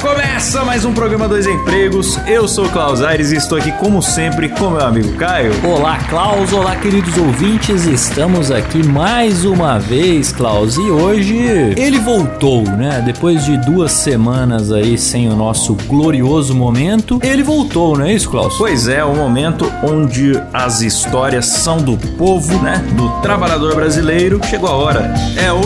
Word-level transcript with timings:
Começa 0.00 0.64
mais 0.64 0.84
um 0.84 0.92
programa 0.92 1.26
Dois 1.26 1.46
Empregos. 1.46 2.18
Eu 2.26 2.46
sou 2.46 2.66
o 2.66 2.70
Klaus 2.70 3.02
Aires 3.02 3.32
e 3.32 3.36
estou 3.36 3.58
aqui, 3.58 3.72
como 3.72 4.02
sempre, 4.02 4.48
com 4.48 4.70
meu 4.70 4.80
amigo 4.80 5.12
Caio. 5.16 5.52
Olá, 5.64 5.98
Klaus. 6.08 6.52
Olá, 6.52 6.76
queridos 6.76 7.16
ouvintes. 7.16 7.86
Estamos 7.86 8.50
aqui 8.50 8.86
mais 8.86 9.44
uma 9.44 9.78
vez, 9.78 10.32
Klaus. 10.32 10.76
E 10.76 10.82
hoje 10.90 11.36
ele 11.76 11.98
voltou, 11.98 12.62
né? 12.62 13.02
Depois 13.04 13.44
de 13.44 13.56
duas 13.58 13.92
semanas 13.92 14.70
aí 14.70 14.98
sem 14.98 15.28
o 15.28 15.34
nosso 15.36 15.74
glorioso 15.86 16.54
momento, 16.54 17.18
ele 17.22 17.42
voltou, 17.42 17.96
não 17.96 18.04
é 18.04 18.12
isso, 18.12 18.28
Klaus? 18.28 18.56
Pois 18.58 18.88
é, 18.88 19.02
o 19.04 19.14
momento 19.14 19.70
onde 19.82 20.32
as 20.52 20.82
histórias 20.82 21.46
são 21.46 21.78
do 21.78 21.96
povo, 22.16 22.58
né? 22.62 22.84
Do 22.92 23.08
trabalhador 23.22 23.74
brasileiro. 23.74 24.40
Chegou 24.44 24.68
a 24.68 24.74
hora. 24.74 25.14
É 25.36 25.50
o. 25.52 25.62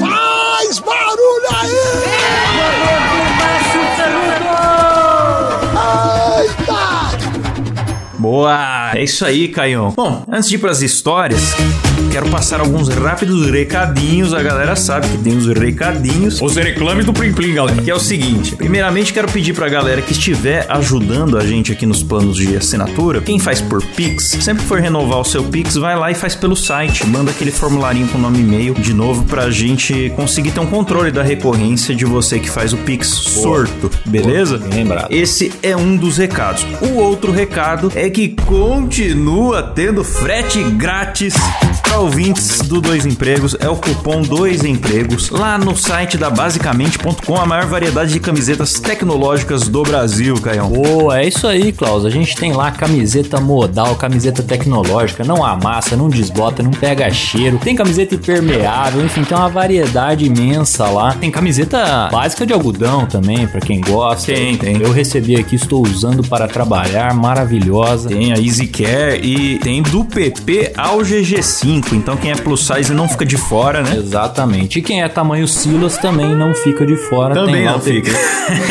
Faz 0.00 0.78
barulho 0.80 1.48
aí! 1.60 2.17
Boa! 8.18 8.90
É 8.94 9.04
isso 9.04 9.24
aí, 9.24 9.48
Caião. 9.48 9.92
Bom, 9.96 10.24
antes 10.28 10.48
de 10.48 10.56
ir 10.56 10.58
pras 10.58 10.82
histórias, 10.82 11.54
quero 12.08 12.28
passar 12.30 12.60
alguns 12.60 12.88
rápidos 12.88 13.50
recadinhos. 13.50 14.32
A 14.34 14.42
galera 14.42 14.74
sabe 14.74 15.08
que 15.08 15.18
tem 15.18 15.36
os 15.36 15.46
recadinhos. 15.46 16.40
Os 16.40 16.56
reclames 16.56 17.04
do 17.04 17.12
Plim 17.12 17.32
Plim, 17.32 17.54
galera. 17.54 17.80
Que 17.82 17.90
é 17.90 17.94
o 17.94 18.00
seguinte: 18.00 18.56
primeiramente, 18.56 19.12
quero 19.12 19.28
pedir 19.30 19.54
pra 19.54 19.68
galera 19.68 20.02
que 20.02 20.12
estiver 20.12 20.66
ajudando 20.68 21.36
a 21.38 21.46
gente 21.46 21.72
aqui 21.72 21.86
nos 21.86 22.02
planos 22.02 22.36
de 22.36 22.56
assinatura, 22.56 23.20
quem 23.20 23.38
faz 23.38 23.60
por 23.60 23.82
Pix, 23.82 24.36
sempre 24.40 24.62
que 24.62 24.68
for 24.68 24.80
renovar 24.80 25.20
o 25.20 25.24
seu 25.24 25.44
Pix, 25.44 25.76
vai 25.76 25.96
lá 25.96 26.10
e 26.10 26.14
faz 26.14 26.34
pelo 26.34 26.56
site. 26.56 27.06
Manda 27.06 27.30
aquele 27.30 27.50
formularinho 27.50 28.08
com 28.08 28.18
nome 28.18 28.38
e 28.38 28.40
e-mail 28.40 28.74
de 28.74 28.94
novo 28.94 29.24
pra 29.24 29.50
gente 29.50 30.12
conseguir 30.16 30.52
ter 30.52 30.60
um 30.60 30.66
controle 30.66 31.10
da 31.10 31.22
recorrência 31.22 31.94
de 31.94 32.04
você 32.04 32.38
que 32.38 32.48
faz 32.48 32.72
o 32.72 32.76
Pix 32.78 33.08
sorto, 33.08 33.90
beleza? 34.06 34.58
Bem 34.58 34.84
lembrado. 34.84 35.08
Esse 35.10 35.52
é 35.62 35.76
um 35.76 35.96
dos 35.96 36.16
recados. 36.16 36.64
O 36.80 36.94
outro 36.94 37.32
recado 37.32 37.92
é 37.94 38.08
que 38.08 38.28
continua 38.28 39.62
tendo 39.62 40.02
frete 40.02 40.62
grátis 40.62 41.34
para 41.88 42.00
ouvintes 42.00 42.60
do 42.60 42.80
Dois 42.80 43.06
Empregos. 43.06 43.56
É 43.58 43.68
o 43.68 43.76
cupom 43.76 44.20
Dois 44.20 44.62
Empregos 44.62 45.30
lá 45.30 45.56
no 45.56 45.74
site 45.74 46.18
da 46.18 46.28
basicamente.com, 46.28 47.36
a 47.36 47.46
maior 47.46 47.66
variedade 47.66 48.12
de 48.12 48.20
camisetas 48.20 48.74
tecnológicas 48.74 49.68
do 49.68 49.82
Brasil, 49.82 50.34
Caião. 50.36 50.68
Boa, 50.68 51.20
é 51.20 51.28
isso 51.28 51.46
aí, 51.46 51.72
Klaus. 51.72 52.04
A 52.04 52.10
gente 52.10 52.36
tem 52.36 52.52
lá 52.52 52.70
camiseta 52.70 53.40
modal, 53.40 53.96
camiseta 53.96 54.42
tecnológica, 54.42 55.24
não 55.24 55.42
amassa, 55.44 55.96
não 55.96 56.08
desbota, 56.08 56.62
não 56.62 56.70
pega 56.70 57.10
cheiro. 57.10 57.58
Tem 57.58 57.74
camiseta 57.74 58.14
impermeável, 58.14 59.04
enfim, 59.04 59.24
tem 59.24 59.36
uma 59.36 59.48
variedade 59.48 60.26
imensa 60.26 60.88
lá. 60.88 61.14
Tem 61.14 61.30
camiseta 61.30 62.08
básica 62.12 62.44
de 62.44 62.52
algodão 62.52 63.06
também, 63.06 63.46
pra 63.46 63.60
quem 63.60 63.80
gosta. 63.80 64.32
Tem, 64.32 64.56
tem. 64.56 64.80
Eu 64.82 64.92
recebi 64.92 65.36
aqui, 65.36 65.56
estou 65.56 65.82
usando 65.82 66.22
para 66.22 66.46
trabalhar, 66.46 67.14
maravilhosa. 67.14 68.10
Tem 68.10 68.32
a 68.32 68.38
Easy 68.38 68.66
Care 68.66 69.20
e 69.22 69.58
tem 69.58 69.82
do 69.82 70.04
PP 70.04 70.72
ao 70.76 70.98
GG5. 70.98 71.77
Então 71.92 72.16
quem 72.16 72.30
é 72.30 72.36
plus 72.36 72.66
size 72.66 72.92
não 72.92 73.08
fica 73.08 73.24
de 73.24 73.36
fora, 73.36 73.82
né? 73.82 73.96
Exatamente. 73.96 74.78
E 74.78 74.82
quem 74.82 75.02
é 75.02 75.08
tamanho 75.08 75.46
Silas 75.48 75.96
também 75.98 76.34
não 76.34 76.54
fica 76.54 76.86
de 76.86 76.96
fora. 76.96 77.34
Também 77.34 77.64
não 77.64 77.80
fica. 77.80 78.10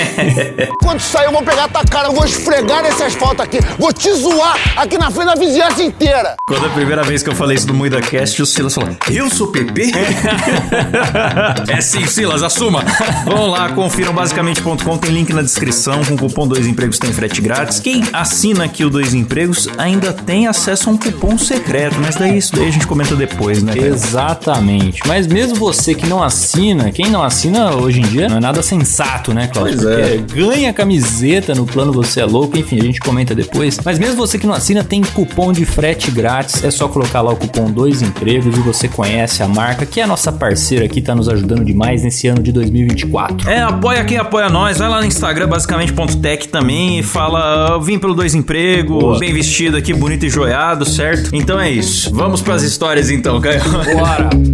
Quando 0.81 0.99
sair, 0.99 1.25
eu 1.25 1.31
vou 1.31 1.43
pegar 1.43 1.67
tua 1.67 1.83
cara, 1.83 2.07
eu 2.07 2.13
vou 2.13 2.25
esfregar 2.25 2.81
nesse 2.83 3.03
asfalto 3.03 3.41
aqui, 3.41 3.59
vou 3.77 3.91
te 3.91 4.11
zoar 4.13 4.55
aqui 4.77 4.97
na 4.97 5.11
frente 5.11 5.27
da 5.27 5.35
vizinhança 5.35 5.83
inteira. 5.83 6.35
Quando 6.47 6.65
a 6.65 6.69
primeira 6.69 7.03
vez 7.03 7.21
que 7.23 7.29
eu 7.29 7.35
falei 7.35 7.57
isso 7.57 7.67
no 7.67 7.73
MuidaCast, 7.73 8.41
o 8.41 8.45
Silas 8.45 8.73
falou: 8.73 8.95
Eu 9.11 9.29
sou 9.29 9.47
PP? 9.47 9.91
é 11.67 11.81
sim, 11.81 12.05
Silas, 12.07 12.43
assuma. 12.43 12.83
Vão 13.25 13.47
lá, 13.47 13.69
confiram 13.69 14.13
basicamente.com, 14.13 14.97
tem 14.97 15.11
link 15.11 15.33
na 15.33 15.41
descrição. 15.41 16.03
Com 16.05 16.13
o 16.13 16.17
cupom 16.17 16.47
Dois 16.47 16.65
Empregos 16.65 16.99
tem 16.99 17.11
frete 17.11 17.41
grátis. 17.41 17.79
Quem 17.79 18.03
assina 18.13 18.65
aqui 18.65 18.85
o 18.85 18.89
Dois 18.89 19.13
Empregos 19.13 19.67
ainda 19.77 20.13
tem 20.13 20.47
acesso 20.47 20.89
a 20.89 20.93
um 20.93 20.97
cupom 20.97 21.37
secreto, 21.37 21.97
mas 21.99 22.15
daí 22.15 22.37
isso 22.37 22.55
daí 22.55 22.67
a 22.67 22.71
gente 22.71 22.87
comenta 22.97 23.15
depois, 23.15 23.61
né? 23.61 23.75
cara? 23.75 23.87
Exatamente. 23.87 25.01
Mas 25.07 25.27
mesmo 25.27 25.55
você 25.55 25.93
que 25.93 26.07
não 26.07 26.23
assina, 26.23 26.91
quem 26.91 27.11
não 27.11 27.21
assina 27.21 27.75
hoje 27.75 27.99
em 27.99 28.03
dia 28.03 28.27
não 28.27 28.37
é 28.37 28.39
nada 28.39 28.63
sensato, 28.63 29.35
né, 29.35 29.47
Cláudio? 29.47 29.77
Pois 29.77 29.85
é. 29.85 30.17
Ganha 30.17 30.73
camiseta 30.73 31.53
no 31.53 31.65
plano 31.65 31.91
Você 31.93 32.21
é 32.21 32.25
Louco, 32.25 32.57
enfim, 32.57 32.79
a 32.79 32.83
gente 32.83 32.99
comenta 32.99 33.35
depois. 33.35 33.79
Mas 33.85 33.99
mesmo 33.99 34.15
você 34.15 34.39
que 34.39 34.47
não 34.47 34.53
assina, 34.53 34.83
tem 34.83 35.03
cupom 35.03 35.51
de 35.51 35.63
frete 35.63 36.09
grátis. 36.09 36.63
É 36.63 36.71
só 36.71 36.87
colocar 36.87 37.21
lá 37.21 37.31
o 37.31 37.35
cupom 37.35 37.69
Dois 37.69 38.01
Empregos 38.01 38.57
e 38.57 38.61
você 38.61 38.87
conhece 38.87 39.43
a 39.43 39.47
marca, 39.47 39.85
que 39.85 39.99
é 39.99 40.03
a 40.03 40.07
nossa 40.07 40.31
parceira 40.31 40.85
aqui, 40.85 40.99
tá 40.99 41.13
nos 41.13 41.29
ajudando 41.29 41.63
demais 41.63 42.01
nesse 42.01 42.27
ano 42.27 42.41
de 42.41 42.51
2024. 42.51 43.47
É, 43.47 43.61
apoia 43.61 44.03
quem 44.05 44.17
apoia 44.17 44.49
nós. 44.49 44.79
Vai 44.79 44.89
lá 44.89 44.99
no 45.01 45.05
Instagram, 45.05 45.47
basicamente.tech 45.47 46.47
também, 46.47 46.99
e 46.99 47.03
fala: 47.03 47.73
"Eu 47.73 47.81
vim 47.81 47.99
pelo 47.99 48.15
dois 48.15 48.33
empregos, 48.33 48.99
Boa. 48.99 49.19
bem 49.19 49.33
vestido 49.33 49.77
aqui, 49.77 49.93
bonito 49.93 50.25
e 50.25 50.29
joiado, 50.29 50.83
certo? 50.83 51.29
Então 51.31 51.59
é 51.59 51.69
isso. 51.69 52.11
Vamos 52.11 52.41
pras 52.41 52.63
histórias 52.63 52.86
então, 53.09 53.41
Caio. 53.41 53.61
Bora! 53.93 54.29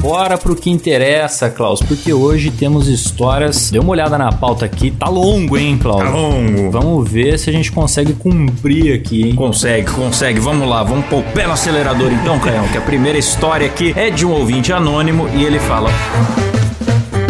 Bora 0.00 0.36
pro 0.36 0.54
que 0.54 0.68
interessa, 0.70 1.48
Klaus, 1.48 1.80
porque 1.80 2.12
hoje 2.12 2.50
temos 2.50 2.88
histórias. 2.88 3.70
Dê 3.70 3.78
uma 3.78 3.90
olhada 3.90 4.18
na 4.18 4.30
pauta 4.30 4.66
aqui, 4.66 4.90
tá 4.90 5.08
longo, 5.08 5.56
hein, 5.56 5.78
Klaus? 5.78 6.02
Tá 6.02 6.10
longo. 6.10 6.70
Vamos 6.70 7.10
ver 7.10 7.38
se 7.38 7.48
a 7.48 7.52
gente 7.52 7.72
consegue 7.72 8.12
cumprir 8.12 8.94
aqui, 8.94 9.22
hein? 9.22 9.34
Consegue, 9.34 9.90
consegue. 9.90 10.38
Vamos 10.38 10.68
lá, 10.68 10.82
vamos 10.82 11.06
pôr 11.06 11.20
o 11.20 11.22
pé 11.22 11.46
no 11.46 11.54
acelerador 11.54 12.12
então, 12.12 12.38
Caião, 12.38 12.68
que 12.68 12.76
a 12.76 12.82
primeira 12.82 13.18
história 13.18 13.66
aqui 13.66 13.94
é 13.96 14.10
de 14.10 14.26
um 14.26 14.32
ouvinte 14.32 14.74
anônimo 14.74 15.26
e 15.34 15.42
ele 15.42 15.58
fala. 15.58 15.90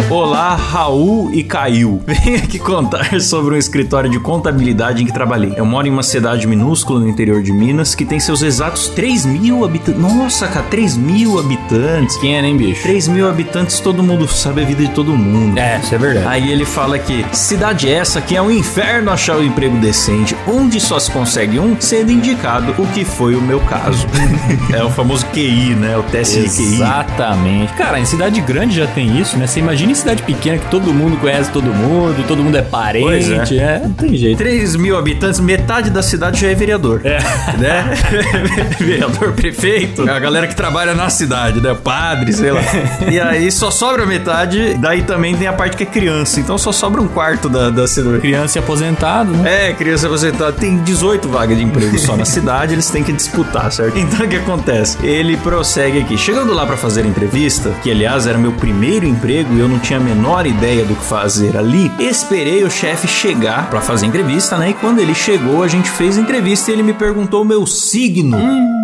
Olá, 0.09 0.53
Raul 0.53 1.33
e 1.33 1.43
Caiu. 1.43 1.99
Venho 2.05 2.37
aqui 2.37 2.59
contar 2.59 3.19
sobre 3.19 3.55
um 3.55 3.57
escritório 3.57 4.07
de 4.07 4.19
contabilidade 4.19 5.01
em 5.01 5.05
que 5.05 5.11
trabalhei. 5.11 5.53
Eu 5.57 5.65
moro 5.65 5.87
em 5.87 5.89
uma 5.89 6.03
cidade 6.03 6.45
minúscula 6.45 6.99
no 6.99 7.09
interior 7.09 7.41
de 7.41 7.51
Minas 7.51 7.95
que 7.95 8.05
tem 8.05 8.19
seus 8.19 8.43
exatos 8.43 8.87
3 8.89 9.25
mil 9.25 9.65
habitantes. 9.65 9.99
Nossa, 9.99 10.47
cara, 10.47 10.65
3 10.67 10.95
mil 10.95 11.39
habitantes. 11.39 12.17
Quem 12.17 12.37
é, 12.37 12.41
nem 12.41 12.55
bicho? 12.55 12.83
3 12.83 13.07
mil 13.07 13.27
habitantes, 13.27 13.79
todo 13.79 14.03
mundo 14.03 14.27
sabe 14.27 14.61
a 14.61 14.65
vida 14.65 14.83
de 14.83 14.91
todo 14.91 15.11
mundo. 15.11 15.57
É, 15.57 15.79
isso 15.79 15.95
é 15.95 15.97
verdade. 15.97 16.27
Aí 16.27 16.51
ele 16.51 16.65
fala 16.65 16.99
que 16.99 17.25
cidade 17.35 17.89
essa 17.89 18.21
que 18.21 18.35
é 18.35 18.41
um 18.41 18.51
inferno 18.51 19.09
achar 19.09 19.37
um 19.37 19.43
emprego 19.43 19.77
decente, 19.77 20.35
onde 20.47 20.79
só 20.79 20.99
se 20.99 21.09
consegue 21.09 21.59
um, 21.59 21.75
sendo 21.81 22.11
indicado 22.11 22.75
o 22.77 22.85
que 22.87 23.03
foi 23.03 23.33
o 23.35 23.41
meu 23.41 23.59
caso. 23.61 24.05
é 24.71 24.83
o 24.83 24.89
famoso 24.91 25.25
QI, 25.27 25.73
né? 25.73 25.97
O 25.97 26.03
teste 26.03 26.41
de 26.41 26.49
QI. 26.49 26.75
Exatamente. 26.75 27.73
Cara, 27.73 27.99
em 27.99 28.05
cidade 28.05 28.39
grande 28.41 28.75
já 28.75 28.85
tem 28.85 29.19
isso, 29.19 29.35
né? 29.35 29.47
Você 29.47 29.59
imagina 29.59 29.94
em 29.95 29.97
cidade 29.97 30.23
pequena 30.23 30.57
que 30.57 30.69
todo 30.69 30.93
mundo 30.93 31.17
conhece 31.17 31.49
todo 31.51 31.73
mundo, 31.73 32.25
todo 32.27 32.43
mundo 32.43 32.57
é 32.57 32.61
parente. 32.61 33.05
Pois 33.05 33.51
é. 33.51 33.55
é. 33.55 33.79
não 33.81 33.93
tem 33.93 34.15
jeito. 34.15 34.37
3 34.37 34.75
mil 34.75 34.97
habitantes, 34.97 35.39
metade 35.39 35.89
da 35.89 36.03
cidade 36.03 36.41
já 36.41 36.49
é 36.49 36.55
vereador. 36.55 37.01
É. 37.03 37.17
Né? 37.57 37.93
vereador, 38.77 39.31
prefeito, 39.31 40.09
a 40.09 40.19
galera 40.19 40.47
que 40.47 40.55
trabalha 40.55 40.93
na 40.93 41.09
cidade, 41.09 41.61
né? 41.61 41.75
Padre, 41.81 42.33
sei 42.33 42.51
lá. 42.51 42.61
E 43.09 43.19
aí 43.19 43.49
só 43.51 43.71
sobra 43.71 44.05
metade, 44.05 44.75
daí 44.75 45.03
também 45.03 45.35
tem 45.35 45.47
a 45.47 45.53
parte 45.53 45.77
que 45.77 45.83
é 45.83 45.85
criança, 45.85 46.39
então 46.39 46.57
só 46.57 46.71
sobra 46.71 47.01
um 47.01 47.07
quarto 47.07 47.47
da, 47.47 47.69
da 47.69 47.87
cidade. 47.87 48.19
Criança 48.19 48.57
e 48.57 48.59
aposentado, 48.59 49.31
né? 49.31 49.69
É, 49.69 49.73
criança 49.73 50.07
aposentada. 50.07 50.51
Tem 50.51 50.77
18 50.83 51.29
vagas 51.29 51.57
de 51.57 51.63
emprego 51.63 51.97
só 51.97 52.17
na 52.17 52.25
cidade, 52.25 52.73
eles 52.73 52.89
têm 52.89 53.03
que 53.03 53.13
disputar, 53.13 53.71
certo? 53.71 53.97
Então 53.97 54.25
o 54.25 54.29
que 54.29 54.35
acontece? 54.35 54.97
Ele 55.05 55.37
prossegue 55.37 55.99
aqui. 55.99 56.17
Chegando 56.17 56.53
lá 56.53 56.65
pra 56.65 56.75
fazer 56.75 57.01
a 57.01 57.07
entrevista, 57.07 57.71
que 57.81 57.89
aliás 57.89 58.27
era 58.27 58.37
meu 58.37 58.51
primeiro 58.51 59.05
emprego 59.05 59.53
e 59.53 59.59
eu 59.59 59.67
não 59.67 59.79
tinha 59.85 59.99
a 59.99 60.01
menor 60.01 60.47
ideia 60.47 60.83
do 60.83 60.95
que 60.95 61.03
fazer 61.05 61.55
ali, 61.55 61.91
esperei 61.99 62.63
o 62.63 62.71
chefe 62.71 63.07
chegar 63.07 63.69
pra 63.69 63.79
fazer 63.81 64.07
entrevista, 64.07 64.57
né? 64.57 64.71
E 64.71 64.73
quando 64.73 64.99
ele 64.99 65.13
chegou, 65.13 65.61
a 65.61 65.67
gente 65.67 65.89
fez 65.89 66.17
a 66.17 66.21
entrevista 66.21 66.71
e 66.71 66.73
ele 66.73 66.81
me 66.81 66.93
perguntou 66.93 67.43
o 67.43 67.45
meu 67.45 67.67
signo. 67.67 68.37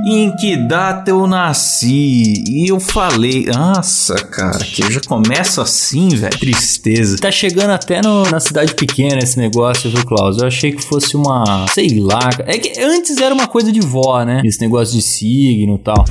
E 0.06 0.16
em 0.24 0.36
que 0.36 0.56
data 0.58 1.10
eu 1.12 1.26
nasci? 1.28 2.44
E 2.48 2.72
eu 2.72 2.80
falei, 2.80 3.46
nossa, 3.48 4.16
cara, 4.16 4.60
que 4.60 4.92
já 4.92 5.00
começa 5.08 5.62
assim, 5.62 6.10
velho. 6.10 6.38
Tristeza. 6.40 7.18
Tá 7.20 7.32
chegando 7.32 7.72
até 7.72 8.02
no- 8.02 8.30
na 8.30 8.40
cidade 8.40 8.74
pequena 8.76 9.20
esse 9.24 9.38
negócio, 9.38 9.90
viu, 9.90 10.06
Klaus? 10.06 10.38
Eu 10.40 10.48
achei 10.48 10.72
que 10.72 10.84
fosse 10.84 11.16
uma. 11.18 11.66
Sei 11.74 12.00
lá. 12.00 12.30
É 12.46 12.58
que 12.58 12.80
antes 12.80 13.18
era 13.18 13.34
uma 13.34 13.48
coisa 13.48 13.72
de 13.72 13.80
vó, 13.80 14.24
né? 14.24 14.42
Esse 14.46 14.62
negócio 14.62 14.96
de 14.96 15.02
signo 15.02 15.76
e 15.76 15.80
tal. 15.80 16.06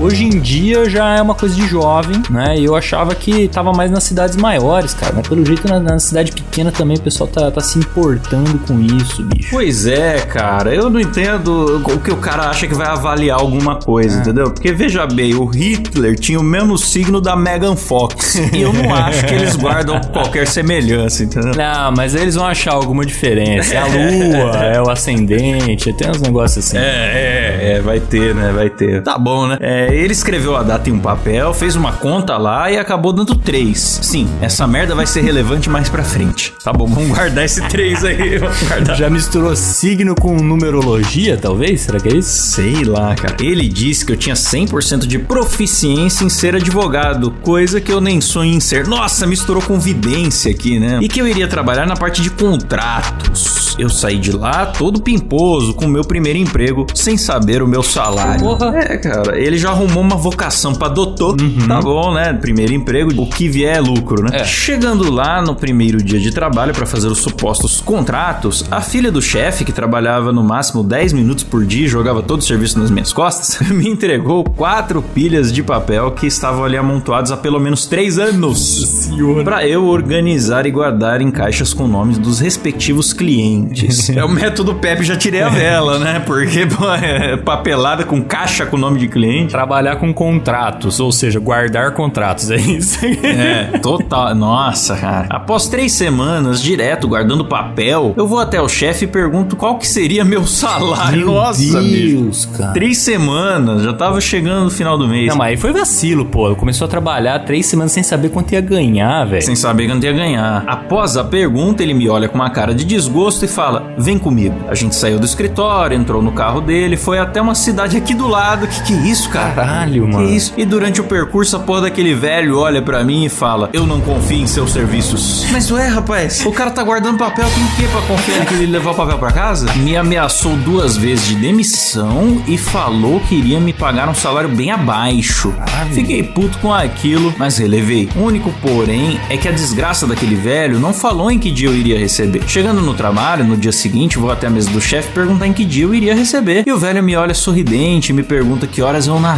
Hoje 0.00 0.24
em 0.24 0.38
dia 0.38 0.88
já 0.88 1.16
é 1.16 1.20
uma 1.20 1.34
coisa 1.34 1.56
de 1.56 1.66
jovem, 1.66 2.22
né? 2.30 2.56
E 2.56 2.64
eu 2.64 2.76
achava 2.76 3.16
que 3.16 3.48
tava 3.48 3.72
mais 3.72 3.90
nas 3.90 4.04
cidades 4.04 4.36
maiores, 4.36 4.94
cara. 4.94 5.12
Mas 5.16 5.26
pelo 5.26 5.44
jeito 5.44 5.66
na, 5.66 5.80
na 5.80 5.98
cidade 5.98 6.30
pequena 6.30 6.70
também 6.70 6.96
o 6.96 7.00
pessoal 7.00 7.28
tá, 7.28 7.50
tá 7.50 7.60
se 7.60 7.80
importando 7.80 8.60
com 8.60 8.80
isso, 8.80 9.24
bicho. 9.24 9.48
Pois 9.50 9.86
é, 9.86 10.20
cara, 10.20 10.72
eu 10.72 10.88
não 10.88 11.00
entendo 11.00 11.82
o 11.84 11.98
que 11.98 12.12
o 12.12 12.16
cara 12.16 12.44
acha 12.44 12.68
que 12.68 12.74
vai 12.74 12.86
avaliar 12.86 13.40
alguma 13.40 13.76
coisa, 13.76 14.20
entendeu? 14.20 14.52
Porque 14.52 14.72
veja 14.72 15.04
bem, 15.04 15.34
o 15.34 15.44
Hitler 15.46 16.16
tinha 16.16 16.38
o 16.38 16.44
mesmo 16.44 16.78
signo 16.78 17.20
da 17.20 17.34
Megan 17.34 17.74
Fox. 17.74 18.36
e 18.36 18.62
eu 18.62 18.72
não 18.72 18.94
acho 18.94 19.26
que 19.26 19.34
eles 19.34 19.56
guardam 19.56 20.00
qualquer 20.12 20.46
semelhança, 20.46 21.24
entendeu? 21.24 21.54
Não, 21.56 21.92
mas 21.96 22.14
eles 22.14 22.36
vão 22.36 22.46
achar 22.46 22.74
alguma 22.74 23.04
diferença. 23.04 23.74
É 23.74 23.78
a 23.78 23.86
lua, 23.90 24.56
é 24.64 24.80
o 24.80 24.88
ascendente, 24.88 25.92
tem 25.92 26.08
uns 26.08 26.20
negócios 26.20 26.64
assim. 26.64 26.78
É, 26.78 26.82
é, 26.82 27.72
é, 27.72 27.80
vai 27.80 27.98
ter, 27.98 28.32
né? 28.32 28.52
Vai 28.54 28.70
ter. 28.70 29.02
Tá 29.02 29.18
bom, 29.18 29.48
né? 29.48 29.58
É, 29.60 29.87
ele 29.94 30.12
escreveu 30.12 30.56
a 30.56 30.62
data 30.62 30.88
em 30.90 30.92
um 30.92 30.98
papel, 30.98 31.52
fez 31.54 31.76
uma 31.76 31.92
conta 31.92 32.36
lá 32.36 32.70
e 32.70 32.78
acabou 32.78 33.12
dando 33.12 33.34
três. 33.34 34.00
Sim, 34.02 34.28
essa 34.40 34.66
merda 34.66 34.94
vai 34.94 35.06
ser 35.06 35.20
relevante 35.22 35.68
mais 35.70 35.88
pra 35.88 36.02
frente. 36.02 36.52
Tá 36.62 36.72
bom, 36.72 36.86
vamos 36.86 37.10
guardar 37.10 37.44
esse 37.44 37.60
três 37.68 38.04
aí. 38.04 38.38
Vamos 38.38 38.62
guardar. 38.66 38.96
Já 38.96 39.10
misturou 39.10 39.54
signo 39.56 40.14
com 40.14 40.34
numerologia, 40.36 41.36
talvez? 41.36 41.82
Será 41.82 42.00
que 42.00 42.08
é 42.08 42.16
isso? 42.16 42.30
Sei 42.52 42.84
lá, 42.84 43.14
cara. 43.14 43.36
Ele 43.40 43.68
disse 43.68 44.04
que 44.04 44.12
eu 44.12 44.16
tinha 44.16 44.34
100% 44.34 45.06
de 45.06 45.18
proficiência 45.18 46.24
em 46.24 46.28
ser 46.28 46.54
advogado, 46.54 47.30
coisa 47.42 47.80
que 47.80 47.92
eu 47.92 48.00
nem 48.00 48.20
sonho 48.20 48.54
em 48.54 48.60
ser. 48.60 48.86
Nossa, 48.86 49.26
misturou 49.26 49.62
com 49.62 49.78
vidência 49.78 50.50
aqui, 50.50 50.78
né? 50.78 50.98
E 51.02 51.08
que 51.08 51.20
eu 51.20 51.26
iria 51.26 51.48
trabalhar 51.48 51.86
na 51.86 51.96
parte 51.96 52.22
de 52.22 52.30
contratos. 52.30 53.76
Eu 53.78 53.88
saí 53.88 54.18
de 54.18 54.32
lá 54.32 54.66
todo 54.66 55.00
pimposo 55.00 55.72
com 55.74 55.84
o 55.86 55.88
meu 55.88 56.02
primeiro 56.02 56.38
emprego, 56.38 56.86
sem 56.94 57.16
saber 57.16 57.62
o 57.62 57.66
meu 57.68 57.82
salário. 57.82 58.40
Porra. 58.40 58.76
É, 58.76 58.96
cara, 58.96 59.38
ele 59.38 59.56
já 59.56 59.70
arrumou 59.78 60.02
uma 60.02 60.16
vocação 60.16 60.74
pra 60.74 60.88
doutor. 60.88 61.36
Tá 61.66 61.80
bom, 61.80 62.12
né? 62.12 62.32
Primeiro 62.32 62.72
emprego, 62.72 63.22
o 63.22 63.26
que 63.26 63.48
vier 63.48 63.76
é 63.76 63.80
lucro, 63.80 64.22
né? 64.22 64.40
É. 64.40 64.44
Chegando 64.44 65.10
lá 65.12 65.40
no 65.40 65.54
primeiro 65.54 66.02
dia 66.02 66.18
de 66.18 66.32
trabalho 66.32 66.72
pra 66.74 66.84
fazer 66.84 67.06
os 67.06 67.18
supostos 67.18 67.80
contratos, 67.80 68.64
a 68.70 68.80
filha 68.80 69.12
do 69.12 69.22
chefe, 69.22 69.64
que 69.64 69.72
trabalhava 69.72 70.32
no 70.32 70.42
máximo 70.42 70.82
10 70.82 71.12
minutos 71.12 71.44
por 71.44 71.64
dia 71.64 71.84
e 71.84 71.88
jogava 71.88 72.22
todo 72.22 72.40
o 72.40 72.44
serviço 72.44 72.78
nas 72.78 72.90
minhas 72.90 73.12
costas, 73.12 73.60
me 73.70 73.88
entregou 73.88 74.44
quatro 74.44 75.00
pilhas 75.02 75.52
de 75.52 75.62
papel 75.62 76.10
que 76.12 76.26
estavam 76.26 76.64
ali 76.64 76.76
amontoados 76.76 77.30
há 77.30 77.36
pelo 77.36 77.60
menos 77.60 77.86
três 77.86 78.18
anos. 78.18 79.08
Pra 79.44 79.66
eu 79.66 79.86
organizar 79.86 80.66
e 80.66 80.70
guardar 80.70 81.20
em 81.20 81.30
caixas 81.30 81.72
com 81.72 81.86
nomes 81.86 82.18
dos 82.18 82.40
respectivos 82.40 83.12
clientes. 83.12 84.10
é 84.16 84.24
o 84.24 84.28
método 84.28 84.74
Pepe, 84.74 85.04
já 85.04 85.16
tirei 85.16 85.42
a 85.42 85.48
vela, 85.48 85.98
né? 85.98 86.20
Porque 86.20 86.66
pô, 86.66 86.90
é 86.92 87.36
papelada 87.36 88.04
com 88.04 88.22
caixa 88.22 88.66
com 88.66 88.76
nome 88.76 88.98
de 88.98 89.08
cliente. 89.08 89.52
Trabalhar 89.68 89.96
com 89.96 90.14
contratos, 90.14 90.98
ou 90.98 91.12
seja, 91.12 91.38
guardar 91.38 91.92
contratos, 91.92 92.50
é 92.50 92.56
isso. 92.56 92.98
É, 93.04 93.78
total. 93.82 94.34
Nossa, 94.34 94.96
cara. 94.96 95.26
Após 95.28 95.68
três 95.68 95.92
semanas 95.92 96.62
direto 96.62 97.06
guardando 97.06 97.44
papel, 97.44 98.14
eu 98.16 98.26
vou 98.26 98.38
até 98.38 98.62
o 98.62 98.66
chefe 98.66 99.04
e 99.04 99.08
pergunto 99.08 99.56
qual 99.56 99.76
que 99.76 99.86
seria 99.86 100.24
meu 100.24 100.46
salário. 100.46 101.26
Nossa, 101.26 101.80
bicho. 101.82 102.16
Deus, 102.16 102.46
cara. 102.46 102.72
Três 102.72 102.96
semanas, 102.96 103.82
já 103.82 103.92
tava 103.92 104.22
chegando 104.22 104.64
no 104.64 104.70
final 104.70 104.96
do 104.96 105.06
mês. 105.06 105.28
Não, 105.28 105.36
mas 105.36 105.48
aí 105.48 105.56
foi 105.58 105.70
vacilo, 105.70 106.24
pô. 106.24 106.56
Começou 106.56 106.86
a 106.86 106.88
trabalhar 106.88 107.38
três 107.40 107.66
semanas 107.66 107.92
sem 107.92 108.02
saber 108.02 108.30
quanto 108.30 108.52
ia 108.52 108.62
ganhar, 108.62 109.26
velho. 109.26 109.42
Sem 109.42 109.54
saber 109.54 109.86
quanto 109.86 110.02
ia 110.04 110.12
ganhar. 110.14 110.64
Após 110.66 111.18
a 111.18 111.24
pergunta, 111.24 111.82
ele 111.82 111.92
me 111.92 112.08
olha 112.08 112.26
com 112.26 112.36
uma 112.36 112.48
cara 112.48 112.74
de 112.74 112.86
desgosto 112.86 113.44
e 113.44 113.48
fala: 113.48 113.92
Vem 113.98 114.18
comigo. 114.18 114.56
A 114.66 114.74
gente 114.74 114.96
saiu 114.96 115.18
do 115.18 115.26
escritório, 115.26 115.94
entrou 115.94 116.22
no 116.22 116.32
carro 116.32 116.62
dele, 116.62 116.96
foi 116.96 117.18
até 117.18 117.42
uma 117.42 117.54
cidade 117.54 117.98
aqui 117.98 118.14
do 118.14 118.26
lado. 118.26 118.66
Que 118.66 118.82
que 118.84 118.92
é 118.94 118.96
isso, 118.96 119.28
cara? 119.28 119.47
Caralho, 119.54 120.06
Que 120.06 120.12
mano. 120.12 120.30
isso? 120.30 120.52
E 120.56 120.64
durante 120.64 121.00
o 121.00 121.04
percurso, 121.04 121.56
a 121.56 121.60
porra 121.60 121.82
daquele 121.82 122.14
velho 122.14 122.58
olha 122.58 122.82
pra 122.82 123.02
mim 123.04 123.24
e 123.24 123.28
fala: 123.28 123.70
Eu 123.72 123.86
não 123.86 124.00
confio 124.00 124.38
em 124.38 124.46
seus 124.46 124.72
serviços. 124.72 125.46
Mas 125.50 125.70
ué, 125.70 125.86
rapaz, 125.88 126.44
o 126.44 126.52
cara 126.52 126.70
tá 126.70 126.82
guardando 126.82 127.18
papel, 127.18 127.46
tem 127.54 127.64
o 127.64 127.68
que 127.76 127.88
pra 127.92 128.00
confiar 128.02 128.46
que 128.46 128.54
ele 128.54 128.66
levou 128.66 128.92
o 128.92 128.96
papel 128.96 129.18
pra 129.18 129.32
casa? 129.32 129.72
Me 129.74 129.96
ameaçou 129.96 130.56
duas 130.56 130.96
vezes 130.96 131.26
de 131.26 131.34
demissão 131.36 132.42
e 132.46 132.56
falou 132.58 133.20
que 133.20 133.34
iria 133.34 133.60
me 133.60 133.72
pagar 133.72 134.08
um 134.08 134.14
salário 134.14 134.48
bem 134.48 134.70
abaixo. 134.70 135.52
Fiquei 135.92 136.22
puto 136.22 136.58
com 136.58 136.72
aquilo, 136.72 137.34
mas 137.38 137.58
relevei. 137.58 138.08
O 138.16 138.20
único 138.22 138.52
porém 138.62 139.18
é 139.28 139.36
que 139.36 139.48
a 139.48 139.52
desgraça 139.52 140.06
daquele 140.06 140.34
velho 140.34 140.78
não 140.78 140.92
falou 140.92 141.30
em 141.30 141.38
que 141.38 141.50
dia 141.50 141.68
eu 141.68 141.74
iria 141.74 141.98
receber. 141.98 142.42
Chegando 142.46 142.80
no 142.80 142.94
trabalho, 142.94 143.44
no 143.44 143.56
dia 143.56 143.72
seguinte, 143.72 144.18
vou 144.18 144.30
até 144.30 144.46
a 144.46 144.50
mesa 144.50 144.70
do 144.70 144.80
chefe 144.80 145.12
perguntar 145.12 145.46
em 145.46 145.52
que 145.52 145.64
dia 145.64 145.84
eu 145.84 145.94
iria 145.94 146.14
receber. 146.14 146.64
E 146.66 146.72
o 146.72 146.78
velho 146.78 147.02
me 147.02 147.14
olha 147.16 147.34
sorridente 147.34 148.10
e 148.10 148.14
me 148.14 148.22
pergunta 148.22 148.66
que 148.66 148.82
horas 148.82 149.06
eu 149.06 149.18
nasci. 149.20 149.37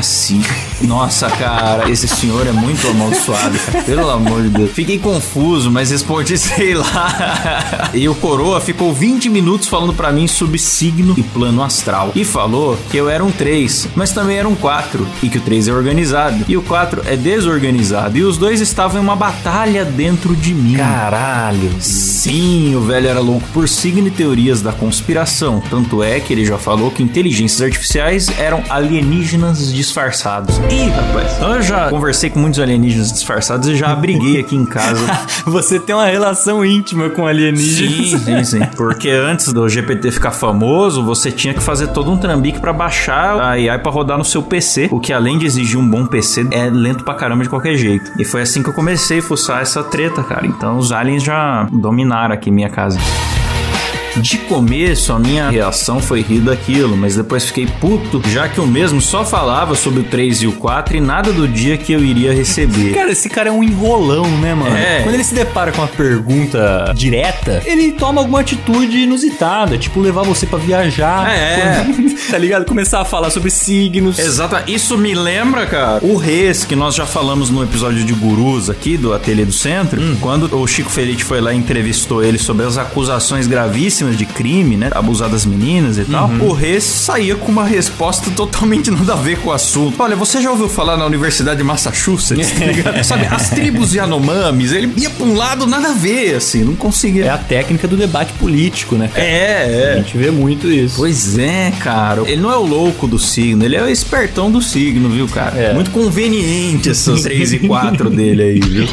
Nossa, 0.82 1.29
cara, 1.29 1.91
esse 1.91 2.08
senhor 2.08 2.47
é 2.47 2.52
muito 2.52 2.87
amaldiçoado, 2.88 3.58
cara. 3.58 3.85
Pelo 3.85 4.08
amor 4.08 4.43
de 4.43 4.49
Deus. 4.49 4.70
Fiquei 4.73 4.99
confuso, 4.99 5.70
mas 5.70 5.91
respondi, 5.91 6.37
sei 6.38 6.75
lá. 6.75 7.91
E 7.93 8.08
o 8.08 8.14
coroa 8.14 8.61
ficou 8.61 8.93
20 8.93 9.29
minutos 9.29 9.69
falando 9.69 9.93
pra 9.93 10.11
mim 10.12 10.26
sobre 10.26 10.58
signo 10.58 11.14
e 11.17 11.23
plano 11.23 11.62
astral. 11.62 12.12
E 12.14 12.25
falou 12.25 12.79
que 12.91 12.97
eu 12.97 13.08
era 13.08 13.25
um 13.25 13.31
3, 13.31 13.88
mas 13.94 14.12
também 14.12 14.38
era 14.38 14.49
um 14.49 14.55
4. 14.55 15.06
E 15.23 15.29
que 15.29 15.38
o 15.38 15.41
3 15.41 15.69
é 15.69 15.73
organizado. 15.73 16.44
E 16.49 16.56
o 16.56 16.62
4 16.62 17.02
é 17.06 17.17
desorganizado. 17.17 18.17
E 18.17 18.25
os 18.25 18.38
dois 18.38 18.61
estavam 18.61 19.00
em 19.00 19.05
uma 19.05 19.17
batalha 19.17 19.85
dentro 19.85 20.35
de 20.35 20.55
mim. 20.55 20.76
Caralho. 20.76 21.70
Sim, 21.81 22.75
o 22.75 22.81
velho 22.81 23.08
era 23.08 23.20
louco 23.20 23.47
por 23.52 23.69
signo 23.69 24.08
e 24.08 24.11
teorias 24.11 24.62
da 24.62 24.73
conspiração. 24.73 25.62
Tanto 25.70 26.02
é 26.02 26.20
que 26.20 26.32
ele 26.32 26.44
já 26.44 26.58
falou 26.58 26.91
que 26.91 27.02
inteligências 27.02 27.61
artificiais 27.61 28.29
eram 28.38 28.62
alienígenas 28.69 29.73
disfarçados. 29.90 30.56
Ih, 30.70 30.88
rapaz, 30.88 31.40
eu 31.42 31.62
já 31.62 31.88
conversei 31.90 32.31
com 32.31 32.38
muitos 32.38 32.60
alienígenas 32.60 33.12
disfarçados 33.12 33.69
e 33.69 33.75
já 33.76 33.88
abriguei 33.92 34.38
aqui 34.40 34.54
em 34.54 34.64
casa. 34.64 35.00
Você 35.46 35.80
tem 35.80 35.94
uma 35.94 36.06
relação 36.06 36.64
íntima 36.64 37.11
com 37.11 37.23
Sim, 37.23 37.28
alienígenas. 37.28 38.23
sim, 38.23 38.44
sim. 38.61 38.66
Porque 38.76 39.11
antes 39.11 39.52
do 39.52 39.68
GPT 39.68 40.11
ficar 40.12 40.30
famoso, 40.30 41.04
você 41.04 41.32
tinha 41.32 41.52
que 41.54 41.61
fazer 41.62 41.88
todo 41.88 42.11
um 42.11 42.16
trambique 42.16 42.61
pra 42.61 42.73
baixar 42.73 43.40
a 43.40 43.50
AI 43.50 43.78
pra 43.78 43.90
rodar 43.90 44.16
no 44.16 44.25
seu 44.25 44.42
PC. 44.42 44.88
O 44.92 45.00
que 45.00 45.12
além 45.12 45.38
de 45.38 45.47
exigir 45.47 45.78
um 45.78 45.88
bom 45.88 46.06
PC, 46.06 46.47
é 46.50 46.68
lento 46.70 47.02
pra 47.04 47.14
caramba 47.14 47.42
de 47.42 47.49
qualquer 47.49 47.75
jeito. 47.76 48.12
E 48.18 48.25
foi 48.25 48.42
assim 48.42 48.62
que 48.62 48.68
eu 48.68 48.73
comecei 48.75 49.18
a 49.18 49.23
fuçar 49.23 49.61
essa 49.62 49.82
treta, 49.82 50.23
cara. 50.23 50.47
Então 50.47 50.76
os 50.78 50.92
aliens 50.92 51.23
já 51.25 51.66
dominaram 51.73 52.35
aqui 52.35 52.50
minha 52.50 52.68
casa. 52.70 52.99
De 54.17 54.38
começo, 54.38 55.12
a 55.12 55.19
minha 55.19 55.49
reação 55.49 56.00
foi 56.00 56.21
rir 56.21 56.40
daquilo, 56.40 56.97
mas 56.97 57.14
depois 57.17 57.45
fiquei 57.45 57.67
puto, 57.67 58.21
já 58.29 58.49
que 58.49 58.61
o 58.61 58.67
mesmo 58.67 59.00
só 59.00 59.25
falava 59.25 59.75
sobre 59.75 60.00
o 60.00 60.05
3 60.05 60.43
e 60.43 60.47
o 60.47 60.52
4 60.52 60.97
e 60.97 61.00
nada 61.00 61.33
do 61.33 61.47
dia 61.47 61.76
que 61.76 61.93
eu 61.93 62.05
iria 62.05 62.35
receber. 62.35 62.93
Cara, 62.93 63.12
esse 63.12 63.29
cara 63.29 63.49
é 63.49 63.52
um 63.52 63.62
enrolão, 63.62 64.26
né, 64.38 64.55
mano? 64.55 64.76
É. 64.76 65.02
Quando 65.02 65.14
ele 65.14 65.25
se 65.25 65.35
depara 65.35 65.71
com 65.71 65.81
uma 65.81 65.88
pergunta 65.88 66.93
direta, 66.95 67.62
ele 67.64 67.93
toma 67.93 68.21
alguma 68.21 68.40
atitude 68.40 68.99
inusitada, 68.99 69.79
tipo 69.79 70.00
levar 70.00 70.25
você 70.25 70.45
pra 70.45 70.59
viajar. 70.59 71.31
É. 71.31 71.87
tá 72.31 72.38
ligado? 72.38 72.64
Começar 72.64 73.00
a 73.00 73.05
falar 73.05 73.31
sobre 73.31 73.50
signos. 73.50 74.19
Exato, 74.19 74.57
isso 74.71 74.99
me 74.99 75.14
lembra, 75.14 75.67
cara, 75.67 76.00
o 76.02 76.17
Reis, 76.17 76.64
que 76.64 76.75
nós 76.75 76.95
já 76.95 77.07
falamos 77.07 77.49
no 77.49 77.62
episódio 77.62 78.05
de 78.05 78.12
Gurus 78.12 78.69
aqui 78.69 78.97
do 78.97 79.14
Ateliê 79.14 79.45
do 79.45 79.52
Centro, 79.52 80.00
quando 80.21 80.55
o 80.55 80.67
Chico 80.67 80.90
Felite 80.90 81.25
foi 81.25 81.40
lá 81.40 81.52
e 81.52 81.57
entrevistou 81.57 82.23
ele 82.23 82.38
sobre 82.38 82.67
as 82.67 82.76
acusações 82.76 83.47
gravíssimas 83.47 84.00
de 84.09 84.25
crime, 84.26 84.76
né? 84.76 84.90
Abusar 84.92 85.28
das 85.28 85.45
meninas 85.45 85.99
e 85.99 86.04
tal. 86.04 86.30
O 86.40 86.52
Reis 86.52 86.85
saía 86.85 87.35
com 87.37 87.50
uma 87.50 87.64
resposta 87.64 88.30
totalmente 88.30 88.90
nada 88.92 89.12
a 89.12 89.16
ver 89.16 89.38
com 89.38 89.50
o 89.50 89.52
assunto. 89.52 90.00
Olha, 90.00 90.16
você 90.16 90.40
já 90.40 90.50
ouviu 90.50 90.69
falar 90.69 90.97
na 90.97 91.04
Universidade 91.07 91.59
de 91.59 91.64
Massachusetts, 91.64 92.50
tá 92.52 92.64
ligado? 92.64 93.02
Sabe, 93.04 93.26
as 93.26 93.50
tribos 93.50 93.95
Yanomamis, 93.95 94.73
ele 94.73 94.92
ia 94.97 95.11
pra 95.11 95.26
um 95.26 95.35
lado 95.35 95.66
nada 95.66 95.88
a 95.90 95.92
ver, 95.92 96.37
assim, 96.37 96.62
não 96.64 96.75
conseguia. 96.75 97.25
É 97.25 97.28
a 97.30 97.38
técnica 97.38 97.87
do 97.88 97.97
debate 97.97 98.33
político, 98.35 98.95
né? 98.97 99.09
cara? 99.12 99.26
É, 99.26 99.92
A 99.92 99.92
é. 99.92 99.97
gente 99.99 100.16
vê 100.16 100.30
muito 100.30 100.71
isso. 100.71 100.97
Pois 100.97 101.38
é, 101.38 101.73
cara. 101.80 102.23
Ele 102.26 102.40
não 102.40 102.50
é 102.50 102.57
o 102.57 102.64
louco 102.64 103.07
do 103.07 103.19
signo, 103.19 103.64
ele 103.64 103.76
é 103.76 103.83
o 103.83 103.88
espertão 103.88 104.50
do 104.50 104.62
signo, 104.62 105.09
viu, 105.09 105.26
cara? 105.28 105.59
É. 105.59 105.75
Muito 105.75 105.90
conveniente 105.90 106.88
essas 106.90 107.23
3 107.25 107.52
e 107.54 107.59
4 107.61 108.11
dele 108.11 108.42
aí, 108.42 108.61
viu? 108.61 108.87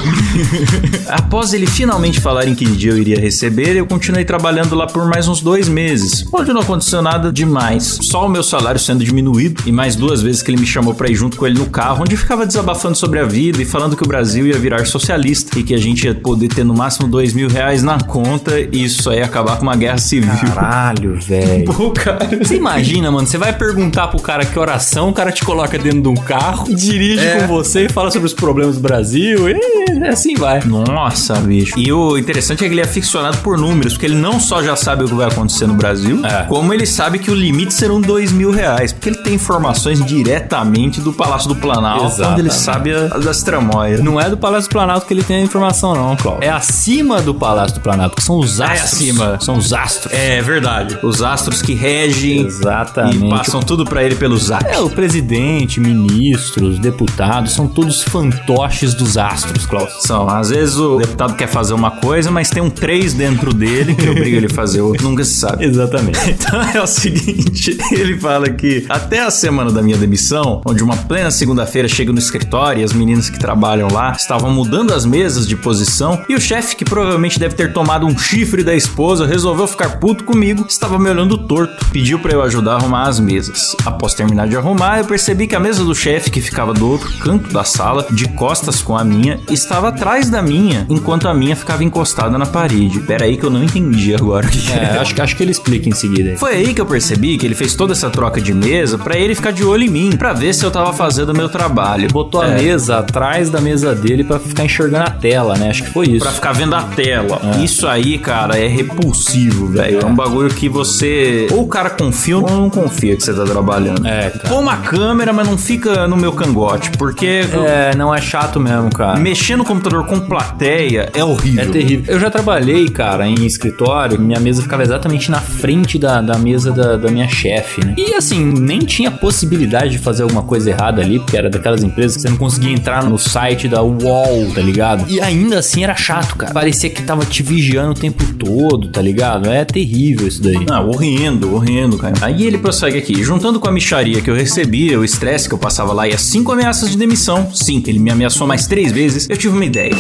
Após 1.08 1.54
ele 1.54 1.66
finalmente 1.66 2.20
falar 2.20 2.48
em 2.48 2.56
que 2.56 2.66
dia 2.66 2.92
eu 2.92 2.98
iria 2.98 3.20
receber, 3.20 3.76
eu 3.76 3.86
continuei 3.86 4.26
trabalhando 4.26 4.76
lá 4.76 4.88
por 4.98 5.08
mais 5.08 5.27
uns 5.27 5.42
dois 5.42 5.70
meses, 5.70 6.25
onde 6.34 6.51
não 6.51 6.62
aconteceu 6.62 7.04
nada 7.04 7.32
demais. 7.32 8.00
Só 8.01 8.25
o 8.25 8.30
meu 8.30 8.42
salário 8.42 8.80
sendo 8.80 9.04
diminuído 9.04 9.62
e 9.68 9.72
mais 9.72 9.96
duas 9.96 10.24
vezes 10.24 10.42
que 10.42 10.50
ele 10.50 10.60
me 10.60 10.66
chamou 10.66 10.96
pra 10.96 11.08
ir 11.08 11.13
junto 11.13 11.38
com 11.38 11.46
ele 11.46 11.60
no 11.60 11.68
carro, 11.68 12.01
onde 12.01 12.18
ficava 12.18 12.48
desabafando 12.48 12.96
sobre 12.98 13.20
a 13.20 13.24
vida 13.24 13.62
e 13.62 13.66
falando 13.66 13.96
que 13.96 14.04
o 14.04 14.08
Brasil 14.08 14.48
ia 14.48 14.58
virar 14.58 14.86
socialista 14.88 15.60
e 15.60 15.62
que 15.62 15.75
a 15.75 15.77
gente 15.77 16.06
ia 16.08 16.16
poder 16.16 16.48
ter 16.48 16.63
no 16.63 16.74
máximo 16.74 17.08
dois 17.08 17.32
mil 17.32 17.48
reais 17.48 17.84
na 17.84 18.00
conta 18.00 18.60
e 18.60 18.86
isso 18.86 19.08
aí 19.12 19.20
ia 19.20 19.25
acabar 19.25 19.58
com 19.58 19.63
uma 19.63 19.75
guerra 19.75 20.00
civil. 20.00 20.32
Caralho, 20.56 21.20
velho. 21.22 21.66
Pô, 21.72 21.92
cara. 21.92 22.27
Você 22.44 22.56
imagina, 22.56 23.12
mano, 23.12 23.27
você 23.27 23.38
vai 23.38 23.54
perguntar 23.54 24.08
pro 24.08 24.20
cara 24.20 24.46
que 24.46 24.58
oração, 24.58 25.10
o 25.10 25.13
cara 25.13 25.32
te 25.32 25.44
coloca 25.46 25.77
dentro 25.77 26.01
de 26.01 26.08
um 26.08 26.16
carro, 26.16 26.66
dirige 26.74 27.24
É. 27.24 27.42
com 27.42 27.48
você 27.48 27.86
e 27.86 27.89
fala 27.89 28.10
sobre 28.10 28.25
os 28.25 28.34
problemas 28.34 28.77
do 28.77 28.82
Brasil, 28.82 29.48
e 29.48 30.08
assim 30.08 30.34
vai. 30.34 30.60
Nossa, 30.66 31.36
bicho. 31.36 31.77
E 31.77 31.92
o 31.94 32.18
interessante 32.18 32.66
é 32.66 32.68
que 32.68 32.74
ele 32.74 32.82
é 32.82 32.84
aficionado 32.86 33.38
por 33.39 33.60
números, 33.60 33.94
porque 33.94 34.08
ele 34.08 34.16
não 34.16 34.39
só 34.39 34.63
já 34.63 34.75
sabe 34.75 34.87
o 35.03 35.08
que 35.08 35.13
vai 35.13 35.27
acontecer 35.27 35.67
no 35.67 35.74
Brasil, 35.75 36.25
É. 36.25 36.44
como 36.44 36.74
ele 36.74 36.86
sabe 36.86 37.20
que 37.20 37.29
o 37.32 37.36
limite 37.36 37.74
serão 37.74 38.00
dois 38.01 38.32
mil 38.32 38.51
reais, 38.51 38.91
porque 38.94 39.10
ele 39.10 39.17
tem 39.17 39.34
informações 39.36 40.03
diretamente 40.06 41.01
do 41.01 41.12
Palácio 41.13 41.48
do 41.50 41.56
Planalto, 41.56 42.03
onde 42.06 42.13
Exatamente. 42.13 42.39
ele 42.41 42.50
sabe 42.51 42.94
a- 42.94 43.08
das 43.17 43.41
tramóias. 43.44 44.00
Não 44.01 44.20
é 44.20 44.29
do 44.29 44.38
Palácio 44.38 44.70
do 44.70 44.74
Planalto 44.74 45.06
que 45.06 45.13
ele 45.13 45.24
tem 45.24 45.38
a 45.38 45.41
informação, 45.41 45.94
não, 45.96 46.15
Cláudio. 46.15 46.44
É 46.44 46.50
acima 46.50 47.22
do 47.22 47.34
Palácio 47.34 47.75
do 47.75 47.82
Planalto, 47.82 48.15
que 48.15 48.24
são 48.24 48.38
os 48.39 48.60
É 48.60 48.65
astros. 48.65 48.94
acima. 48.94 49.38
São 49.41 49.58
os 49.58 49.74
astros. 49.74 50.13
É 50.13 50.41
verdade. 50.41 50.98
Os 51.03 51.22
astros 51.22 51.62
que 51.62 51.74
regem 51.74 52.46
Exatamente. 52.46 53.25
e 53.25 53.29
passam 53.29 53.60
tudo 53.62 53.86
pra 53.86 54.03
ele 54.03 54.15
pelo 54.15 54.38
zap. 54.38 54.65
É, 54.67 54.79
o 54.79 54.89
presidente, 54.89 55.79
ministros, 55.79 56.79
deputados, 56.79 57.53
são 57.53 57.67
todos 57.67 58.01
fantoches 58.03 58.94
dos 58.94 59.17
astros, 59.17 59.65
Klaus. 59.65 59.89
São, 60.01 60.27
às 60.29 60.50
vezes 60.50 60.75
o 60.77 60.98
deputado 60.98 61.36
quer 61.36 61.48
fazer 61.48 61.74
uma 61.74 61.91
coisa, 61.91 62.29
mas 62.32 62.50
tem 62.50 62.62
um 62.62 62.70
3 62.70 63.13
dentro 63.13 63.53
dele 63.53 63.96
que 63.96 64.10
obriga 64.10 64.38
ele 64.38 64.46
a 64.48 64.50
fazer 64.50 64.77
outra. 64.82 65.04
Nunca 65.04 65.24
se 65.24 65.36
sabe. 65.36 65.66
Exatamente. 65.66 66.18
Então 66.48 66.62
é 66.62 66.82
o 66.82 66.88
seguinte, 66.88 67.78
ele 67.92 68.18
fala 68.20 68.50
que 68.50 68.86
até 68.88 69.22
a 69.22 69.32
semana 69.32 69.72
da 69.72 69.82
minha 69.82 69.98
demissão, 69.98 70.62
onde 70.66 70.84
uma 70.84 70.96
plena 70.96 71.32
segunda-feira 71.32 71.88
chega 71.88 72.12
no 72.12 72.20
escritório 72.20 72.82
e 72.82 72.84
as 72.84 72.94
meninas 72.94 73.30
que 73.30 73.40
trabalham 73.40 73.88
lá 73.92 74.12
estavam 74.12 74.52
mudando 74.52 74.94
as 74.94 75.06
mesas 75.06 75.48
de 75.48 75.56
posição 75.56 76.24
e 76.30 76.36
o 76.36 76.42
chefe, 76.42 76.76
que 76.76 76.86
provavelmente 76.86 77.40
deve 77.40 77.56
ter 77.56 77.74
tomado 77.74 78.06
um 78.06 78.18
chifre 78.18 78.64
da 78.64 78.76
esposa, 78.76 79.26
resolveu 79.26 79.68
ficar 79.68 80.00
puto 80.00 80.24
comigo, 80.24 80.66
estava 80.70 80.98
me 81.00 81.10
olhando 81.10 81.38
torto, 81.38 81.86
pediu 81.92 82.20
pra 82.20 82.34
eu 82.34 82.42
ajudar 82.44 82.74
a 82.74 82.76
arrumar 82.76 83.08
as 83.08 83.20
mesas. 83.20 83.76
Após 83.86 84.14
terminar 84.14 84.48
de 84.48 84.56
arrumar, 84.56 85.00
eu 85.00 85.06
percebi 85.06 85.48
que 85.48 85.56
a 85.56 85.60
mesa 85.60 85.84
do 85.84 85.96
chefe, 85.96 86.30
que 86.30 86.42
ficava 86.42 86.74
do 86.74 86.90
outro 86.90 87.12
canto 87.20 87.52
da 87.52 87.64
sala, 87.64 88.06
de 88.12 88.28
costas 88.30 88.82
com 88.82 88.98
a 88.98 89.04
minha, 89.04 89.40
estava 89.50 89.90
atrás 89.90 90.30
da 90.30 90.42
minha, 90.42 90.86
enquanto 90.90 91.28
a 91.28 91.34
minha 91.34 91.56
ficava 91.56 91.84
encostada 91.84 92.38
na 92.38 92.46
parede. 92.46 93.00
Pera 93.02 93.26
aí 93.26 93.38
que 93.38 93.44
eu 93.44 93.50
não 93.50 93.64
entendi 93.64 94.14
agora 94.14 94.48
o 94.48 94.50
que 94.50 94.60
É, 94.74 94.98
acho, 95.00 95.14
que- 95.16 95.22
acho 95.22 95.36
que 95.36 95.44
ele 95.44 95.52
explica 95.52 95.90
em 95.90 95.94
seguida. 95.94 96.32
aí. 96.32 96.38
Foi 96.38 96.54
aí 96.56 96.74
que 96.74 96.82
eu 96.82 96.86
percebi 96.86 97.38
que 97.38 97.46
ele 97.46 97.56
fez 97.56 97.76
toda 97.76 97.94
essa 97.94 98.10
troca 98.10 98.40
de 98.42 98.54
mesa 98.54 98.98
pra 98.98 99.18
ele 99.18 99.34
ficar 99.36 99.52
de 99.52 99.64
olho 99.64 99.84
em 99.84 99.90
mim, 99.90 100.10
pra 100.18 100.34
ver 100.34 100.54
se 100.54 100.64
eu 100.66 100.72
tava 100.72 100.94
fazendo 100.94 101.30
o 101.30 101.36
meu 101.38 101.50
trabalho. 101.50 102.08
Botou 102.12 102.42
a 102.42 102.48
É, 102.48 102.56
mesa 102.62 102.98
atrás 103.00 103.50
da 103.50 103.60
mesa 103.62 103.94
dele 103.96 104.24
pra 104.24 104.40
ficar 104.40 104.64
enxergando 104.66 105.06
a 105.06 105.10
tela, 105.12 105.56
né? 105.58 105.70
Acho 105.70 105.84
que 105.84 105.90
foi 105.92 106.08
isso. 106.08 106.20
Pra 106.24 106.32
ficar 106.32 106.54
vendo 106.54 106.76
a 106.76 106.82
tela. 106.84 107.40
Isso 107.64 107.88
aí, 107.88 108.18
cara, 108.18 108.58
é 108.58 108.68
repulsivo, 108.68 109.68
velho. 109.68 110.00
É. 110.02 110.06
um 110.06 110.16
bagulho 110.16 110.50
que 110.50 110.68
você. 110.70 111.48
Ou 111.52 111.64
o 111.64 111.68
cara 111.68 111.90
confia 111.90 112.38
ou 112.38 112.50
não 112.50 112.70
confia 112.70 113.16
que 113.16 113.24
você 113.24 113.34
tá 113.34 113.44
trabalhando. 113.44 114.06
É, 114.06 114.30
cara. 114.30 114.50
Põe 114.50 114.60
uma 114.60 114.78
câmera, 114.78 115.32
mas 115.34 115.48
não 115.48 115.58
fica 115.58 116.08
no 116.08 116.18
meu 116.18 116.32
cangote, 116.34 116.92
porque. 116.98 117.42
É, 117.68 117.96
não 117.96 118.14
é 118.14 118.22
chato 118.22 118.60
mesmo, 118.60 118.90
cara. 118.94 119.18
Mexer 119.20 119.56
no 119.56 119.64
computador 119.66 120.06
com 120.06 120.20
plateia 120.20 121.10
é 121.14 121.24
horrível. 121.24 121.64
É 121.64 121.66
terrível. 121.68 122.14
Eu 122.14 122.20
já 122.20 122.30
trabalhei, 122.30 122.88
cara, 122.90 123.28
em 123.28 123.46
escritório. 123.46 124.20
Minha 124.20 124.40
mesa 124.40 124.57
ficava 124.62 124.84
exatamente 124.84 125.30
na 125.32 125.40
frente 125.40 125.98
da, 125.98 126.22
da 126.22 126.38
mesa 126.38 126.72
da, 126.72 126.98
da 126.98 127.10
minha 127.10 127.28
chefe, 127.28 127.86
né? 127.86 127.96
E 127.98 128.14
assim, 128.14 128.44
nem 128.44 128.80
tinha 128.80 129.12
possibilidade 129.12 129.92
de 129.92 129.98
fazer 129.98 130.24
alguma 130.24 130.44
coisa 130.44 130.70
errada 130.70 131.02
ali, 131.02 131.20
porque 131.20 131.38
era 131.38 131.50
daquelas 131.50 131.84
empresas 131.84 132.18
que 132.18 132.22
você 132.22 132.30
não 132.30 132.38
conseguia 132.38 132.72
entrar 132.72 133.04
no 133.04 133.18
site 133.18 133.68
da 133.68 133.82
UOL, 133.82 134.52
tá 134.54 134.62
ligado? 134.62 135.06
E 135.10 135.20
ainda 135.20 135.60
assim 135.60 135.84
era 135.84 135.96
chato, 135.96 136.36
cara. 136.36 136.54
Parecia 136.54 136.90
que 136.90 137.02
tava 137.02 137.26
te 137.26 137.44
vigiando 137.44 137.92
o 137.92 137.96
tempo 137.96 138.24
todo, 138.34 138.90
tá 138.90 139.02
ligado? 139.02 139.50
É 139.50 139.66
terrível 139.66 140.28
isso 140.28 140.42
daí. 140.42 140.66
Ah, 140.70 140.82
horrendo, 140.82 141.54
horrendo, 141.54 141.98
cara. 141.98 142.16
Aí 142.22 142.46
ele 142.46 142.58
prossegue 142.58 142.98
aqui. 142.98 143.24
Juntando 143.24 143.60
com 143.60 143.68
a 143.68 143.72
micharia 143.72 144.22
que 144.22 144.30
eu 144.30 144.36
recebia, 144.36 145.00
o 145.00 145.04
estresse 145.04 145.48
que 145.48 145.54
eu 145.54 145.60
passava 145.60 145.94
lá 145.94 146.08
e 146.08 146.14
as 146.14 146.22
cinco 146.22 146.52
ameaças 146.52 146.90
de 146.90 146.98
demissão, 146.98 147.50
sim, 147.54 147.84
ele 147.88 148.00
me 148.00 148.12
ameaçou 148.12 148.48
mais 148.48 148.68
três 148.68 148.92
vezes, 148.92 149.28
eu 149.30 149.38
tive 149.38 149.56
uma 149.56 149.66
ideia. 149.66 149.96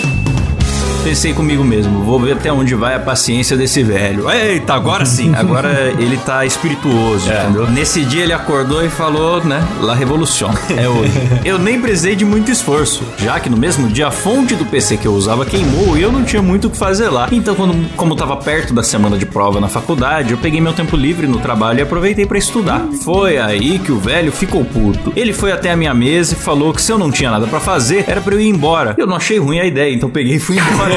Pensei 1.07 1.33
comigo 1.33 1.63
mesmo, 1.63 2.03
vou 2.03 2.19
ver 2.19 2.33
até 2.33 2.51
onde 2.51 2.75
vai 2.75 2.93
a 2.93 2.99
paciência 2.99 3.55
desse 3.55 3.81
velho. 3.81 4.29
Eita, 4.29 4.73
agora 4.73 5.05
sim, 5.05 5.31
agora 5.39 5.93
ele 5.97 6.17
tá 6.17 6.45
espirituoso, 6.45 7.31
entendeu? 7.31 7.65
Nesse 7.71 8.03
dia 8.03 8.23
ele 8.23 8.33
acordou 8.33 8.83
e 8.83 8.89
falou, 8.89 9.41
né, 9.41 9.65
La 9.79 9.95
Revolution. 9.95 10.51
É 10.77 10.85
hoje. 10.89 11.13
Eu 11.45 11.57
nem 11.57 11.79
precisei 11.79 12.13
de 12.13 12.25
muito 12.25 12.51
esforço, 12.51 13.05
já 13.17 13.39
que 13.39 13.49
no 13.49 13.55
mesmo 13.55 13.87
dia 13.87 14.09
a 14.09 14.11
fonte 14.11 14.53
do 14.53 14.65
PC 14.65 14.97
que 14.97 15.07
eu 15.07 15.13
usava 15.13 15.45
queimou 15.45 15.97
e 15.97 16.01
eu 16.01 16.11
não 16.11 16.25
tinha 16.25 16.41
muito 16.41 16.67
o 16.67 16.69
que 16.69 16.77
fazer 16.77 17.07
lá. 17.07 17.29
Então, 17.31 17.55
quando, 17.55 17.89
como 17.95 18.13
tava 18.13 18.35
perto 18.35 18.73
da 18.73 18.83
semana 18.83 19.17
de 19.17 19.25
prova 19.25 19.61
na 19.61 19.69
faculdade, 19.69 20.31
eu 20.31 20.37
peguei 20.37 20.59
meu 20.59 20.73
tempo 20.73 20.97
livre 20.97 21.25
no 21.25 21.39
trabalho 21.39 21.79
e 21.79 21.81
aproveitei 21.81 22.25
pra 22.25 22.37
estudar. 22.37 22.85
Foi 23.01 23.37
aí 23.37 23.79
que 23.79 23.93
o 23.93 23.97
velho 23.97 24.31
ficou 24.31 24.65
puto. 24.65 25.13
Ele 25.15 25.31
foi 25.31 25.53
até 25.53 25.71
a 25.71 25.75
minha 25.77 25.93
mesa 25.93 26.33
e 26.33 26.37
falou 26.37 26.73
que 26.73 26.81
se 26.81 26.91
eu 26.91 26.97
não 26.97 27.09
tinha 27.09 27.31
nada 27.31 27.47
pra 27.47 27.61
fazer, 27.61 28.03
era 28.07 28.19
pra 28.19 28.33
eu 28.33 28.41
ir 28.41 28.49
embora. 28.49 28.93
Eu 28.97 29.07
não 29.07 29.15
achei 29.15 29.37
ruim 29.39 29.59
a 29.59 29.65
ideia, 29.65 29.93
então 29.93 30.09
peguei 30.09 30.35
e 30.35 30.39
fui 30.39 30.57
embora. 30.57 30.96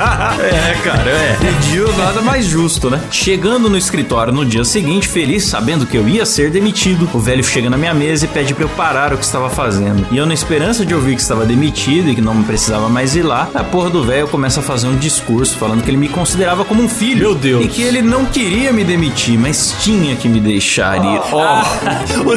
é, 0.40 0.74
cara, 0.82 1.10
é. 1.10 1.36
Pediu 1.38 1.92
nada 1.96 2.22
mais 2.22 2.46
justo, 2.46 2.88
né? 2.88 3.00
Chegando 3.10 3.68
no 3.68 3.76
escritório 3.76 4.32
no 4.32 4.44
dia 4.46 4.64
seguinte, 4.64 5.06
feliz 5.06 5.44
sabendo 5.44 5.84
que 5.84 5.96
eu 5.96 6.08
ia 6.08 6.24
ser 6.24 6.50
demitido, 6.50 7.08
o 7.12 7.18
velho 7.18 7.44
chega 7.44 7.68
na 7.68 7.76
minha 7.76 7.92
mesa 7.92 8.24
e 8.24 8.28
pede 8.28 8.54
pra 8.54 8.64
eu 8.64 8.68
parar 8.70 9.12
o 9.12 9.18
que 9.18 9.24
estava 9.24 9.50
fazendo. 9.50 10.06
E 10.10 10.16
eu, 10.16 10.24
na 10.24 10.32
esperança 10.32 10.86
de 10.86 10.94
ouvir 10.94 11.16
que 11.16 11.22
estava 11.22 11.44
demitido 11.44 12.08
e 12.08 12.14
que 12.14 12.20
não 12.20 12.42
precisava 12.42 12.88
mais 12.88 13.14
ir 13.14 13.22
lá, 13.22 13.48
a 13.54 13.62
porra 13.62 13.90
do 13.90 14.02
velho 14.02 14.26
começa 14.28 14.60
a 14.60 14.62
fazer 14.62 14.88
um 14.88 14.96
discurso 14.96 15.56
falando 15.58 15.82
que 15.82 15.90
ele 15.90 15.98
me 15.98 16.08
considerava 16.08 16.64
como 16.64 16.82
um 16.82 16.88
filho. 16.88 17.20
Meu 17.20 17.34
Deus. 17.34 17.64
E 17.64 17.68
que 17.68 17.82
ele 17.82 18.00
não 18.00 18.24
queria 18.24 18.72
me 18.72 18.84
demitir, 18.84 19.38
mas 19.38 19.76
tinha 19.80 20.16
que 20.16 20.28
me 20.28 20.40
deixar 20.40 20.96
ir. 20.96 21.20
Ó, 21.32 21.62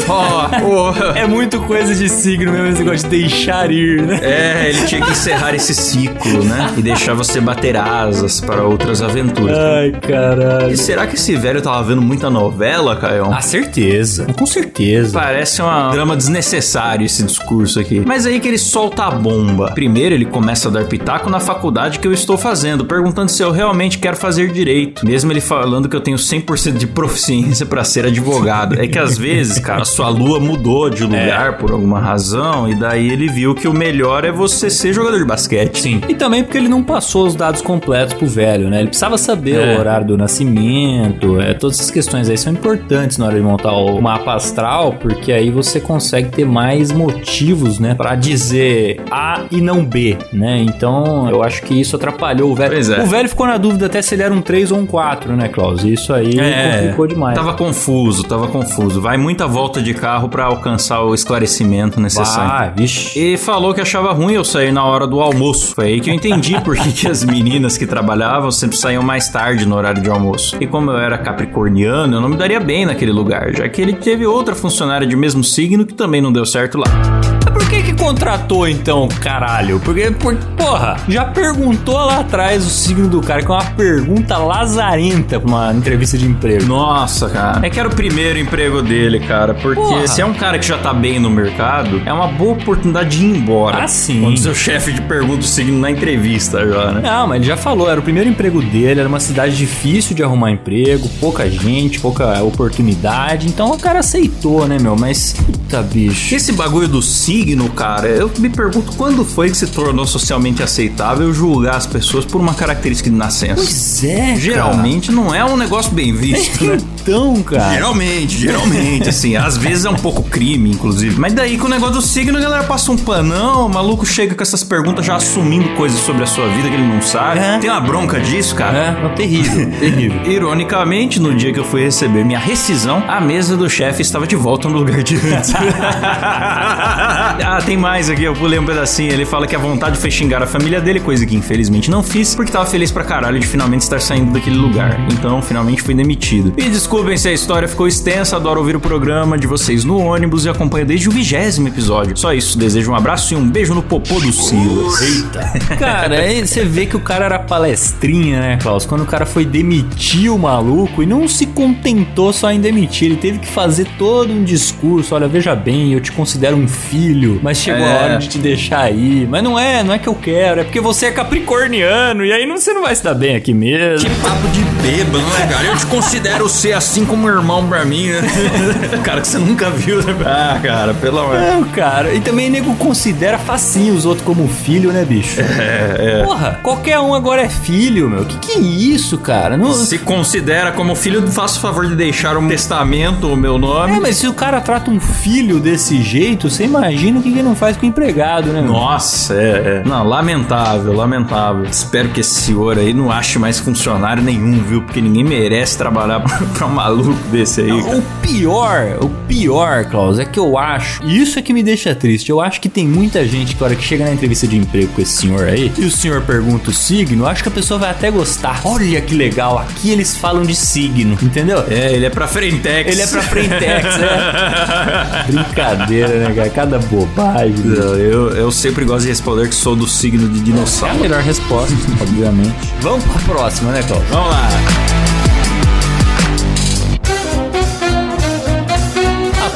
ó, 0.09 0.49
ó. 0.67 0.93
É 1.15 1.25
muito 1.25 1.61
coisa 1.61 1.95
de 1.95 2.09
signo 2.09 2.51
mesmo 2.51 2.67
esse 2.67 2.79
negócio 2.79 3.09
de 3.09 3.19
deixar 3.19 3.71
ir, 3.71 4.01
né? 4.01 4.19
É, 4.21 4.69
ele 4.69 4.85
tinha 4.85 5.01
que 5.01 5.11
encerrar 5.11 5.55
esse 5.55 5.73
ciclo, 5.73 6.43
né? 6.43 6.73
E 6.77 6.81
deixar 6.81 7.13
você 7.13 7.39
bater 7.39 7.52
asas 7.83 8.41
para 8.41 8.63
outras 8.63 9.01
aventuras. 9.01 9.57
Ai, 9.57 9.91
caralho. 9.91 10.71
E 10.71 10.77
será 10.77 11.07
que 11.07 11.15
esse 11.15 11.35
velho 11.35 11.61
tava 11.61 11.81
vendo 11.83 12.01
muita 12.01 12.29
novela, 12.29 12.95
Caio? 12.95 13.31
Ah, 13.33 13.41
certeza. 13.41 14.27
Com 14.37 14.45
certeza. 14.45 15.19
Parece 15.19 15.61
um 15.61 15.91
drama 15.91 16.15
desnecessário 16.15 17.05
esse 17.05 17.23
discurso 17.23 17.79
aqui. 17.79 18.03
Mas 18.05 18.25
aí 18.25 18.39
que 18.39 18.47
ele 18.47 18.57
solta 18.57 19.03
a 19.03 19.11
bomba. 19.11 19.71
Primeiro, 19.71 20.13
ele 20.13 20.25
começa 20.25 20.69
a 20.69 20.71
dar 20.71 20.85
pitaco 20.85 21.29
na 21.29 21.39
faculdade 21.39 21.99
que 21.99 22.07
eu 22.07 22.13
estou 22.13 22.37
fazendo, 22.37 22.85
perguntando 22.85 23.29
se 23.29 23.41
eu 23.41 23.51
realmente 23.51 23.97
quero 23.97 24.17
fazer 24.17 24.51
direito. 24.51 25.05
Mesmo 25.05 25.31
ele 25.31 25.41
falando 25.41 25.87
que 25.87 25.95
eu 25.95 26.01
tenho 26.01 26.17
100% 26.17 26.77
de 26.77 26.87
proficiência 26.87 27.65
pra 27.65 27.83
ser 27.83 28.05
advogado. 28.05 28.79
É 28.79 28.87
que 28.87 28.99
às 28.99 29.17
vezes, 29.17 29.59
cara, 29.59 29.81
a 29.81 29.85
sua 29.85 30.09
lua 30.09 30.39
mudou 30.39 30.89
de 30.89 31.03
lugar 31.03 31.57
por 31.57 31.71
alguma 31.71 31.99
razão, 31.99 32.69
e 32.69 32.75
daí 32.75 33.09
ele 33.09 33.27
viu 33.27 33.55
que 33.55 33.67
o 33.67 33.73
melhor 33.73 34.25
é 34.25 34.31
você 34.31 34.69
ser 34.69 34.93
jogador 34.93 35.17
de 35.17 35.25
basquete. 35.25 35.81
Sim. 35.81 36.01
E 36.07 36.15
também 36.15 36.43
porque 36.43 36.57
ele 36.57 36.67
não 36.67 36.83
passou 36.83 37.27
os 37.27 37.35
dados 37.43 37.61
completos 37.61 38.13
pro 38.13 38.25
velho, 38.25 38.69
né? 38.69 38.79
Ele 38.79 38.87
precisava 38.87 39.17
saber 39.17 39.55
É. 39.59 39.75
o 39.75 39.79
horário 39.79 40.07
do 40.07 40.17
nascimento, 40.17 41.39
é, 41.41 41.53
todas 41.53 41.77
essas 41.77 41.91
questões 41.91 42.29
aí 42.29 42.37
são 42.37 42.53
importantes 42.53 43.17
na 43.17 43.25
hora 43.25 43.35
de 43.35 43.41
montar 43.41 43.73
o 43.73 43.99
mapa 44.01 44.33
astral, 44.33 44.93
porque 45.01 45.31
aí 45.31 45.49
você 45.51 45.79
consegue 45.79 46.29
ter 46.29 46.45
mais 46.45 46.91
motivos, 46.91 47.79
né, 47.79 47.93
Pra 47.95 48.15
dizer 48.15 49.01
A 49.11 49.41
e 49.51 49.59
não 49.61 49.83
B, 49.85 50.17
né? 50.31 50.57
Então, 50.59 51.29
eu 51.29 51.43
acho 51.43 51.61
que 51.63 51.79
isso 51.79 51.95
atrapalhou 51.95 52.51
o 52.51 52.55
velho. 52.55 52.71
Pois 52.73 52.89
é. 52.89 53.01
O 53.01 53.05
velho 53.05 53.27
ficou 53.29 53.45
na 53.45 53.57
dúvida 53.57 53.85
até 53.87 54.01
se 54.01 54.15
ele 54.15 54.23
era 54.23 54.33
um 54.33 54.41
3 54.41 54.71
ou 54.71 54.79
um 54.79 54.85
4, 54.85 55.35
né, 55.35 55.47
Klaus? 55.49 55.83
Isso 55.83 56.13
aí 56.13 56.33
complicou 56.79 57.07
demais. 57.07 57.37
É, 57.37 57.41
Tava 57.41 57.53
confuso, 57.53 58.23
tava 58.23 58.47
confuso. 58.47 59.01
Vai 59.01 59.17
muita 59.17 59.47
volta 59.47 59.81
de 59.81 59.93
carro 59.93 60.29
pra 60.29 60.45
alcançar 60.45 61.01
o 61.03 61.13
esclarecimento 61.13 61.99
necessário. 61.99 62.51
Ah, 62.51 62.73
vixe. 62.75 63.17
E 63.19 63.37
falou 63.37 63.73
que 63.73 63.81
achava 63.81 64.11
ruim 64.13 64.33
eu 64.33 64.43
sair 64.43 64.71
na 64.71 64.83
hora 64.85 65.05
do 65.05 65.19
almoço. 65.19 65.73
Foi 65.75 65.85
aí 65.87 65.99
que 66.01 66.09
eu 66.09 66.13
entendi 66.13 66.59
por 66.61 66.75
que, 66.75 66.91
que 66.91 67.07
as 67.23 67.25
meninas 67.25 67.77
que 67.77 67.87
trabalhavam 67.87 68.51
sempre 68.51 68.75
saíam 68.77 69.01
mais 69.01 69.29
tarde 69.29 69.65
no 69.65 69.75
horário 69.75 70.01
de 70.01 70.09
almoço. 70.09 70.57
E 70.59 70.67
como 70.67 70.91
eu 70.91 70.97
era 70.97 71.17
capricorniano, 71.17 72.17
eu 72.17 72.21
não 72.21 72.27
me 72.27 72.35
daria 72.35 72.59
bem 72.59 72.85
naquele 72.85 73.13
lugar, 73.13 73.55
já 73.55 73.67
que 73.69 73.81
ele 73.81 73.93
teve 73.93 74.25
outra 74.25 74.53
funcionária 74.53 75.07
de 75.07 75.15
mesmo 75.15 75.43
signo 75.43 75.85
que 75.85 75.93
também 75.93 76.21
não 76.21 76.33
deu 76.33 76.45
certo 76.45 76.77
lá. 76.77 77.42
Que 77.73 77.81
que 77.81 77.93
contratou 77.93 78.67
então, 78.67 79.07
caralho? 79.19 79.79
Porque, 79.79 80.11
por, 80.11 80.35
porra, 80.55 80.95
já 81.09 81.25
perguntou 81.25 81.95
lá 81.95 82.19
atrás 82.19 82.63
o 82.63 82.69
signo 82.69 83.07
do 83.07 83.19
cara, 83.19 83.41
que 83.41 83.51
é 83.51 83.55
uma 83.55 83.65
pergunta 83.65 84.37
lazarenta 84.37 85.39
pra 85.39 85.49
uma 85.49 85.73
entrevista 85.73 86.15
de 86.15 86.27
emprego. 86.27 86.65
Nossa, 86.65 87.27
cara. 87.29 87.65
É 87.65 87.71
que 87.71 87.79
era 87.79 87.89
o 87.89 87.95
primeiro 87.95 88.37
emprego 88.37 88.83
dele, 88.83 89.19
cara. 89.19 89.55
Porque 89.55 89.81
Porra. 89.81 90.05
se 90.07 90.21
é 90.21 90.25
um 90.25 90.35
cara 90.35 90.59
que 90.59 90.67
já 90.67 90.77
tá 90.77 90.93
bem 90.93 91.19
no 91.19 91.31
mercado, 91.31 91.99
é 92.05 92.13
uma 92.13 92.27
boa 92.27 92.53
oportunidade 92.53 93.17
de 93.17 93.25
ir 93.25 93.37
embora. 93.37 93.83
Ah, 93.83 93.87
sim. 93.87 94.21
Quando 94.21 94.37
seu 94.37 94.53
chefe 94.53 94.93
te 94.93 95.01
pergunta 95.01 95.39
o 95.39 95.47
signo 95.47 95.79
na 95.79 95.89
entrevista 95.89 96.59
já, 96.67 96.91
né? 96.91 97.01
Não, 97.01 97.27
mas 97.27 97.37
ele 97.37 97.45
já 97.47 97.57
falou, 97.57 97.89
era 97.89 97.99
o 97.99 98.03
primeiro 98.03 98.29
emprego 98.29 98.61
dele, 98.61 98.99
era 98.99 99.09
uma 99.09 99.19
cidade 99.19 99.57
difícil 99.57 100.15
de 100.15 100.21
arrumar 100.21 100.51
emprego, 100.51 101.09
pouca 101.19 101.49
gente, 101.49 101.99
pouca 101.99 102.43
oportunidade, 102.43 103.47
então 103.47 103.71
o 103.71 103.79
cara 103.79 103.99
aceitou, 103.99 104.67
né, 104.67 104.77
meu? 104.79 104.95
Mas, 104.95 105.33
puta 105.33 105.81
bicho. 105.81 106.35
Esse 106.35 106.51
bagulho 106.51 106.87
do 106.87 107.01
signo, 107.01 107.62
cara, 107.69 108.07
eu 108.07 108.31
me 108.37 108.49
pergunto 108.49 108.93
quando 108.95 109.23
foi 109.25 109.49
que 109.49 109.57
se 109.57 109.67
tornou 109.67 110.05
socialmente 110.05 110.61
aceitável 110.63 111.33
julgar 111.33 111.75
as 111.75 111.85
pessoas 111.85 112.25
por 112.25 112.39
uma 112.39 112.53
característica 112.53 113.09
de 113.09 113.15
nascença. 113.15 113.55
Pois 113.55 114.03
é, 114.03 114.17
cara. 114.17 114.35
Geralmente 114.39 115.11
não 115.11 115.33
é 115.33 115.43
um 115.43 115.57
negócio 115.57 115.91
bem 115.91 116.13
visto, 116.13 116.63
né? 116.65 116.77
Então, 117.01 117.41
cara. 117.43 117.73
Geralmente, 117.73 118.37
geralmente, 118.37 119.09
assim, 119.09 119.35
às 119.35 119.57
vezes 119.57 119.85
é 119.85 119.89
um 119.89 119.95
pouco 119.95 120.23
crime, 120.23 120.71
inclusive. 120.71 121.19
Mas 121.19 121.33
daí 121.33 121.57
com 121.57 121.67
o 121.67 121.69
negócio 121.69 121.95
do 121.95 122.01
signo, 122.01 122.37
a 122.37 122.41
galera 122.41 122.63
passa 122.63 122.91
um 122.91 122.97
panão, 122.97 123.65
o 123.65 123.69
maluco 123.69 124.05
chega 124.05 124.33
com 124.35 124.41
essas 124.41 124.63
perguntas 124.63 125.05
já 125.05 125.15
assumindo 125.15 125.69
coisas 125.75 125.99
sobre 125.99 126.23
a 126.23 126.27
sua 126.27 126.47
vida 126.47 126.69
que 126.69 126.75
ele 126.75 126.87
não 126.87 127.01
sabe. 127.01 127.39
É. 127.39 127.57
Tem 127.57 127.69
uma 127.69 127.81
bronca 127.81 128.19
disso, 128.19 128.55
cara. 128.55 128.77
É, 128.77 129.01
não, 129.03 129.13
terrível, 129.15 129.69
terrível. 129.79 130.31
Ironicamente, 130.31 131.19
no 131.19 131.35
dia 131.35 131.51
que 131.51 131.59
eu 131.59 131.65
fui 131.65 131.83
receber 131.83 132.23
minha 132.23 132.39
rescisão, 132.39 133.03
a 133.07 133.19
mesa 133.19 133.57
do 133.57 133.69
chefe 133.69 134.01
estava 134.01 134.25
de 134.25 134.35
volta 134.35 134.69
no 134.69 134.77
lugar 134.77 135.03
de 135.03 135.15
antes. 135.15 135.53
ah, 137.57 137.61
tem 137.61 137.77
mais 137.77 138.09
aqui, 138.09 138.23
eu 138.23 138.33
pulei 138.33 138.57
um 138.57 138.65
pedacinho. 138.65 139.11
Ele 139.11 139.25
fala 139.25 139.45
que 139.45 139.55
a 139.55 139.59
vontade 139.59 139.95
foi 139.99 140.09
xingar 140.09 140.41
a 140.41 140.47
família 140.47 140.81
dele, 140.81 140.99
coisa 140.99 141.23
que 141.23 141.35
infelizmente 141.35 141.91
não 141.91 142.01
fiz, 142.01 142.33
porque 142.33 142.51
tava 142.51 142.65
feliz 142.65 142.91
pra 142.91 143.03
caralho 143.03 143.39
de 143.39 143.45
finalmente 143.45 143.81
estar 143.81 144.01
saindo 144.01 144.33
daquele 144.33 144.55
lugar. 144.55 144.99
Então, 145.11 145.39
finalmente 145.39 145.83
fui 145.83 145.93
demitido. 145.93 146.51
E 146.57 146.67
desculpem 146.67 147.15
se 147.15 147.27
a 147.27 147.31
história 147.31 147.67
ficou 147.67 147.87
extensa, 147.87 148.37
adoro 148.37 148.59
ouvir 148.59 148.75
o 148.75 148.79
programa 148.79 149.37
de 149.37 149.45
vocês 149.45 149.83
no 149.83 149.99
ônibus 149.99 150.45
e 150.45 150.49
acompanho 150.49 150.83
desde 150.83 151.07
o 151.07 151.11
vigésimo 151.11 151.67
episódio. 151.67 152.17
Só 152.17 152.33
isso, 152.33 152.57
desejo 152.57 152.91
um 152.91 152.95
abraço 152.95 153.35
e 153.35 153.37
um 153.37 153.47
beijo 153.47 153.75
no 153.75 153.83
popô 153.83 154.19
do 154.19 154.33
Silas. 154.33 155.01
Eita. 155.01 155.43
Cara, 155.77 156.21
aí 156.21 156.47
você 156.47 156.65
vê 156.65 156.87
que 156.87 156.97
o 156.97 157.01
cara 157.01 157.25
era 157.25 157.37
palestrinha, 157.37 158.39
né, 158.39 158.57
Klaus? 158.59 158.83
Quando 158.83 159.01
o 159.01 159.05
cara 159.05 159.27
foi 159.27 159.45
demitir 159.45 160.33
o 160.33 160.39
maluco 160.39 161.03
e 161.03 161.05
não 161.05 161.27
se 161.27 161.45
contentou 161.45 162.33
só 162.33 162.51
em 162.51 162.59
demitir, 162.59 163.09
ele 163.09 163.17
teve 163.17 163.37
que 163.37 163.47
fazer 163.47 163.87
todo 163.99 164.33
um 164.33 164.43
discurso. 164.43 165.13
Olha, 165.13 165.27
veja 165.27 165.55
bem, 165.55 165.93
eu 165.93 166.01
te 166.01 166.11
considero 166.11 166.55
um 166.57 166.67
filho, 166.67 167.32
mas 167.41 167.57
chegou 167.57 167.85
a 167.85 167.89
É. 167.89 168.03
hora 168.03 168.17
de 168.17 168.27
te 168.27 168.37
deixar 168.37 168.81
aí. 168.81 169.27
Mas 169.29 169.43
não 169.43 169.57
é, 169.57 169.83
não 169.83 169.93
é 169.93 169.99
que 169.99 170.07
eu 170.07 170.15
quero, 170.15 170.61
é 170.61 170.63
porque 170.63 170.79
você 170.81 171.07
é 171.07 171.11
capricorniano 171.11 172.25
e 172.25 172.31
aí 172.31 172.45
não, 172.45 172.57
você 172.57 172.73
não 172.73 172.81
vai 172.81 172.95
se 172.95 173.03
dar 173.03 173.13
bem 173.13 173.35
aqui 173.35 173.53
mesmo. 173.53 174.07
Que 174.09 174.15
papo 174.21 174.47
de 174.49 174.61
bêbado, 174.81 175.17
né, 175.19 175.47
cara? 175.51 175.65
Eu 175.65 175.77
te 175.77 175.85
considero 175.85 176.47
ser 176.49 176.73
assim 176.73 177.05
como 177.05 177.27
irmão 177.27 177.67
pra 177.67 177.85
mim, 177.85 178.07
né? 178.09 178.21
cara, 179.03 179.21
que 179.21 179.27
você 179.27 179.37
nunca 179.37 179.69
viu, 179.69 179.97
né? 180.03 180.15
Ah, 180.25 180.59
cara, 180.61 180.93
pelo 180.93 181.19
amor. 181.19 181.39
Não, 181.39 181.63
cara. 181.65 182.13
E 182.13 182.19
também 182.19 182.49
nego 182.49 182.75
considera 182.75 183.37
facinho 183.37 183.93
os 183.93 184.05
outros 184.05 184.25
como 184.25 184.47
filho, 184.47 184.91
né, 184.91 185.05
bicho? 185.05 185.39
É, 185.41 186.19
é. 186.19 186.23
Porra, 186.23 186.59
qualquer 186.63 186.99
um 186.99 187.13
agora 187.13 187.41
é 187.41 187.49
filho, 187.49 188.09
meu. 188.09 188.25
Que 188.25 188.37
que 188.37 188.51
é 188.53 188.59
isso, 188.59 189.17
cara? 189.17 189.55
Não... 189.57 189.73
Se 189.73 189.97
considera 189.99 190.71
como 190.71 190.95
filho, 190.95 191.25
faça 191.27 191.57
o 191.57 191.61
favor 191.61 191.87
de 191.87 191.95
deixar 191.95 192.37
um 192.37 192.47
testamento, 192.47 193.27
o 193.27 193.35
meu 193.37 193.57
nome. 193.57 193.97
É, 193.97 193.99
mas 193.99 194.17
se 194.17 194.27
o 194.27 194.33
cara 194.33 194.59
trata 194.61 194.89
um 194.91 194.99
filho 194.99 195.59
desse 195.59 196.01
jeito, 196.01 196.49
você 196.49 196.63
imagina 196.65 197.19
o 197.19 197.22
que 197.23 197.29
ele 197.29 197.43
não 197.43 197.55
faz 197.55 197.77
com 197.77 197.85
o 197.85 197.89
empregado, 197.89 198.51
né? 198.51 198.61
Nossa, 198.61 199.33
é, 199.35 199.81
é. 199.83 199.83
Não, 199.87 200.03
lamentável, 200.07 200.93
lamentável. 200.93 201.63
Espero 201.65 202.09
que 202.09 202.19
esse 202.19 202.35
senhor 202.35 202.77
aí 202.77 202.93
não 202.93 203.11
ache 203.11 203.39
mais 203.39 203.59
funcionário 203.59 204.21
nenhum, 204.21 204.61
viu? 204.61 204.81
Porque 204.81 205.01
ninguém 205.01 205.23
merece 205.23 205.77
trabalhar 205.77 206.19
pra 206.57 206.67
um 206.67 206.71
maluco 206.71 207.17
desse 207.31 207.61
aí. 207.61 207.83
cara. 207.83 207.97
O 207.97 208.01
pior, 208.21 208.97
o 209.01 209.09
pior, 209.27 209.85
Klaus, 209.85 210.19
é 210.19 210.25
que 210.25 210.39
eu 210.39 210.57
acho, 210.57 211.03
e 211.03 211.21
isso 211.21 211.39
é 211.39 211.41
que 211.41 211.53
me 211.53 211.63
deixa 211.63 211.93
triste, 211.95 212.29
eu 212.29 212.41
acho 212.41 212.59
que 212.61 212.69
tem 212.69 212.87
muita 212.87 213.25
gente 213.25 213.55
que 213.55 213.63
hora 213.63 213.75
que 213.75 213.83
chega 213.83 214.05
na 214.05 214.11
entrevista 214.11 214.47
de 214.47 214.57
emprego 214.57 214.91
com 214.93 215.01
esse 215.01 215.13
senhor 215.13 215.47
aí, 215.47 215.71
e 215.77 215.85
o 215.85 215.91
senhor 215.91 216.21
pergunta 216.21 216.69
o 216.69 216.73
signo, 216.73 217.25
acho 217.25 217.41
que 217.43 217.49
a 217.49 217.51
pessoa 217.51 217.79
vai 217.79 217.89
até 217.91 218.11
gostar. 218.11 218.61
Olha 218.63 218.99
que 219.01 219.15
legal, 219.15 219.57
aqui 219.57 219.89
eles 219.89 220.15
falam 220.17 220.43
de 220.43 220.55
signo, 220.55 221.17
entendeu? 221.21 221.63
É, 221.69 221.93
ele 221.93 222.05
é 222.05 222.09
pra 222.09 222.27
Frentex. 222.27 222.91
Ele 222.91 223.01
é 223.01 223.07
pra 223.07 223.21
Frentex, 223.21 223.85
é. 223.97 225.31
Brincadeira, 225.31 226.07
né, 226.19 226.33
cara? 226.35 226.49
Cada 226.49 226.79
bobagem. 226.79 227.12
Não, 227.15 227.95
Eu, 227.95 228.29
eu 228.31 228.51
sempre 228.51 228.85
gosto 228.85 229.03
de 229.03 229.09
responder 229.09 229.47
que 229.49 229.55
sou 229.55 229.75
do 229.75 229.87
signo 229.87 230.27
de 230.29 230.39
É 230.39 230.41
a 230.41 230.43
dinossauro. 230.43 230.99
melhor 230.99 231.21
resposta, 231.21 231.73
obviamente. 232.01 232.53
Vamos 232.81 233.03
pra 233.05 233.21
próxima, 233.21 233.71
né, 233.71 233.83
Klaus? 233.83 234.03
Vamos 234.09 234.29
lá. 234.31 234.49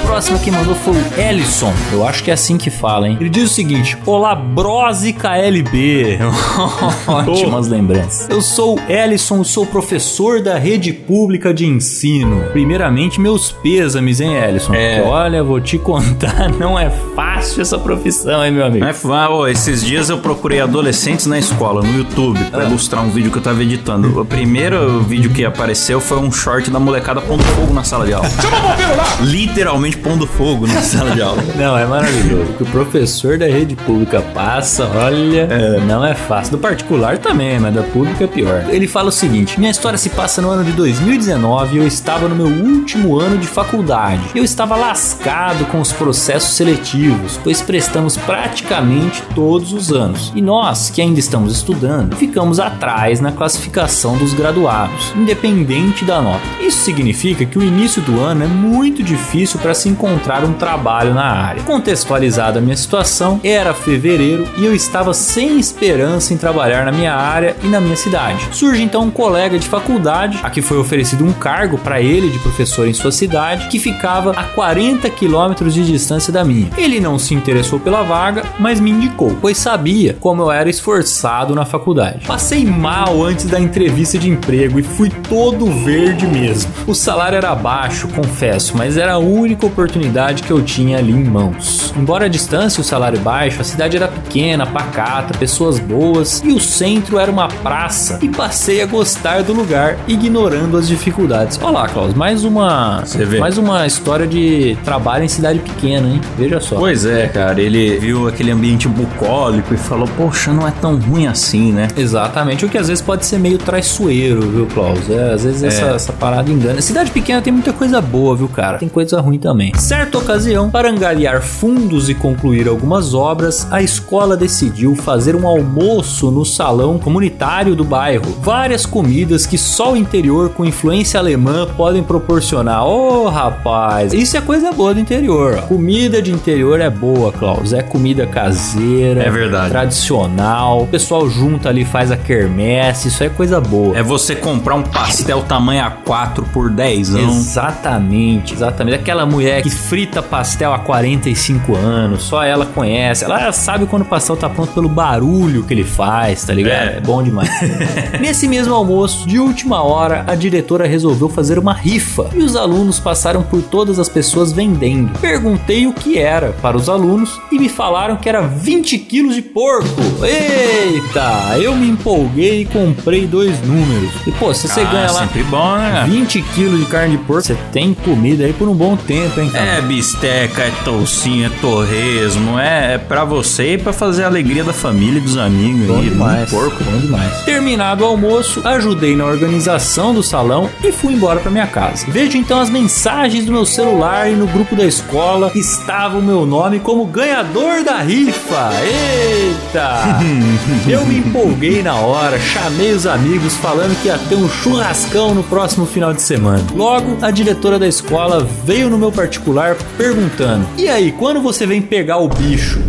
A 0.07 0.09
próxima 0.09 0.39
que 0.39 0.49
mandou 0.49 0.73
foi 0.73 0.93
o 0.93 1.19
Ellison. 1.19 1.71
Eu 1.91 2.07
acho 2.07 2.23
que 2.23 2.31
é 2.31 2.33
assim 2.33 2.57
que 2.57 2.69
fala, 2.69 3.09
hein? 3.09 3.17
Ele 3.19 3.29
diz 3.29 3.51
o 3.51 3.53
seguinte: 3.53 3.97
Olá, 4.05 4.33
Brose 4.33 5.11
KLB. 5.11 6.17
Ótimas 7.05 7.67
lembranças. 7.67 8.29
Eu 8.29 8.41
sou 8.41 8.79
o 8.79 8.91
Ellison, 8.91 9.43
sou 9.43 9.65
professor 9.65 10.41
da 10.41 10.57
rede 10.57 10.93
pública 10.93 11.53
de 11.53 11.65
ensino. 11.65 12.45
Primeiramente, 12.53 13.19
meus 13.19 13.51
pêsames, 13.51 14.21
hein, 14.21 14.33
Ellison? 14.33 14.73
É. 14.73 14.95
Porque, 14.95 15.09
Olha, 15.09 15.43
vou 15.43 15.59
te 15.59 15.77
contar, 15.77 16.49
não 16.57 16.79
é 16.79 16.89
fácil 17.13 17.61
essa 17.61 17.77
profissão, 17.77 18.43
hein, 18.43 18.51
meu 18.51 18.65
amigo? 18.65 18.85
É, 18.85 18.95
ah, 19.11 19.29
ô, 19.29 19.45
esses 19.45 19.83
dias 19.83 20.09
eu 20.09 20.19
procurei 20.19 20.61
adolescentes 20.61 21.25
na 21.25 21.37
escola, 21.37 21.81
no 21.83 21.97
YouTube, 21.97 22.39
pra 22.45 22.63
ilustrar 22.63 23.03
um 23.03 23.09
vídeo 23.09 23.29
que 23.29 23.39
eu 23.39 23.43
tava 23.43 23.61
editando. 23.61 24.21
O 24.21 24.25
primeiro 24.25 25.01
vídeo 25.01 25.29
que 25.31 25.43
apareceu 25.43 25.99
foi 25.99 26.17
um 26.17 26.31
short 26.31 26.71
da 26.71 26.79
molecada 26.79 27.19
pondo 27.19 27.43
fogo 27.43 27.73
na 27.73 27.83
sala 27.83 28.05
de 28.05 28.13
aula. 28.13 28.29
Chama 28.29 28.57
o 28.57 28.61
bombeiro 28.61 28.95
lá! 28.95 29.17
Literalmente 29.19 29.96
pondo 29.97 30.25
fogo 30.25 30.67
na 30.67 30.79
sala 30.81 31.11
de 31.11 31.21
aula. 31.21 31.43
Não, 31.55 31.77
é 31.77 31.85
maravilhoso. 31.85 32.51
O 32.51 32.53
que 32.55 32.63
o 32.63 32.67
professor 32.67 33.37
da 33.37 33.45
rede 33.45 33.75
pública 33.75 34.21
passa, 34.33 34.85
olha, 34.85 35.47
não 35.85 36.05
é 36.05 36.15
fácil. 36.15 36.53
Do 36.53 36.57
particular 36.57 37.17
também, 37.17 37.59
mas 37.59 37.73
da 37.73 37.83
pública 37.83 38.23
é 38.23 38.27
pior. 38.27 38.65
Ele 38.69 38.87
fala 38.87 39.09
o 39.09 39.11
seguinte: 39.11 39.59
minha 39.59 39.71
história 39.71 39.97
se 39.97 40.09
passa 40.09 40.41
no 40.41 40.49
ano 40.49 40.63
de 40.63 40.71
2019 40.71 41.75
e 41.75 41.77
eu 41.79 41.87
estava 41.87 42.27
no 42.27 42.35
meu 42.35 42.47
último 42.47 43.19
ano 43.19 43.37
de 43.37 43.47
faculdade. 43.47 44.21
Eu 44.35 44.43
estava 44.43 44.75
lascado 44.75 45.65
com 45.65 45.81
os 45.81 45.91
processos 45.91 46.55
seletivos, 46.55 47.39
pois 47.43 47.61
prestamos 47.61 48.17
praticamente 48.17 49.21
todos 49.35 49.73
os 49.73 49.91
anos. 49.91 50.31
E 50.35 50.41
nós, 50.41 50.89
que 50.89 51.01
ainda 51.01 51.19
estamos 51.19 51.53
estudando, 51.53 52.15
ficamos 52.15 52.59
atrás 52.59 53.19
na 53.19 53.31
classificação 53.31 54.17
dos 54.17 54.33
graduados, 54.33 55.13
independente 55.15 56.05
da 56.05 56.21
nota. 56.21 56.41
Isso 56.59 56.83
significa 56.83 57.45
que 57.45 57.57
o 57.57 57.63
início 57.63 58.01
do 58.01 58.19
ano 58.19 58.43
é 58.43 58.47
muito 58.47 59.03
difícil 59.03 59.59
para 59.59 59.73
se 59.73 59.86
encontrar 59.87 60.43
um 60.43 60.53
trabalho 60.53 61.13
na 61.13 61.25
área. 61.25 61.63
Contextualizada 61.63 62.59
a 62.59 62.61
minha 62.61 62.77
situação, 62.77 63.39
era 63.43 63.73
fevereiro 63.73 64.47
e 64.57 64.65
eu 64.65 64.75
estava 64.75 65.13
sem 65.13 65.59
esperança 65.59 66.33
em 66.33 66.37
trabalhar 66.37 66.85
na 66.85 66.91
minha 66.91 67.13
área 67.13 67.55
e 67.63 67.67
na 67.67 67.79
minha 67.79 67.95
cidade. 67.95 68.47
Surge 68.51 68.81
então 68.81 69.03
um 69.03 69.11
colega 69.11 69.57
de 69.57 69.67
faculdade, 69.67 70.39
a 70.43 70.49
que 70.49 70.61
foi 70.61 70.77
oferecido 70.77 71.25
um 71.25 71.33
cargo 71.33 71.77
para 71.77 72.01
ele 72.01 72.29
de 72.29 72.39
professor 72.39 72.87
em 72.87 72.93
sua 72.93 73.11
cidade, 73.11 73.67
que 73.67 73.79
ficava 73.79 74.31
a 74.31 74.43
40 74.43 75.09
quilômetros 75.09 75.73
de 75.73 75.85
distância 75.85 76.31
da 76.31 76.43
minha. 76.43 76.69
Ele 76.77 76.99
não 76.99 77.17
se 77.19 77.33
interessou 77.33 77.79
pela 77.79 78.03
vaga, 78.03 78.43
mas 78.59 78.79
me 78.79 78.91
indicou, 78.91 79.37
pois 79.41 79.57
sabia 79.57 80.15
como 80.19 80.41
eu 80.41 80.51
era 80.51 80.69
esforçado 80.69 81.55
na 81.55 81.65
faculdade. 81.65 82.25
Passei 82.25 82.65
mal 82.65 83.23
antes 83.23 83.45
da 83.45 83.59
entrevista 83.59 84.17
de 84.17 84.29
emprego 84.29 84.79
e 84.79 84.83
fui 84.83 85.09
todo 85.09 85.65
verde 85.83 86.27
mesmo. 86.27 86.71
O 86.85 86.93
salário 86.93 87.37
era 87.37 87.53
baixo, 87.55 88.07
confesso, 88.09 88.75
mas 88.75 88.97
era 88.97 89.13
a 89.13 89.17
única 89.17 89.65
oportunidade 89.77 90.41
que 90.41 90.49
eu 90.49 90.59
tinha 90.63 90.97
ali 90.97 91.11
em 91.11 91.23
mãos. 91.23 91.93
Embora 91.95 92.25
a 92.25 92.27
distância 92.27 92.79
e 92.79 92.81
o 92.81 92.83
salário 92.83 93.19
baixo, 93.19 93.61
a 93.61 93.63
cidade 93.63 93.95
era 93.95 94.07
pequena, 94.07 94.65
pacata, 94.65 95.37
pessoas 95.37 95.77
boas 95.77 96.41
e 96.43 96.51
o 96.51 96.59
centro 96.59 97.19
era 97.19 97.31
uma 97.31 97.47
praça 97.47 98.17
e 98.23 98.27
passei 98.27 98.81
a 98.81 98.87
gostar 98.87 99.43
do 99.43 99.53
lugar, 99.53 99.99
ignorando 100.07 100.77
as 100.77 100.87
dificuldades. 100.87 101.59
Olha 101.61 101.77
lá, 101.77 101.89
Klaus, 101.89 102.15
mais 102.15 102.43
uma, 102.43 103.03
mais 103.39 103.59
uma 103.59 103.85
história 103.85 104.25
de 104.25 104.75
trabalho 104.83 105.25
em 105.25 105.27
cidade 105.27 105.59
pequena, 105.59 106.07
hein? 106.07 106.21
Veja 106.35 106.59
só. 106.59 106.77
Pois 106.77 107.05
é, 107.05 107.27
cara, 107.27 107.61
ele 107.61 107.99
viu 107.99 108.27
aquele 108.27 108.49
ambiente 108.49 108.87
bucólico 108.87 109.75
e 109.75 109.77
falou, 109.77 110.09
poxa, 110.17 110.51
não 110.51 110.67
é 110.67 110.71
tão 110.71 110.97
ruim 110.97 111.27
assim, 111.27 111.71
né? 111.71 111.87
Exatamente, 111.95 112.65
o 112.65 112.69
que 112.69 112.79
às 112.79 112.87
vezes 112.87 113.03
pode 113.03 113.27
ser 113.27 113.37
meio 113.37 113.59
traiçoeiro, 113.59 114.41
viu, 114.41 114.65
Klaus? 114.73 115.07
É, 115.07 115.33
às 115.33 115.43
vezes 115.43 115.61
essa, 115.63 115.85
essa 115.87 116.13
parada 116.13 116.51
engana. 116.51 116.81
Cidade 116.81 117.11
pequena 117.11 117.41
tem 117.41 117.53
muita 117.53 117.71
coisa 117.71 118.01
boa, 118.01 118.35
viu, 118.35 118.47
cara? 118.47 118.79
Tem 118.79 118.89
coisa 118.89 119.21
ruim 119.21 119.37
também. 119.37 119.66
Também. 119.71 119.71
Certa 119.75 120.17
ocasião, 120.17 120.69
para 120.69 120.89
angariar 120.89 121.41
fundos 121.41 122.09
e 122.09 122.13
concluir 122.13 122.67
algumas 122.67 123.13
obras, 123.13 123.67
a 123.71 123.81
escola 123.81 124.37
decidiu 124.37 124.95
fazer 124.95 125.35
um 125.35 125.47
almoço 125.47 126.31
no 126.31 126.45
salão 126.45 126.97
comunitário 126.97 127.75
do 127.75 127.83
bairro. 127.83 128.35
Várias 128.41 128.85
comidas 128.85 129.45
que 129.45 129.57
só 129.57 129.93
o 129.93 129.97
interior 129.97 130.49
com 130.49 130.65
influência 130.65 131.19
alemã 131.19 131.67
podem 131.75 132.03
proporcionar. 132.03 132.85
Oh, 132.85 133.27
rapaz, 133.29 134.13
isso 134.13 134.37
é 134.37 134.41
coisa 134.41 134.71
boa 134.71 134.93
do 134.93 134.99
interior. 134.99 135.59
ó. 135.63 135.67
Comida 135.67 136.21
de 136.21 136.31
interior 136.31 136.79
é 136.79 136.89
boa, 136.89 137.31
Klaus. 137.31 137.73
É 137.73 137.81
comida 137.81 138.25
caseira. 138.25 139.23
É 139.23 139.29
verdade. 139.29 139.69
Tradicional. 139.69 140.83
O 140.83 140.87
pessoal 140.87 141.29
junta 141.29 141.69
ali, 141.69 141.85
faz 141.85 142.11
a 142.11 142.17
quermesse. 142.17 143.07
Isso 143.07 143.23
é 143.23 143.29
coisa 143.29 143.59
boa. 143.59 143.97
É 143.97 144.03
você 144.03 144.35
comprar 144.35 144.75
um 144.75 144.83
pastel 144.83 145.41
tamanho 145.43 145.83
A4 145.83 146.43
por 146.53 146.69
10 146.69 147.15
Exatamente, 147.15 148.53
exatamente. 148.53 148.95
Aquela 148.95 149.25
mulher 149.25 149.46
que 149.61 149.69
frita 149.69 150.21
pastel 150.21 150.73
há 150.73 150.79
45 150.79 151.75
anos, 151.75 152.23
só 152.23 152.43
ela 152.43 152.65
conhece. 152.65 153.23
Ela 153.23 153.51
sabe 153.51 153.85
quando 153.85 154.03
o 154.03 154.05
pastel 154.05 154.35
tá 154.37 154.49
pronto 154.49 154.73
pelo 154.73 154.89
barulho 154.89 155.63
que 155.63 155.73
ele 155.73 155.83
faz, 155.83 156.43
tá 156.43 156.53
ligado? 156.53 156.89
É. 156.89 156.97
É, 156.97 157.01
bom 157.01 157.21
demais. 157.23 157.49
Nesse 158.19 158.47
mesmo 158.47 158.73
almoço, 158.73 159.27
de 159.27 159.39
última 159.39 159.81
hora, 159.83 160.23
a 160.27 160.35
diretora 160.35 160.87
resolveu 160.87 161.29
fazer 161.29 161.57
uma 161.59 161.73
rifa 161.73 162.29
e 162.33 162.39
os 162.39 162.55
alunos 162.55 162.99
passaram 162.99 163.43
por 163.43 163.61
todas 163.61 163.99
as 163.99 164.09
pessoas 164.09 164.51
vendendo. 164.51 165.17
Perguntei 165.19 165.87
o 165.87 165.93
que 165.93 166.17
era 166.17 166.49
para 166.61 166.77
os 166.77 166.89
alunos 166.89 167.39
e 167.51 167.59
me 167.59 167.69
falaram 167.69 168.15
que 168.17 168.27
era 168.29 168.41
20 168.41 168.97
quilos 168.99 169.35
de 169.35 169.41
porco. 169.41 169.87
Eita, 170.23 171.57
eu 171.59 171.75
me 171.75 171.89
empolguei 171.89 172.61
e 172.61 172.65
comprei 172.65 173.25
dois 173.27 173.59
números. 173.61 174.11
E 174.25 174.31
pô, 174.31 174.53
se 174.53 174.67
você 174.67 174.81
Ah, 174.81 174.85
ganha 174.85 175.11
lá 175.11 175.29
bom, 175.49 175.77
né? 175.77 176.05
20 176.07 176.41
quilos 176.53 176.79
de 176.79 176.85
carne 176.85 177.17
de 177.17 177.23
porco, 177.23 177.43
você 177.43 177.55
tem 177.71 177.93
comida 177.93 178.45
aí 178.45 178.53
por 178.53 178.67
um 178.67 178.73
bom 178.73 178.95
tempo, 178.95 179.36
hein, 179.41 179.49
cara? 179.49 179.65
É 179.65 179.81
bisteca, 179.81 180.63
é 180.63 180.71
toucinho, 180.83 181.47
é 181.47 181.49
torresmo, 181.61 182.57
é, 182.59 182.95
é 182.95 182.97
pra 182.97 183.23
você 183.23 183.73
e 183.73 183.77
pra 183.77 183.93
fazer 183.93 184.23
a 184.23 184.27
alegria 184.27 184.63
da 184.63 184.73
família 184.73 185.19
e 185.19 185.21
dos 185.21 185.37
amigos. 185.37 185.87
Bom 185.87 185.99
aí, 185.99 186.09
demais, 186.09 186.51
muito 186.51 186.69
porco. 186.69 186.83
bom 186.83 186.97
demais. 186.97 187.41
Terminado 187.43 188.03
o 188.03 188.07
almoço, 188.07 188.61
ajudei 188.65 189.15
na 189.15 189.25
organização 189.25 190.13
do 190.13 190.23
salão 190.23 190.69
e 190.83 190.91
fui 190.91 191.13
embora 191.13 191.39
pra 191.39 191.51
minha 191.51 191.67
casa. 191.67 192.05
Vejo 192.07 192.37
então 192.37 192.59
as 192.59 192.69
mensagens 192.69 193.45
do 193.45 193.51
meu 193.51 193.65
celular 193.65 194.31
e 194.31 194.35
no 194.35 194.47
grupo 194.47 194.75
da 194.75 194.85
escola 194.85 195.51
estava 195.55 196.17
o 196.17 196.21
meu 196.21 196.45
nome 196.45 196.79
como 196.79 197.05
ganhador 197.05 197.83
da 197.83 197.97
rifa. 197.97 198.71
Eita! 198.83 200.17
Eu 200.87 201.05
me 201.05 201.19
empolguei 201.19 201.81
na 201.83 201.95
hora, 201.95 202.39
chamei 202.39 202.91
os 202.91 203.05
amigos 203.05 203.55
falando 203.55 203.99
que 204.01 204.07
ia 204.07 204.17
ter 204.17 204.35
um 204.35 204.49
churrascão 204.49 205.33
no 205.33 205.43
próximo 205.43 205.85
final 205.85 206.13
de 206.13 206.21
semana. 206.21 206.63
Logo, 206.75 207.17
a 207.21 207.31
diretora 207.31 207.77
da 207.77 207.87
escola 207.87 208.47
veio 208.63 208.89
no 208.89 208.97
meu 208.97 209.11
particular 209.27 209.75
perguntando: 209.97 210.65
"E 210.77 210.87
aí, 210.87 211.11
quando 211.11 211.41
você 211.41 211.65
vem 211.65 211.81
pegar 211.81 212.17
o 212.17 212.29
bicho?" 212.29 212.79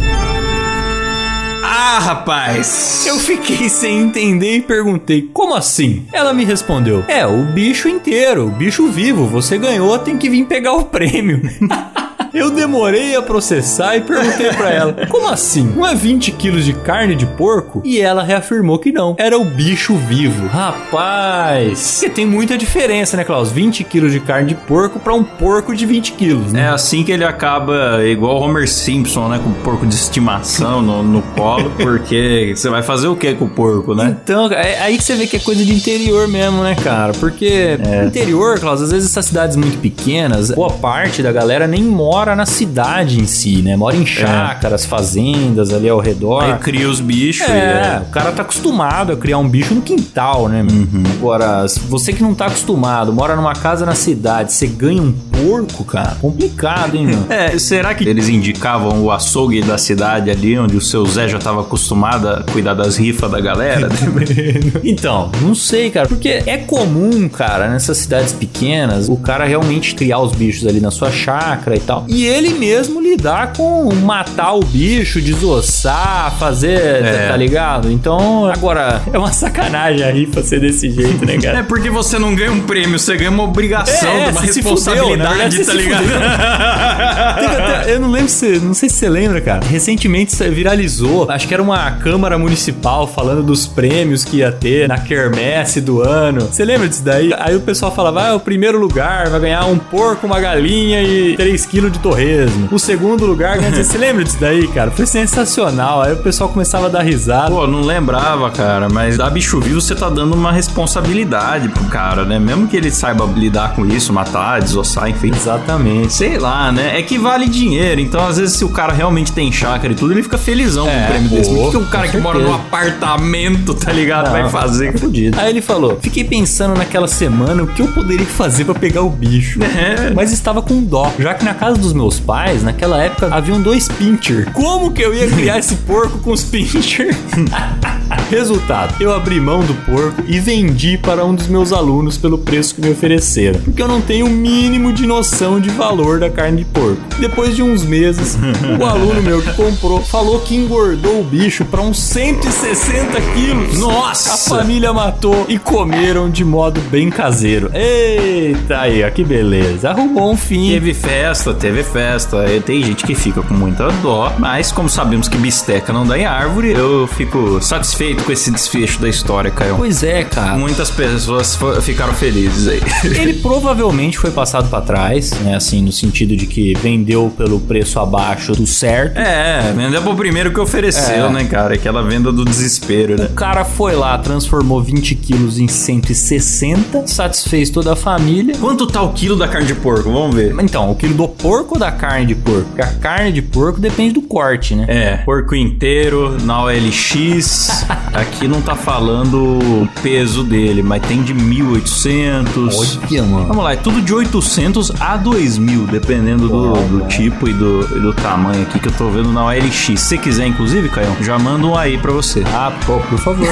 Ah, 1.60 1.98
rapaz! 2.00 3.04
Eu 3.06 3.18
fiquei 3.18 3.68
sem 3.68 3.98
entender 3.98 4.56
e 4.56 4.62
perguntei: 4.62 5.28
Como 5.32 5.54
assim? 5.54 6.04
Ela 6.12 6.32
me 6.32 6.44
respondeu: 6.44 7.04
É, 7.08 7.26
o 7.26 7.44
bicho 7.44 7.88
inteiro, 7.88 8.46
o 8.46 8.50
bicho 8.50 8.88
vivo. 8.88 9.26
Você 9.26 9.58
ganhou, 9.58 9.98
tem 9.98 10.16
que 10.16 10.30
vir 10.30 10.44
pegar 10.46 10.74
o 10.74 10.84
prêmio. 10.84 11.40
Eu 12.32 12.50
demorei 12.50 13.16
a 13.16 13.22
processar 13.22 13.96
e 13.96 14.00
perguntei 14.00 14.52
pra 14.52 14.70
ela: 14.70 15.06
Como 15.08 15.28
assim? 15.28 15.72
Não 15.74 15.86
é 15.86 15.94
20 15.94 16.32
quilos 16.32 16.64
de 16.64 16.72
carne 16.72 17.14
de 17.14 17.26
porco? 17.26 17.80
E 17.84 18.00
ela 18.00 18.22
reafirmou 18.22 18.78
que 18.78 18.92
não. 18.92 19.14
Era 19.18 19.38
o 19.38 19.44
bicho 19.44 19.96
vivo. 19.96 20.46
Rapaz, 20.48 21.98
porque 21.98 22.10
tem 22.10 22.26
muita 22.26 22.58
diferença, 22.58 23.16
né, 23.16 23.24
Klaus? 23.24 23.50
20 23.50 23.84
quilos 23.84 24.12
de 24.12 24.20
carne 24.20 24.48
de 24.48 24.54
porco 24.54 24.98
pra 24.98 25.14
um 25.14 25.24
porco 25.24 25.74
de 25.74 25.86
20 25.86 26.12
quilos, 26.12 26.52
né? 26.52 26.62
É 26.62 26.68
assim 26.68 27.02
que 27.02 27.12
ele 27.12 27.24
acaba 27.24 28.04
igual 28.04 28.40
o 28.40 28.44
Homer 28.44 28.68
Simpson, 28.68 29.28
né? 29.28 29.40
Com 29.42 29.50
o 29.50 29.54
porco 29.54 29.86
de 29.86 29.94
estimação 29.94 30.82
no, 30.82 31.02
no 31.02 31.22
colo, 31.22 31.70
porque 31.78 32.52
você 32.54 32.68
vai 32.68 32.82
fazer 32.82 33.08
o 33.08 33.16
que 33.16 33.34
com 33.34 33.46
o 33.46 33.48
porco, 33.48 33.94
né? 33.94 34.16
Então, 34.22 34.50
é 34.52 34.80
aí 34.80 34.96
que 34.96 35.04
você 35.04 35.14
vê 35.14 35.26
que 35.26 35.36
é 35.36 35.40
coisa 35.40 35.64
de 35.64 35.72
interior 35.72 36.28
mesmo, 36.28 36.62
né, 36.62 36.74
cara? 36.74 37.12
Porque 37.14 37.78
interior, 38.06 38.58
Klaus, 38.58 38.82
às 38.82 38.90
vezes 38.90 39.10
essas 39.10 39.26
cidades 39.26 39.56
muito 39.56 39.78
pequenas, 39.78 40.50
boa 40.50 40.70
parte 40.70 41.22
da 41.22 41.32
galera 41.32 41.66
nem 41.66 41.82
mora 41.82 42.17
na 42.26 42.46
cidade 42.46 43.20
em 43.20 43.26
si, 43.26 43.62
né? 43.62 43.76
Mora 43.76 43.96
em 43.96 44.06
chácaras, 44.06 44.84
fazendas 44.84 45.72
ali 45.72 45.88
ao 45.88 45.98
redor. 46.00 46.42
Aí 46.44 46.54
cria 46.58 46.88
os 46.88 47.00
bichos 47.00 47.46
e 47.48 47.50
É, 47.50 47.54
é. 47.54 48.02
o 48.06 48.10
cara 48.10 48.32
tá 48.32 48.42
acostumado 48.42 49.12
a 49.12 49.16
criar 49.16 49.38
um 49.38 49.48
bicho 49.48 49.74
no 49.74 49.82
quintal, 49.82 50.48
né? 50.48 50.62
meu? 50.62 50.88
Agora, 51.18 51.66
você 51.88 52.12
que 52.12 52.22
não 52.22 52.34
tá 52.34 52.46
acostumado, 52.46 53.12
mora 53.12 53.34
numa 53.36 53.52
casa 53.54 53.84
na 53.86 53.94
cidade, 53.94 54.52
você 54.52 54.66
ganha 54.66 55.02
um 55.02 55.12
porco, 55.12 55.84
cara, 55.84 56.16
complicado, 56.20 56.96
hein, 56.96 57.06
meu? 57.06 57.18
É, 57.28 57.58
será 57.58 57.94
que 57.94 58.08
eles 58.08 58.28
indicavam 58.28 59.02
o 59.02 59.10
açougue 59.10 59.62
da 59.62 59.78
cidade 59.78 60.30
ali, 60.30 60.58
onde 60.58 60.76
o 60.76 60.80
seu 60.80 61.04
Zé 61.06 61.28
já 61.28 61.38
tava 61.38 61.60
acostumado 61.60 62.28
a 62.28 62.42
cuidar 62.42 62.74
das 62.74 62.96
rifas 62.96 63.30
da 63.30 63.40
galera? 63.40 63.88
Então, 64.84 65.30
não 65.42 65.54
sei, 65.54 65.90
cara, 65.90 66.08
porque 66.08 66.42
é 66.46 66.56
comum, 66.58 67.28
cara, 67.28 67.68
nessas 67.68 67.98
cidades 67.98 68.32
pequenas, 68.32 69.08
o 69.08 69.16
cara 69.16 69.44
realmente 69.44 69.94
criar 69.94 70.18
os 70.20 70.32
bichos 70.32 70.66
ali 70.66 70.80
na 70.80 70.90
sua 70.90 71.10
chácara 71.10 71.76
e 71.76 71.80
tal. 71.80 72.04
E 72.08 72.26
ele 72.26 72.54
mesmo 72.54 73.00
lidar 73.00 73.52
com 73.52 73.92
matar 73.94 74.54
o 74.54 74.60
bicho, 74.60 75.20
desossar, 75.20 76.34
fazer, 76.38 77.04
É. 77.04 77.28
tá 77.28 77.36
ligado? 77.36 77.90
Então, 77.92 78.46
agora, 78.46 79.02
é 79.12 79.18
uma 79.18 79.32
sacanagem 79.32 80.02
a 80.06 80.10
rifa 80.10 80.42
ser 80.42 80.60
desse 80.60 80.90
jeito, 80.90 81.24
né, 81.26 81.34
É 81.36 81.38
cara? 81.40 81.64
porque 81.64 81.90
você 81.90 82.18
não 82.18 82.34
ganha 82.34 82.50
um 82.50 82.60
prêmio, 82.60 82.98
você 82.98 83.16
ganha 83.16 83.30
uma 83.30 83.42
obrigação, 83.44 84.08
É, 84.10 84.28
uma 84.30 84.40
você 84.40 84.52
se 84.54 84.62
fudeu, 84.62 85.16
na 85.16 85.28
verdade, 85.30 85.56
responsabilidade, 85.58 86.08
tá 86.08 86.18
ligado? 86.18 87.58
Até- 87.82 87.94
eu 87.94 88.00
não 88.00 88.10
lembro 88.10 88.28
se, 88.28 88.58
não 88.58 88.74
sei 88.74 88.88
se 88.88 88.96
você 88.96 89.08
lembra, 89.08 89.40
cara. 89.40 89.64
Recentemente 89.66 90.34
viralizou. 90.50 91.30
Acho 91.30 91.46
que 91.46 91.54
era 91.54 91.62
uma 91.62 91.90
câmara 91.92 92.38
municipal 92.38 93.06
falando 93.06 93.42
dos 93.42 93.66
prêmios 93.66 94.24
que 94.24 94.38
ia 94.38 94.50
ter 94.52 94.88
na 94.88 94.98
quermesse 94.98 95.80
do 95.80 96.00
ano. 96.02 96.42
Você 96.50 96.64
lembra 96.64 96.88
disso 96.88 97.02
daí? 97.04 97.32
Aí 97.38 97.54
o 97.56 97.60
pessoal 97.60 97.94
falava: 97.94 98.28
ah, 98.28 98.34
o 98.36 98.40
primeiro 98.40 98.78
lugar 98.78 99.28
vai 99.28 99.40
ganhar 99.40 99.64
um 99.66 99.78
porco, 99.78 100.26
uma 100.26 100.40
galinha 100.40 101.02
e 101.02 101.36
3 101.36 101.66
quilos 101.66 101.92
de 101.92 101.97
torresmo. 101.98 102.68
O 102.70 102.78
segundo 102.78 103.26
lugar 103.26 103.58
ganha. 103.58 103.82
Você 103.82 103.98
lembra 103.98 104.24
disso 104.24 104.38
daí, 104.40 104.66
cara? 104.68 104.90
Foi 104.90 105.06
sensacional. 105.06 106.02
Aí 106.02 106.12
o 106.12 106.16
pessoal 106.16 106.48
começava 106.50 106.86
a 106.86 106.88
dar 106.88 107.02
risada. 107.02 107.50
Pô, 107.50 107.66
não 107.66 107.80
lembrava, 107.82 108.50
cara, 108.50 108.88
mas 108.88 109.16
da 109.16 109.28
bicho 109.30 109.60
vivo 109.60 109.80
você 109.80 109.94
tá 109.94 110.08
dando 110.08 110.34
uma 110.34 110.52
responsabilidade 110.52 111.68
pro 111.68 111.84
cara, 111.84 112.24
né? 112.24 112.38
Mesmo 112.38 112.66
que 112.66 112.76
ele 112.76 112.90
saiba 112.90 113.24
lidar 113.36 113.74
com 113.74 113.84
isso, 113.86 114.12
matar, 114.12 114.60
desossar, 114.60 115.08
enfim. 115.08 115.30
Exatamente. 115.34 116.12
Sei 116.12 116.38
lá, 116.38 116.72
né? 116.72 116.98
É 116.98 117.02
que 117.02 117.18
vale 117.18 117.48
dinheiro. 117.48 118.00
Então, 118.00 118.26
às 118.26 118.36
vezes, 118.38 118.56
se 118.56 118.64
o 118.64 118.68
cara 118.70 118.92
realmente 118.92 119.32
tem 119.32 119.50
chácara 119.52 119.92
e 119.92 119.96
tudo, 119.96 120.12
ele 120.12 120.22
fica 120.22 120.38
felizão 120.38 120.86
com 120.86 120.90
É, 120.92 121.04
um 121.04 121.06
prêmio 121.06 121.28
pô, 121.30 121.36
desse. 121.36 121.50
O 121.50 121.70
que 121.70 121.76
um 121.76 121.84
cara 121.86 122.06
com 122.06 122.12
que 122.12 122.18
mora 122.18 122.38
num 122.38 122.54
apartamento, 122.54 123.74
tá 123.74 123.92
ligado? 123.92 124.30
vai 124.30 124.42
Não, 124.42 124.50
fazer. 124.50 124.92
tá 124.92 124.98
fudido. 124.98 125.38
Aí 125.38 125.50
ele 125.50 125.60
falou: 125.62 125.98
Fiquei 126.00 126.24
pensando 126.24 126.76
naquela 126.76 127.08
semana 127.08 127.62
o 127.62 127.66
que 127.66 127.80
eu 127.82 127.88
poderia 127.88 128.26
fazer 128.26 128.64
pra 128.64 128.74
pegar 128.74 129.02
o 129.02 129.10
bicho. 129.10 129.60
É. 129.78 130.10
Mas 130.12 130.32
estava 130.32 130.60
com 130.60 130.82
dó, 130.82 131.12
já 131.18 131.34
que 131.34 131.44
na 131.44 131.54
casa 131.54 131.76
dos 131.88 131.92
meus 131.92 132.20
pais, 132.20 132.62
naquela 132.62 133.02
época, 133.02 133.28
haviam 133.34 133.60
dois 133.60 133.88
pincher. 133.88 134.52
Como 134.52 134.92
que 134.92 135.02
eu 135.02 135.14
ia 135.14 135.26
criar 135.28 135.58
esse 135.58 135.74
porco 135.76 136.18
com 136.18 136.32
os 136.32 136.44
pincher? 136.44 137.16
Resultado: 138.30 138.94
eu 139.00 139.12
abri 139.12 139.40
mão 139.40 139.60
do 139.60 139.74
porco 139.86 140.22
e 140.26 140.38
vendi 140.38 140.98
para 140.98 141.24
um 141.24 141.34
dos 141.34 141.46
meus 141.46 141.72
alunos 141.72 142.18
pelo 142.18 142.38
preço 142.38 142.74
que 142.74 142.80
me 142.80 142.90
ofereceram. 142.90 143.60
Porque 143.60 143.82
eu 143.82 143.88
não 143.88 144.00
tenho 144.00 144.26
o 144.26 144.30
mínimo 144.30 144.92
de 144.92 145.06
noção 145.06 145.60
de 145.60 145.70
valor 145.70 146.20
da 146.20 146.28
carne 146.28 146.58
de 146.58 146.64
porco. 146.66 147.00
Depois 147.18 147.56
de 147.56 147.62
uns 147.62 147.82
meses, 147.84 148.38
o 148.78 148.84
aluno 148.84 149.22
meu 149.22 149.40
que 149.40 149.52
comprou 149.54 150.02
falou 150.02 150.40
que 150.40 150.54
engordou 150.54 151.20
o 151.20 151.24
bicho 151.24 151.64
para 151.64 151.80
uns 151.80 151.98
160 152.00 153.20
quilos. 153.34 153.78
Nossa! 153.78 154.34
A 154.34 154.58
família 154.58 154.92
matou 154.92 155.46
e 155.48 155.58
comeram 155.58 156.30
de 156.30 156.44
modo 156.44 156.80
bem 156.90 157.10
caseiro. 157.10 157.70
Eita 157.74 158.80
aí, 158.80 159.02
ó, 159.02 159.10
que 159.10 159.24
beleza. 159.24 159.90
Arrumou 159.90 160.32
um 160.32 160.36
fim. 160.36 160.70
Teve 160.70 160.92
festa, 160.94 161.54
teve 161.54 161.77
festa. 161.84 162.46
E 162.52 162.60
Tem 162.60 162.82
gente 162.82 163.04
que 163.04 163.14
fica 163.14 163.42
com 163.42 163.54
muita 163.54 163.88
dó, 164.02 164.32
mas 164.38 164.70
como 164.72 164.88
sabemos 164.88 165.28
que 165.28 165.36
bisteca 165.38 165.92
não 165.92 166.06
dá 166.06 166.18
em 166.18 166.24
árvore, 166.26 166.72
eu 166.72 167.06
fico 167.06 167.60
satisfeito 167.62 168.24
com 168.24 168.32
esse 168.32 168.50
desfecho 168.50 169.00
da 169.00 169.08
história, 169.08 169.50
Caio. 169.50 169.76
Pois 169.76 170.02
é, 170.02 170.24
cara. 170.24 170.56
Muitas 170.56 170.90
pessoas 170.90 171.58
ficaram 171.82 172.12
felizes 172.14 172.68
aí. 172.68 172.80
Ele 173.04 173.34
provavelmente 173.34 174.18
foi 174.18 174.30
passado 174.30 174.68
pra 174.68 174.80
trás, 174.80 175.30
né? 175.40 175.54
Assim, 175.56 175.82
no 175.82 175.92
sentido 175.92 176.36
de 176.36 176.46
que 176.46 176.74
vendeu 176.74 177.32
pelo 177.36 177.58
preço 177.60 177.98
abaixo 177.98 178.52
do 178.52 178.66
certo. 178.66 179.18
É, 179.18 179.72
vendeu 179.76 180.02
pro 180.02 180.14
primeiro 180.14 180.52
que 180.52 180.60
ofereceu, 180.60 181.26
É. 181.26 181.30
né, 181.32 181.44
cara? 181.44 181.74
Aquela 181.74 182.02
venda 182.02 182.30
do 182.32 182.44
desespero, 182.44 183.16
né? 183.16 183.26
O 183.30 183.34
cara 183.34 183.64
foi 183.64 183.94
lá, 183.94 184.16
transformou 184.18 184.82
20 184.82 185.14
quilos 185.14 185.58
em 185.58 185.68
160, 185.68 187.06
satisfez 187.06 187.70
toda 187.70 187.92
a 187.92 187.96
família. 187.96 188.54
Quanto 188.60 188.86
tá 188.86 189.02
o 189.02 189.12
quilo 189.12 189.36
da 189.36 189.46
carne 189.48 189.66
de 189.66 189.74
porco? 189.74 190.10
Vamos 190.12 190.34
ver. 190.34 190.54
Então, 190.60 190.90
o 190.90 190.94
quilo 190.94 191.14
do 191.14 191.28
porco 191.28 191.67
ou 191.74 191.78
da 191.78 191.92
carne 191.92 192.26
de 192.26 192.34
porco? 192.34 192.64
Porque 192.66 192.82
a 192.82 192.92
carne 192.94 193.32
de 193.32 193.42
porco 193.42 193.80
depende 193.80 194.14
do 194.14 194.22
corte, 194.22 194.74
né? 194.74 194.86
É, 194.88 195.16
porco 195.18 195.54
inteiro, 195.54 196.36
na 196.42 196.62
OLX. 196.62 197.86
Aqui 198.12 198.48
não 198.48 198.60
tá 198.60 198.74
falando 198.74 199.58
o 199.58 199.88
peso 200.02 200.42
dele, 200.42 200.82
mas 200.82 201.02
tem 201.02 201.22
de 201.22 201.34
1800. 201.34 203.00
Olha, 203.10 203.22
mano. 203.22 203.46
Vamos 203.46 203.64
lá, 203.64 203.72
é 203.72 203.76
tudo 203.76 204.00
de 204.00 204.12
800 204.12 205.00
a 205.00 205.16
2000, 205.16 205.86
dependendo 205.86 206.48
do, 206.48 206.72
do 206.72 207.06
tipo 207.06 207.48
e 207.48 207.52
do, 207.52 207.80
e 207.96 208.00
do 208.00 208.12
tamanho 208.12 208.62
aqui 208.62 208.78
que 208.78 208.88
eu 208.88 208.92
tô 208.92 209.08
vendo 209.10 209.30
na 209.32 209.44
OLX. 209.44 209.74
Se 209.74 209.96
você 209.96 210.18
quiser, 210.18 210.46
inclusive, 210.46 210.88
Caio, 210.88 211.16
já 211.20 211.38
manda 211.38 211.66
um 211.66 211.76
aí 211.76 211.98
pra 211.98 212.12
você. 212.12 212.42
Ah, 212.46 212.72
pô, 212.86 212.98
por 213.00 213.18
favor. 213.18 213.48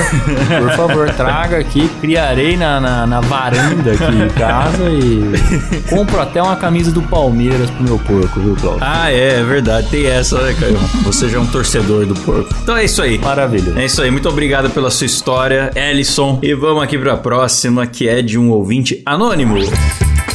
Por 0.60 0.70
favor, 0.72 1.10
traga 1.14 1.58
aqui. 1.58 1.88
Criarei 2.00 2.56
na, 2.56 2.80
na, 2.80 3.06
na 3.06 3.20
varanda 3.20 3.92
aqui 3.92 4.04
em 4.04 4.28
casa 4.30 4.84
e 4.88 5.32
compro 5.88 6.20
até 6.20 6.42
uma 6.42 6.56
camisa 6.56 6.90
do 6.90 7.02
Palmeiras 7.02 7.70
pro 7.70 7.84
meu 7.84 7.98
porco, 8.06 8.40
viu, 8.40 8.56
Cláudio? 8.56 8.80
Ah, 8.82 9.10
é, 9.10 9.40
é 9.40 9.42
verdade. 9.42 9.88
Tem 9.88 10.06
essa, 10.06 10.40
né, 10.40 10.54
Caio? 10.58 10.78
Você 11.04 11.28
já 11.28 11.38
é 11.38 11.40
um 11.40 11.46
torcedor 11.46 12.06
do 12.06 12.14
porco. 12.14 12.54
Então 12.62 12.76
é 12.76 12.84
isso 12.84 13.02
aí. 13.02 13.18
Maravilha. 13.18 13.74
É 13.76 13.84
isso 13.84 14.00
aí, 14.02 14.10
muito 14.10 14.28
obrigado 14.28 14.70
pela 14.70 14.90
sua 14.90 15.06
história, 15.06 15.70
Ellison. 15.74 16.38
E 16.42 16.54
vamos 16.54 16.82
aqui 16.82 16.98
pra 16.98 17.16
próxima, 17.16 17.86
que 17.86 18.08
é 18.08 18.22
de 18.22 18.38
um 18.38 18.50
ouvinte 18.50 19.02
anônimo. 19.04 19.56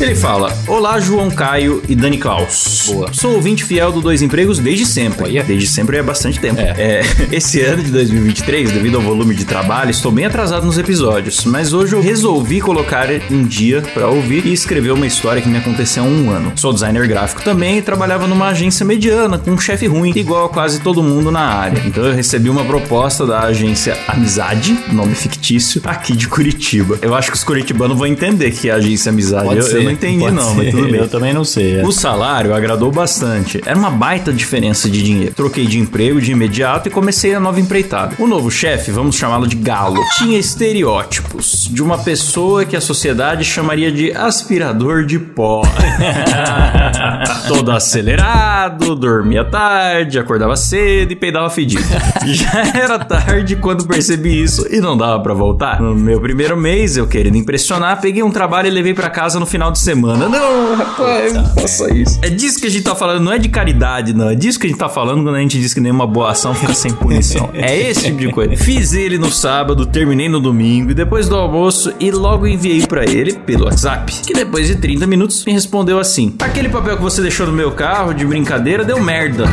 Ele 0.02 0.16
fala: 0.16 0.52
Olá, 0.68 1.00
João 1.00 1.30
Caio 1.30 1.80
e 1.88 1.94
Dani 1.94 2.18
Klaus. 2.18 2.86
Boa. 2.88 3.14
Sou 3.14 3.36
ouvinte 3.36 3.64
fiel 3.64 3.92
do 3.92 4.02
Dois 4.02 4.24
Empregos 4.24 4.58
desde 4.58 4.84
sempre. 4.84 5.26
Olha. 5.26 5.44
Desde 5.44 5.68
sempre 5.68 5.98
é 5.98 6.02
bastante 6.02 6.40
tempo. 6.40 6.60
É. 6.60 6.74
É, 6.76 7.02
esse 7.32 7.62
ano 7.62 7.84
de 7.84 7.92
2023, 7.92 8.72
devido 8.72 8.96
ao 8.96 9.02
volume 9.04 9.36
de 9.36 9.46
trabalho, 9.46 9.92
estou 9.92 10.12
bem 10.12 10.26
atrasado 10.26 10.66
nos 10.66 10.80
episódios, 10.80 11.46
mas 11.46 11.72
hoje 11.72 11.94
eu 11.94 12.02
resolvi 12.02 12.60
colocar 12.60 13.10
um 13.30 13.44
dia 13.44 13.84
pra 13.94 14.08
ouvir 14.08 14.44
e 14.48 14.52
escrever 14.52 14.90
uma 14.90 15.06
história 15.06 15.40
que 15.40 15.48
me 15.48 15.60
aconteceu 15.60 16.04
há 16.04 16.08
um 16.08 16.32
ano. 16.32 16.52
Sou 16.56 16.74
designer 16.74 17.08
gráfico 17.08 17.44
também 17.44 17.78
e 17.78 17.82
trabalhava 17.84 18.26
numa 18.26 18.48
agência 18.48 18.84
mediana 18.84 19.38
com 19.38 19.52
um 19.52 19.60
chefe 19.60 19.86
ruim, 19.86 20.14
igual 20.16 20.46
a 20.46 20.50
quase 20.50 20.80
todo 20.80 21.04
mundo 21.04 21.30
na 21.30 21.42
área. 21.42 21.80
Então 21.86 22.04
eu 22.04 22.16
recebi 22.16 22.50
uma 22.50 22.66
proposta 22.66 23.24
da 23.24 23.42
agência 23.42 23.96
Amizade, 24.08 24.76
nome 24.92 25.14
fictício, 25.14 25.80
aqui 25.86 26.16
de 26.16 26.28
Curitiba. 26.28 26.98
Eu 27.04 27.14
acho 27.14 27.30
que 27.30 27.38
os 27.38 27.44
curitibanos 27.44 27.96
vão 27.96 28.08
entender 28.08 28.50
que 28.50 28.68
é 28.68 28.72
a 28.72 28.78
agência 28.78 29.12
Amizade. 29.12 29.46
Pode 29.46 29.60
eu, 29.60 29.66
ser, 29.66 29.84
eu 29.84 29.91
não 29.92 29.98
entendi 29.98 30.20
pode 30.20 30.36
não, 30.36 30.56
mas 30.56 30.72
tudo 30.72 30.84
bem. 30.92 30.96
Eu 30.96 31.08
também 31.08 31.34
não 31.34 31.44
sei. 31.44 31.80
é. 31.80 31.84
O 31.86 31.92
salário 31.92 32.54
agradou 32.54 32.92
bastante. 32.92 33.62
Era 33.66 33.78
uma 33.78 33.90
baita 33.92 34.32
diferença 34.34 34.90
de 34.90 35.02
dinheiro. 35.04 35.34
Troquei 35.34 35.66
de 35.66 35.80
emprego 35.80 36.22
de 36.22 36.32
imediato 36.32 36.88
e 36.88 36.92
comecei 36.92 37.34
a 37.34 37.40
nova 37.40 37.60
empreitada. 37.60 38.16
O 38.20 38.28
novo 38.28 38.50
chefe, 38.52 38.92
vamos 38.92 39.16
chamá-lo 39.16 39.48
de 39.48 39.56
Galo, 39.56 40.00
tinha 40.18 40.38
estereótipos 40.40 41.70
de 41.72 41.82
uma 41.84 41.98
pessoa 41.98 42.66
que 42.66 42.76
a 42.76 42.82
sociedade 42.82 43.44
chamaria 43.44 43.92
de 43.92 44.12
aspirador 44.12 45.06
de 45.06 45.20
pó. 45.20 45.62
Todo 47.48 47.72
acelerado, 47.72 48.96
dormia 48.96 49.44
tarde, 49.44 50.18
acordava 50.20 50.56
cedo 50.56 51.12
e 51.12 51.16
peidava 51.16 51.50
fedido. 51.50 51.84
Já 52.26 52.64
era 52.76 53.00
tarde 53.00 53.56
quando 53.56 53.86
percebi 53.86 54.42
isso 54.42 54.66
e 54.70 54.80
não 54.80 54.96
dava 54.98 55.22
pra 55.22 55.34
voltar. 55.34 55.82
No 55.82 55.96
meu 55.96 56.20
primeiro 56.22 56.56
mês, 56.58 56.98
eu 56.98 57.08
querendo 57.08 57.38
impressionar, 57.38 58.00
peguei 58.02 58.24
um 58.24 58.32
trabalho 58.32 58.68
e 58.68 58.72
levei 58.72 58.94
pra 58.94 59.10
casa 59.10 59.40
no 59.40 59.46
final 59.46 59.72
de 59.72 59.80
semana. 59.82 60.30
Não, 60.30 60.76
rapaz, 60.76 61.34
não 61.34 61.46
faça 61.46 61.94
isso. 61.94 62.20
É 62.22 62.30
disso 62.30 62.60
que 62.60 62.68
a 62.68 62.70
gente 62.70 62.84
tá 62.84 62.96
falando, 62.96 63.24
não 63.24 63.34
é 63.34 63.38
de 63.38 63.50
caridade, 63.50 64.14
não. 64.14 64.30
É 64.30 64.36
disso 64.36 64.60
que 64.60 64.68
a 64.68 64.70
gente 64.70 64.80
tá 64.80 64.90
falando 64.90 65.24
quando 65.24 65.36
a 65.36 65.40
gente 65.40 65.60
diz 65.60 65.74
que 65.74 65.80
nenhuma 65.80 66.06
boa 66.08 66.32
ação 66.32 66.54
fica 66.54 66.74
sem 66.74 66.92
punição. 66.92 67.50
É 67.62 67.78
esse 67.90 68.06
tipo 68.06 68.18
de 68.18 68.32
coisa. 68.32 68.56
Fiz 68.56 68.94
ele 68.94 69.18
no 69.18 69.32
sábado, 69.32 69.86
terminei 69.86 70.28
no 70.28 70.40
domingo 70.40 70.92
e 70.92 70.94
depois 70.94 71.30
do 71.30 71.36
almoço 71.36 71.94
e 72.00 72.10
logo 72.12 72.48
enviei 72.48 72.86
pra 72.88 73.04
ele 73.04 73.34
pelo 73.34 73.66
WhatsApp, 73.66 74.12
que 74.26 74.34
depois 74.34 74.68
de 74.68 74.76
30 74.76 75.06
minutos 75.06 75.46
me 75.46 75.52
respondeu 75.54 76.00
assim: 76.00 76.36
Aquele 76.42 76.70
papel 76.70 76.98
que 76.98 77.04
você 77.04 77.22
deixou 77.22 77.46
no 77.46 77.54
meu 77.54 77.72
carro 77.72 78.14
de 78.14 78.26
brincadeira 78.26 78.84
deu 78.84 79.00
merda. 79.02 79.46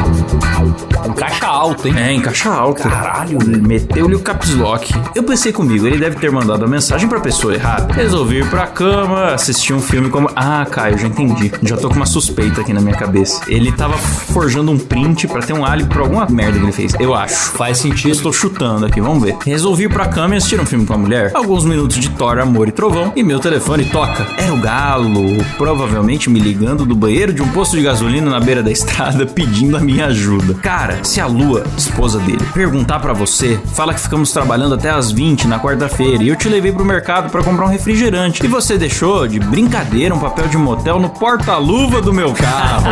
Um 1.06 1.12
caixa 1.12 1.46
alto, 1.46 1.86
hein? 1.88 1.94
É, 1.96 2.12
em 2.12 2.20
caixa 2.20 2.50
alta. 2.50 2.88
Caralho, 2.88 3.38
Meteu-lhe 3.46 4.14
o 4.14 4.20
caps 4.20 4.54
lock. 4.54 4.92
Eu 5.14 5.22
pensei 5.22 5.52
comigo, 5.52 5.86
ele 5.86 5.98
deve 5.98 6.16
ter 6.16 6.30
mandado 6.30 6.64
a 6.64 6.68
mensagem 6.68 7.08
pra 7.08 7.20
pessoa 7.20 7.54
errada. 7.54 7.92
Resolvi 7.92 8.38
ir 8.38 8.50
pra 8.50 8.66
cama, 8.66 9.32
assistir 9.32 9.72
um 9.72 9.80
filme 9.80 10.08
como. 10.18 10.30
Ah, 10.34 10.66
Caio, 10.68 10.98
já 10.98 11.06
entendi. 11.06 11.50
Já 11.62 11.76
tô 11.76 11.88
com 11.88 11.94
uma 11.94 12.06
suspeita 12.06 12.60
aqui 12.60 12.72
na 12.72 12.80
minha 12.80 12.96
cabeça. 12.96 13.40
Ele 13.46 13.70
tava 13.72 13.96
forjando 13.96 14.72
um 14.72 14.78
print 14.78 15.28
pra 15.28 15.40
ter 15.40 15.52
um 15.52 15.64
álibi 15.64 15.88
pra 15.88 16.02
alguma 16.02 16.26
merda 16.26 16.58
que 16.58 16.64
ele 16.64 16.72
fez. 16.72 16.94
Eu 16.98 17.14
acho. 17.14 17.52
Faz 17.52 17.78
sentido. 17.78 18.12
estou 18.12 18.32
chutando 18.32 18.86
aqui, 18.86 19.00
vamos 19.00 19.22
ver. 19.22 19.36
Resolvi 19.44 19.84
ir 19.84 19.88
pra 19.88 20.06
cama 20.06 20.34
e 20.34 20.38
assistir 20.38 20.60
um 20.60 20.66
filme 20.66 20.84
com 20.84 20.94
a 20.94 20.98
mulher. 20.98 21.30
Alguns 21.34 21.64
minutos 21.64 21.96
de 21.96 22.10
Thor, 22.10 22.38
Amor 22.38 22.68
e 22.68 22.72
Trovão. 22.72 23.12
E 23.14 23.22
meu 23.22 23.38
telefone 23.38 23.84
toca. 23.84 24.26
Era 24.36 24.52
o 24.52 24.58
galo, 24.58 25.44
provavelmente 25.56 26.28
me 26.28 26.40
ligando 26.40 26.84
do 26.84 26.94
banheiro 26.94 27.32
de 27.32 27.42
um 27.42 27.48
posto 27.48 27.76
de 27.76 27.82
gasolina 27.82 28.30
na 28.30 28.40
beira 28.40 28.62
da 28.62 28.70
estrada 28.70 29.24
pedindo 29.26 29.76
a 29.76 29.80
minha 29.80 30.06
ajuda. 30.06 30.54
Cara, 30.54 31.04
se 31.04 31.20
a 31.20 31.26
Lua, 31.26 31.64
esposa 31.76 32.18
dele, 32.18 32.44
perguntar 32.52 32.98
pra 32.98 33.12
você, 33.12 33.58
fala 33.74 33.94
que 33.94 34.00
ficamos 34.00 34.32
trabalhando 34.32 34.74
até 34.74 34.90
às 34.90 35.12
20 35.12 35.46
na 35.46 35.60
quarta-feira 35.60 36.22
e 36.22 36.28
eu 36.28 36.36
te 36.36 36.48
levei 36.48 36.72
pro 36.72 36.84
mercado 36.84 37.30
pra 37.30 37.42
comprar 37.42 37.66
um 37.66 37.68
refrigerante. 37.68 38.44
E 38.44 38.48
você 38.48 38.76
deixou 38.76 39.28
de 39.28 39.38
brincadeira 39.38 39.97
um 40.14 40.20
papel 40.20 40.46
de 40.46 40.56
motel 40.56 41.00
no 41.00 41.10
porta-luva 41.10 42.00
do 42.00 42.12
meu 42.12 42.32
carro. 42.32 42.86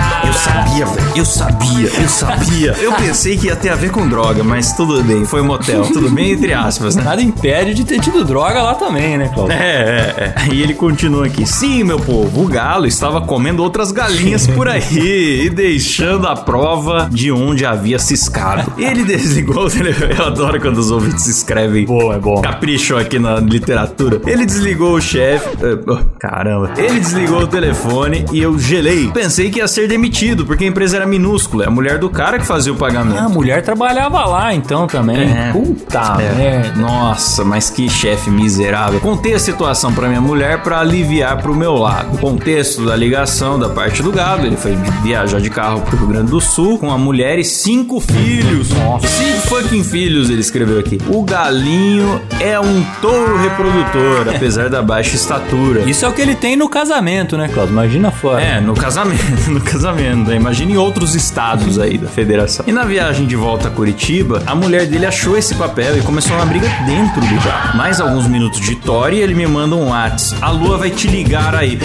Eu 0.36 0.42
sabia, 0.42 0.84
velho. 0.86 1.12
Eu 1.16 1.24
sabia, 1.24 1.88
eu 2.02 2.08
sabia. 2.08 2.72
Eu 2.78 2.92
pensei 2.92 3.38
que 3.38 3.46
ia 3.46 3.56
ter 3.56 3.70
a 3.70 3.74
ver 3.74 3.90
com 3.90 4.06
droga, 4.06 4.44
mas 4.44 4.74
tudo 4.74 5.02
bem, 5.02 5.24
foi 5.24 5.40
motel. 5.40 5.82
Tudo 5.86 6.10
bem, 6.10 6.32
entre 6.32 6.52
aspas, 6.52 6.94
né? 6.94 7.02
Nada 7.02 7.22
impede 7.22 7.72
de 7.72 7.84
ter 7.84 7.98
tido 8.00 8.22
droga 8.22 8.62
lá 8.62 8.74
também, 8.74 9.16
né, 9.16 9.30
Cláudio? 9.32 9.56
É, 9.56 9.64
é, 9.64 10.34
é. 10.36 10.54
E 10.54 10.62
ele 10.62 10.74
continua 10.74 11.24
aqui. 11.26 11.46
Sim, 11.46 11.84
meu 11.84 11.98
povo, 11.98 12.42
o 12.44 12.46
galo 12.48 12.86
estava 12.86 13.22
comendo 13.22 13.62
outras 13.62 13.90
galinhas 13.90 14.46
por 14.46 14.68
aí 14.68 15.46
e 15.46 15.48
deixando 15.50 16.26
a 16.28 16.36
prova 16.36 17.08
de 17.10 17.32
onde 17.32 17.64
havia 17.64 17.98
ciscado. 17.98 18.74
Ele 18.76 19.04
desligou 19.04 19.64
o 19.64 19.70
telefone. 19.70 20.14
Eu 20.18 20.26
adoro 20.26 20.60
quando 20.60 20.76
os 20.76 20.90
ouvintes 20.90 21.26
escrevem. 21.26 21.86
Bom, 21.86 22.12
é 22.12 22.18
bom. 22.18 22.42
Capricho 22.42 22.94
aqui 22.94 23.18
na 23.18 23.36
literatura. 23.40 24.20
Ele 24.26 24.44
desligou 24.44 24.96
o 24.96 25.00
chefe. 25.00 25.48
eh, 25.64 25.78
oh, 25.88 25.96
Caramba. 26.20 26.74
Ele 26.76 27.00
desligou 27.00 27.40
o 27.40 27.46
telefone 27.46 28.26
e 28.30 28.42
eu 28.42 28.58
gelei. 28.58 29.10
Pensei 29.12 29.48
que 29.50 29.60
ia 29.60 29.66
ser 29.68 29.88
demitido, 29.88 30.25
porque 30.34 30.64
a 30.64 30.68
empresa 30.68 30.96
era 30.96 31.06
minúscula. 31.06 31.64
É 31.64 31.68
a 31.68 31.70
mulher 31.70 31.98
do 31.98 32.08
cara 32.10 32.38
que 32.38 32.46
fazia 32.46 32.72
o 32.72 32.76
pagamento. 32.76 33.18
Ah, 33.18 33.24
a 33.26 33.28
mulher 33.28 33.62
trabalhava 33.62 34.24
lá 34.24 34.54
então 34.54 34.86
também. 34.86 35.30
É. 35.30 35.52
Puta 35.52 36.16
É. 36.20 36.34
merda. 36.34 36.80
Nossa, 36.80 37.44
mas 37.44 37.70
que 37.70 37.88
chefe 37.88 38.30
miserável. 38.30 38.98
Contei 39.00 39.34
a 39.34 39.38
situação 39.38 39.92
pra 39.92 40.08
minha 40.08 40.20
mulher 40.20 40.62
pra 40.62 40.80
aliviar 40.80 41.40
pro 41.40 41.54
meu 41.54 41.74
lado. 41.74 42.18
Contexto 42.18 42.84
da 42.84 42.96
ligação 42.96 43.58
da 43.58 43.68
parte 43.68 44.02
do 44.02 44.10
gado, 44.10 44.46
ele 44.46 44.56
foi 44.56 44.74
viajar 45.02 45.40
de 45.40 45.50
carro 45.50 45.80
pro 45.82 45.96
Rio 45.96 46.06
Grande 46.08 46.30
do 46.30 46.40
Sul 46.40 46.78
com 46.78 46.90
a 46.90 46.98
mulher 46.98 47.38
e 47.38 47.44
cinco 47.44 48.00
filhos. 48.00 48.70
Nossa. 48.70 49.06
Cinco 49.06 49.40
fucking 49.48 49.84
filhos, 49.84 50.30
ele 50.30 50.40
escreveu 50.40 50.78
aqui. 50.80 50.98
O 51.08 51.22
galinho 51.22 52.20
é 52.40 52.58
um 52.58 52.82
touro 53.00 53.36
reprodutor, 53.38 54.34
apesar 54.34 54.68
da 54.68 54.82
baixa 54.82 55.14
estatura. 55.16 55.80
Isso 55.88 56.04
é 56.04 56.08
o 56.08 56.12
que 56.12 56.22
ele 56.22 56.34
tem 56.34 56.56
no 56.56 56.68
casamento, 56.68 57.36
né, 57.36 57.48
Cláudio? 57.52 57.72
Imagina 57.72 58.10
fora. 58.10 58.40
É, 58.40 58.60
no 58.60 58.74
casamento, 58.74 59.50
no 59.50 59.60
casamento. 59.60 60.15
Né? 60.24 60.36
Imagine 60.36 60.74
em 60.74 60.76
outros 60.76 61.14
estados 61.14 61.78
aí 61.78 61.98
da 61.98 62.08
federação. 62.08 62.64
E 62.68 62.72
na 62.72 62.84
viagem 62.84 63.26
de 63.26 63.36
volta 63.36 63.68
a 63.68 63.70
Curitiba, 63.70 64.42
a 64.46 64.54
mulher 64.54 64.86
dele 64.86 65.06
achou 65.06 65.36
esse 65.36 65.54
papel 65.54 65.98
e 65.98 66.02
começou 66.02 66.36
uma 66.36 66.46
briga 66.46 66.68
dentro 66.86 67.20
do 67.20 67.42
carro. 67.42 67.76
Mais 67.76 68.00
alguns 68.00 68.26
minutos 68.26 68.60
de 68.60 68.76
Tori 68.76 69.16
e 69.16 69.20
ele 69.20 69.34
me 69.34 69.46
manda 69.46 69.74
um 69.74 69.90
WhatsApp. 69.90 70.42
A 70.42 70.50
lua 70.50 70.78
vai 70.78 70.90
te 70.90 71.08
ligar 71.08 71.54
aí. 71.54 71.78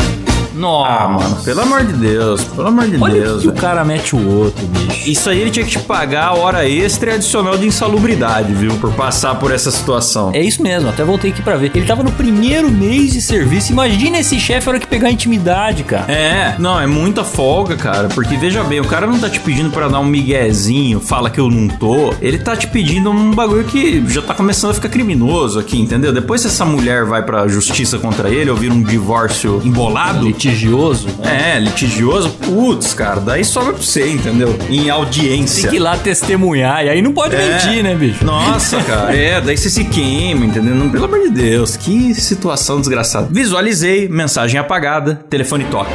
Nossa. 0.54 0.92
Ah, 0.92 1.08
mano, 1.08 1.36
pelo 1.44 1.62
amor 1.62 1.84
de 1.86 1.94
Deus, 1.94 2.44
pelo 2.44 2.68
amor 2.68 2.88
de 2.88 2.98
Olha 3.02 3.14
Deus. 3.14 3.42
que 3.42 3.48
o 3.48 3.54
cara 3.54 3.84
mete 3.84 4.16
o 4.16 4.30
outro, 4.40 4.66
bicho. 4.68 5.10
Isso 5.10 5.30
aí 5.30 5.40
ele 5.40 5.50
tinha 5.52 5.66
que 5.66 5.72
te 5.72 5.80
pagar 5.80 6.28
a 6.28 6.34
hora 6.34 6.68
extra 6.68 7.12
e 7.12 7.16
adicional 7.16 7.58
de 7.58 7.66
insalubridade, 7.68 8.54
viu? 8.54 8.74
Por 8.76 8.92
passar 8.94 9.36
por 9.36 9.52
essa 9.52 9.72
situação. 9.72 10.32
É 10.34 10.42
isso 10.42 10.62
mesmo, 10.62 10.90
até 10.90 11.04
voltei 11.04 11.32
aqui 11.32 11.42
pra 11.42 11.56
ver. 11.56 11.72
Ele 11.74 11.86
tava 11.86 12.04
no 12.04 12.12
primeiro 12.12 12.70
mês 12.70 13.14
de 13.14 13.22
serviço. 13.22 13.72
Imagina 13.72 14.20
esse 14.20 14.40
chefe 14.40 14.68
a 14.68 14.72
hora 14.72 14.80
que 14.80 14.88
pegar 14.88 15.08
a 15.08 15.12
intimidade, 15.12 15.84
cara. 15.84 16.12
É, 16.12 16.56
não, 16.60 16.80
é 16.80 16.88
muita 16.88 17.24
folga, 17.24 17.76
cara. 17.76 18.08
Porque 18.10 18.36
veja 18.38 18.64
bem, 18.64 18.80
o 18.80 18.86
cara 18.86 19.08
não 19.08 19.20
tá 19.20 19.30
te 19.30 19.40
pedindo 19.40 19.70
pra 19.72 19.88
dar 19.88 20.00
um 20.00 20.06
miguezinho, 20.06 21.00
fala 21.00 21.30
que 21.30 21.40
eu 21.40 21.50
não 21.50 21.68
tô. 21.68 22.14
Ele 22.22 22.38
tá 22.38 22.56
te 22.56 22.68
pedindo 22.68 23.10
um 23.10 23.32
bagulho 23.32 23.64
que 23.64 24.04
já 24.08 24.22
tá 24.22 24.34
começando 24.34 24.72
a 24.72 24.74
ficar 24.74 24.90
criminoso 24.90 25.60
aqui, 25.60 25.80
entendeu? 25.80 26.12
Depois, 26.12 26.42
se 26.42 26.48
essa 26.48 26.66
mulher 26.66 27.06
vai 27.06 27.24
pra 27.24 27.48
justiça 27.48 27.98
contra 27.98 28.30
ele 28.30 28.50
ou 28.50 28.56
vira 28.58 28.74
um 28.74 28.82
divórcio 28.82 29.62
embolado. 29.64 30.28
Litigioso. 30.50 31.08
né? 31.20 31.54
É, 31.56 31.60
litigioso, 31.60 32.30
putz, 32.32 32.94
cara, 32.94 33.20
daí 33.20 33.46
sobra 33.46 33.74
pra 33.74 33.82
você, 33.82 34.10
entendeu? 34.10 34.58
Em 34.70 34.90
audiência. 34.90 35.62
Tem 35.64 35.70
que 35.72 35.76
ir 35.76 35.80
lá 35.80 35.98
testemunhar. 35.98 36.84
E 36.86 36.90
aí 36.90 37.02
não 37.02 37.14
pode 37.14 37.36
É. 37.36 37.48
mentir, 37.54 37.84
né, 37.84 37.94
bicho? 37.96 38.26
Nossa, 38.26 38.82
cara, 38.84 39.16
é, 39.16 39.40
daí 39.40 39.56
você 39.56 39.70
se 39.70 39.84
queima, 39.86 40.46
entendeu? 40.46 40.74
Não, 40.76 40.90
pelo 40.90 41.06
amor 41.06 41.20
de 41.20 41.30
Deus, 41.30 41.78
que 41.78 42.14
situação 42.16 42.80
desgraçada. 42.80 43.28
Visualizei, 43.32 44.10
mensagem 44.10 44.60
apagada, 44.60 45.24
telefone 45.30 45.66
toca. 45.66 45.92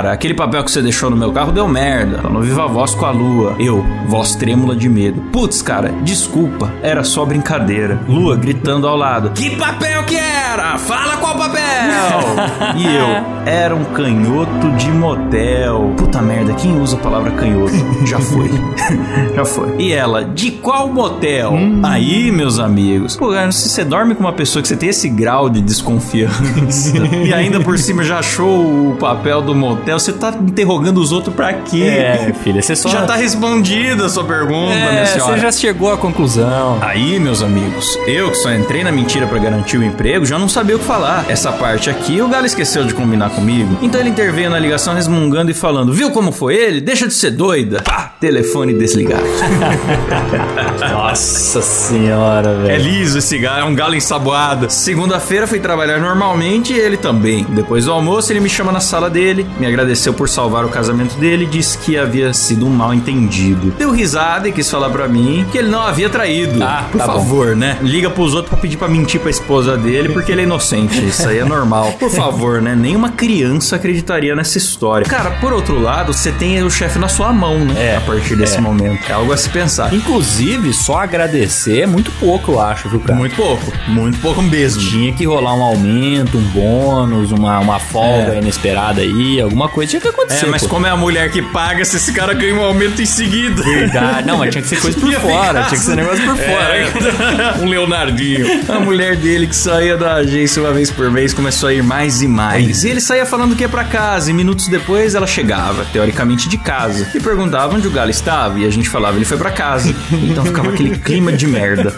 Cara, 0.00 0.12
aquele 0.12 0.32
papel 0.32 0.64
que 0.64 0.70
você 0.70 0.80
deixou 0.80 1.10
no 1.10 1.16
meu 1.16 1.30
carro 1.30 1.52
deu 1.52 1.68
merda. 1.68 2.22
Falou 2.22 2.40
viva 2.40 2.66
voz 2.66 2.94
com 2.94 3.04
a 3.04 3.10
lua. 3.10 3.54
Eu, 3.58 3.84
voz 4.06 4.34
trêmula 4.34 4.74
de 4.74 4.88
medo. 4.88 5.20
Putz, 5.30 5.60
cara, 5.60 5.92
desculpa. 6.02 6.72
Era 6.82 7.04
só 7.04 7.26
brincadeira. 7.26 8.00
Lua 8.08 8.34
gritando 8.34 8.88
ao 8.88 8.96
lado. 8.96 9.32
Que 9.32 9.54
papel 9.56 10.02
que 10.04 10.16
era? 10.16 10.78
Fala 10.78 11.18
qual 11.18 11.36
papel! 11.36 11.60
e 12.76 12.96
eu, 12.96 13.52
era 13.52 13.74
um 13.74 13.84
canhoto 13.84 14.70
de 14.78 14.90
motel. 14.90 15.94
Puta 15.96 16.22
merda, 16.22 16.54
quem 16.54 16.80
usa 16.80 16.96
a 16.96 17.00
palavra 17.00 17.30
canhoto? 17.32 17.74
Já 18.06 18.18
foi. 18.18 18.50
Já 19.36 19.44
foi. 19.44 19.76
E 19.78 19.92
ela, 19.92 20.24
de 20.24 20.50
qual 20.52 20.88
motel? 20.88 21.52
Aí, 21.82 22.32
meus 22.32 22.58
amigos. 22.58 23.16
Pô, 23.16 23.30
cara, 23.30 23.52
se 23.52 23.68
você 23.68 23.84
dorme 23.84 24.14
com 24.14 24.20
uma 24.22 24.32
pessoa 24.32 24.62
que 24.62 24.68
você 24.68 24.76
tem 24.76 24.88
esse 24.88 25.08
grau 25.08 25.48
de 25.48 25.60
desconfiança 25.60 26.96
e 27.24 27.32
ainda 27.32 27.60
por 27.60 27.78
cima 27.78 28.02
já 28.02 28.18
achou 28.18 28.90
o 28.90 28.96
papel 28.96 29.42
do 29.42 29.54
motel, 29.54 29.89
você 29.98 30.12
tá 30.12 30.32
interrogando 30.40 31.00
os 31.00 31.12
outros 31.12 31.34
pra 31.34 31.52
quê? 31.52 31.82
É, 31.82 32.32
filha, 32.42 32.60
você 32.62 32.74
só. 32.76 32.88
Já 32.88 33.02
tá 33.02 33.14
respondida 33.16 34.06
a 34.06 34.08
sua 34.08 34.24
pergunta, 34.24 34.74
minha 34.74 35.00
É, 35.00 35.06
senhora. 35.06 35.34
você 35.34 35.40
já 35.40 35.52
chegou 35.52 35.92
à 35.92 35.96
conclusão. 35.96 36.78
Aí, 36.80 37.18
meus 37.18 37.42
amigos, 37.42 37.98
eu 38.06 38.30
que 38.30 38.36
só 38.36 38.52
entrei 38.52 38.82
na 38.84 38.92
mentira 38.92 39.26
pra 39.26 39.38
garantir 39.38 39.76
o 39.78 39.84
emprego, 39.84 40.24
já 40.26 40.38
não 40.38 40.48
sabia 40.48 40.76
o 40.76 40.78
que 40.78 40.84
falar. 40.84 41.24
Essa 41.28 41.52
parte 41.52 41.88
aqui, 41.90 42.20
o 42.20 42.28
Galo 42.28 42.46
esqueceu 42.46 42.84
de 42.84 42.94
combinar 42.94 43.30
comigo. 43.30 43.78
Então 43.82 44.00
ele 44.00 44.10
interveio 44.10 44.50
na 44.50 44.58
ligação 44.58 44.94
resmungando 44.94 45.50
e 45.50 45.54
falando: 45.54 45.92
Viu 45.92 46.10
como 46.10 46.32
foi 46.32 46.54
ele? 46.56 46.80
Deixa 46.80 47.06
de 47.06 47.14
ser 47.14 47.30
doida. 47.32 47.82
Pá, 47.82 48.12
telefone 48.20 48.74
desligado. 48.74 49.22
Nossa 50.92 51.60
senhora, 51.62 52.50
É 52.50 52.54
velho. 52.78 52.84
liso 52.84 53.18
esse 53.18 53.38
galo, 53.38 53.60
é 53.60 53.64
um 53.64 53.74
galo 53.74 53.94
ensaboado. 53.94 54.70
Segunda-feira 54.70 55.46
fui 55.46 55.58
trabalhar 55.60 55.98
normalmente 56.00 56.72
e 56.72 56.78
ele 56.78 56.96
também. 56.96 57.44
Depois 57.50 57.84
do 57.84 57.92
almoço, 57.92 58.32
ele 58.32 58.40
me 58.40 58.48
chama 58.48 58.72
na 58.72 58.80
sala 58.80 59.08
dele, 59.10 59.46
me 59.58 59.66
agradeceu 59.70 60.12
por 60.12 60.28
salvar 60.28 60.64
o 60.64 60.68
casamento 60.68 61.16
dele 61.16 61.44
e 61.44 61.46
disse 61.46 61.78
que 61.78 61.96
havia 61.96 62.32
sido 62.32 62.66
um 62.66 62.70
mal 62.70 62.92
entendido. 62.92 63.72
Deu 63.78 63.90
risada 63.90 64.48
e 64.48 64.52
quis 64.52 64.70
falar 64.70 64.90
pra 64.90 65.08
mim 65.08 65.46
que 65.50 65.58
ele 65.58 65.68
não 65.68 65.80
havia 65.82 66.08
traído. 66.08 66.62
Ah, 66.62 66.84
por 66.90 66.98
tá 66.98 67.06
bom. 67.06 67.12
favor, 67.14 67.56
né? 67.56 67.78
Liga 67.82 68.10
pros 68.10 68.34
outros 68.34 68.50
pra 68.50 68.58
pedir 68.60 68.76
pra 68.76 68.88
mentir 68.88 69.20
pra 69.20 69.30
esposa 69.30 69.76
dele 69.76 70.10
porque 70.10 70.32
ele 70.32 70.42
é 70.42 70.44
inocente. 70.44 71.04
Isso 71.04 71.28
aí 71.28 71.38
é 71.38 71.44
normal. 71.44 71.92
Por 72.00 72.10
favor, 72.10 72.60
né? 72.62 72.74
Nenhuma 72.74 73.10
criança 73.10 73.76
acreditaria 73.76 74.34
nessa 74.34 74.58
história. 74.58 75.06
Cara, 75.06 75.30
por 75.40 75.52
outro 75.52 75.78
lado, 75.80 76.12
você 76.12 76.32
tem 76.32 76.62
o 76.62 76.70
chefe 76.70 76.98
na 76.98 77.08
sua 77.08 77.32
mão, 77.32 77.58
né? 77.64 77.74
É, 77.92 77.96
A 77.96 78.00
partir 78.00 78.36
desse 78.36 78.56
é. 78.56 78.60
momento. 78.60 79.04
É 79.08 79.12
algo 79.12 79.32
a 79.32 79.36
se 79.36 79.48
pensar. 79.48 79.92
Inclusive, 79.94 80.72
só 80.72 80.98
agradecer 81.00 81.80
é 81.80 81.86
muito 81.86 82.10
pouco, 82.12 82.52
eu 82.52 82.60
acho, 82.60 82.88
viu, 82.88 83.00
cara? 83.00 83.18
Muito 83.18 83.36
pouco. 83.36 83.72
Muito 83.88 84.18
pouco 84.20 84.42
mesmo. 84.42 84.82
Tinha 84.82 85.12
que 85.12 85.24
rolar 85.26 85.54
um 85.54 85.62
aumento, 85.62 86.36
um 86.38 86.42
bônus, 86.42 87.32
uma, 87.32 87.58
uma 87.60 87.78
folga 87.78 88.34
inesperada 88.36 89.00
aí, 89.02 89.40
alguma 89.40 89.59
coisa 89.68 89.90
tinha 89.90 90.00
que 90.00 90.08
acontecer. 90.08 90.46
É, 90.46 90.48
mas 90.48 90.62
pô. 90.62 90.68
como 90.68 90.86
é 90.86 90.90
a 90.90 90.96
mulher 90.96 91.30
que 91.30 91.42
paga, 91.42 91.84
se 91.84 91.96
esse 91.96 92.12
cara 92.12 92.32
ganha 92.34 92.54
um 92.54 92.62
aumento 92.62 93.00
em 93.00 93.06
seguida. 93.06 93.62
Verdade. 93.62 94.26
Não, 94.26 94.38
mas 94.38 94.50
tinha 94.50 94.62
que 94.62 94.68
ser 94.68 94.80
coisa 94.80 94.98
por 94.98 95.12
fora, 95.14 95.62
tinha 95.64 95.78
que 95.78 95.84
ser 95.84 95.96
negócio 95.96 96.24
por 96.24 96.36
fora. 96.36 96.76
É, 96.76 97.54
um 97.60 97.66
Leonardinho. 97.66 98.46
A 98.68 98.80
mulher 98.80 99.16
dele 99.16 99.46
que 99.46 99.56
saía 99.56 99.96
da 99.96 100.14
agência 100.14 100.62
uma 100.62 100.72
vez 100.72 100.90
por 100.90 101.10
mês 101.10 101.32
começou 101.32 101.68
a 101.68 101.74
ir 101.74 101.82
mais 101.82 102.22
e 102.22 102.28
mais. 102.28 102.84
E 102.84 102.88
ele 102.88 103.00
saía 103.00 103.26
falando 103.26 103.54
que 103.56 103.62
ia 103.62 103.68
pra 103.68 103.84
casa, 103.84 104.30
e 104.30 104.34
minutos 104.34 104.68
depois 104.68 105.14
ela 105.14 105.26
chegava, 105.26 105.84
teoricamente 105.92 106.48
de 106.48 106.58
casa, 106.58 107.08
e 107.14 107.20
perguntava 107.20 107.74
onde 107.76 107.86
o 107.86 107.90
galo 107.90 108.10
estava, 108.10 108.58
e 108.58 108.66
a 108.66 108.70
gente 108.70 108.88
falava, 108.88 109.16
ele 109.16 109.24
foi 109.24 109.36
pra 109.36 109.50
casa. 109.50 109.94
Então 110.12 110.44
ficava 110.44 110.70
aquele 110.70 110.96
clima 110.98 111.32
de 111.32 111.46
merda. 111.46 111.94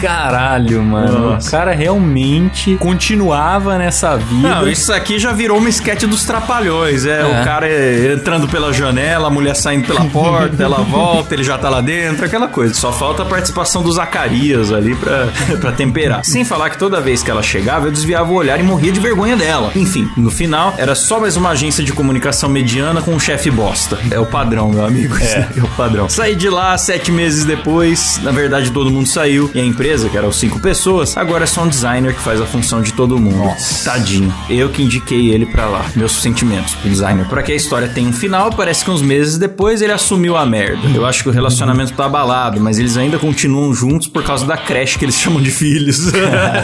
Caralho, 0.00 0.82
mano. 0.82 1.30
Nossa. 1.32 1.48
O 1.48 1.50
cara 1.50 1.72
realmente 1.72 2.76
continuava 2.76 3.78
nessa 3.78 4.16
vida. 4.16 4.48
Não, 4.48 4.68
isso 4.68 4.92
aqui 4.92 5.18
já 5.18 5.32
virou 5.32 5.58
uma 5.58 5.68
esquete 5.68 6.06
dos 6.06 6.24
trapalhões. 6.24 7.01
É, 7.04 7.20
É. 7.20 7.40
o 7.40 7.44
cara 7.44 7.66
entrando 8.12 8.48
pela 8.48 8.72
janela, 8.72 9.26
a 9.28 9.30
mulher 9.30 9.54
saindo 9.54 9.86
pela 9.86 10.04
porta, 10.06 10.62
ela 10.62 10.78
volta, 10.82 11.34
ele 11.34 11.42
já 11.44 11.58
tá 11.58 11.68
lá 11.68 11.80
dentro, 11.80 12.24
aquela 12.24 12.48
coisa. 12.48 12.74
Só 12.74 12.92
falta 12.92 13.22
a 13.22 13.26
participação 13.26 13.82
do 13.82 13.90
Zacarias 13.92 14.72
ali 14.72 14.94
pra, 14.94 15.28
pra 15.60 15.72
temperar. 15.72 16.24
Sem 16.24 16.44
falar 16.44 16.70
que 16.70 16.78
toda 16.78 17.00
vez 17.00 17.22
que 17.22 17.30
ela 17.30 17.42
chegava, 17.42 17.86
eu 17.86 17.92
desviava 17.92 18.30
o 18.30 18.34
olhar 18.34 18.58
e 18.58 18.62
morria 18.62 18.92
de 18.92 19.00
vergonha 19.00 19.36
dela. 19.36 19.70
Enfim, 19.74 20.08
no 20.16 20.30
final, 20.30 20.74
era 20.78 20.94
só 20.94 21.20
mais 21.20 21.36
uma 21.36 21.50
agência 21.50 21.82
de 21.84 21.92
comunicação 21.92 22.48
mediana 22.48 23.00
com 23.02 23.12
um 23.12 23.20
chefe 23.20 23.50
bosta. 23.50 23.98
É 24.10 24.18
o 24.18 24.26
padrão, 24.26 24.70
meu 24.70 24.84
amigo. 24.84 25.16
É, 25.18 25.48
é 25.56 25.62
o 25.62 25.68
padrão. 25.68 26.08
Saí 26.08 26.34
de 26.34 26.48
lá 26.48 26.76
sete 26.78 27.10
meses 27.10 27.44
depois. 27.44 28.20
Na 28.22 28.30
verdade, 28.30 28.70
todo 28.70 28.90
mundo 28.90 29.08
saiu. 29.08 29.50
E 29.54 29.60
a 29.60 29.64
empresa, 29.64 30.08
que 30.08 30.16
eram 30.16 30.32
cinco 30.32 30.58
pessoas, 30.60 31.16
agora 31.16 31.44
é 31.44 31.46
só 31.46 31.62
um 31.62 31.68
designer 31.68 32.14
que 32.14 32.20
faz 32.20 32.40
a 32.40 32.46
função 32.46 32.80
de 32.82 32.92
todo 32.92 33.18
mundo. 33.18 33.36
Nossa. 33.36 33.90
Tadinho. 33.90 34.32
Eu 34.48 34.68
que 34.70 34.82
indiquei 34.82 35.30
ele 35.30 35.46
pra 35.46 35.66
lá. 35.66 35.84
Meus 35.96 36.12
sentimentos 36.22 36.74
designer. 36.92 37.26
Pra 37.28 37.42
que 37.42 37.52
a 37.52 37.54
história 37.54 37.88
tenha 37.88 38.08
um 38.08 38.12
final, 38.12 38.50
parece 38.52 38.84
que 38.84 38.90
uns 38.90 39.02
meses 39.02 39.38
depois 39.38 39.82
ele 39.82 39.92
assumiu 39.92 40.36
a 40.36 40.46
merda. 40.46 40.88
Eu 40.94 41.04
acho 41.04 41.22
que 41.22 41.28
o 41.28 41.32
relacionamento 41.32 41.92
tá 41.94 42.04
abalado, 42.04 42.60
mas 42.60 42.78
eles 42.78 42.96
ainda 42.96 43.18
continuam 43.18 43.72
juntos 43.74 44.06
por 44.06 44.22
causa 44.22 44.46
da 44.46 44.56
creche 44.56 44.98
que 44.98 45.04
eles 45.04 45.16
chamam 45.16 45.40
de 45.40 45.50
filhos. 45.50 46.12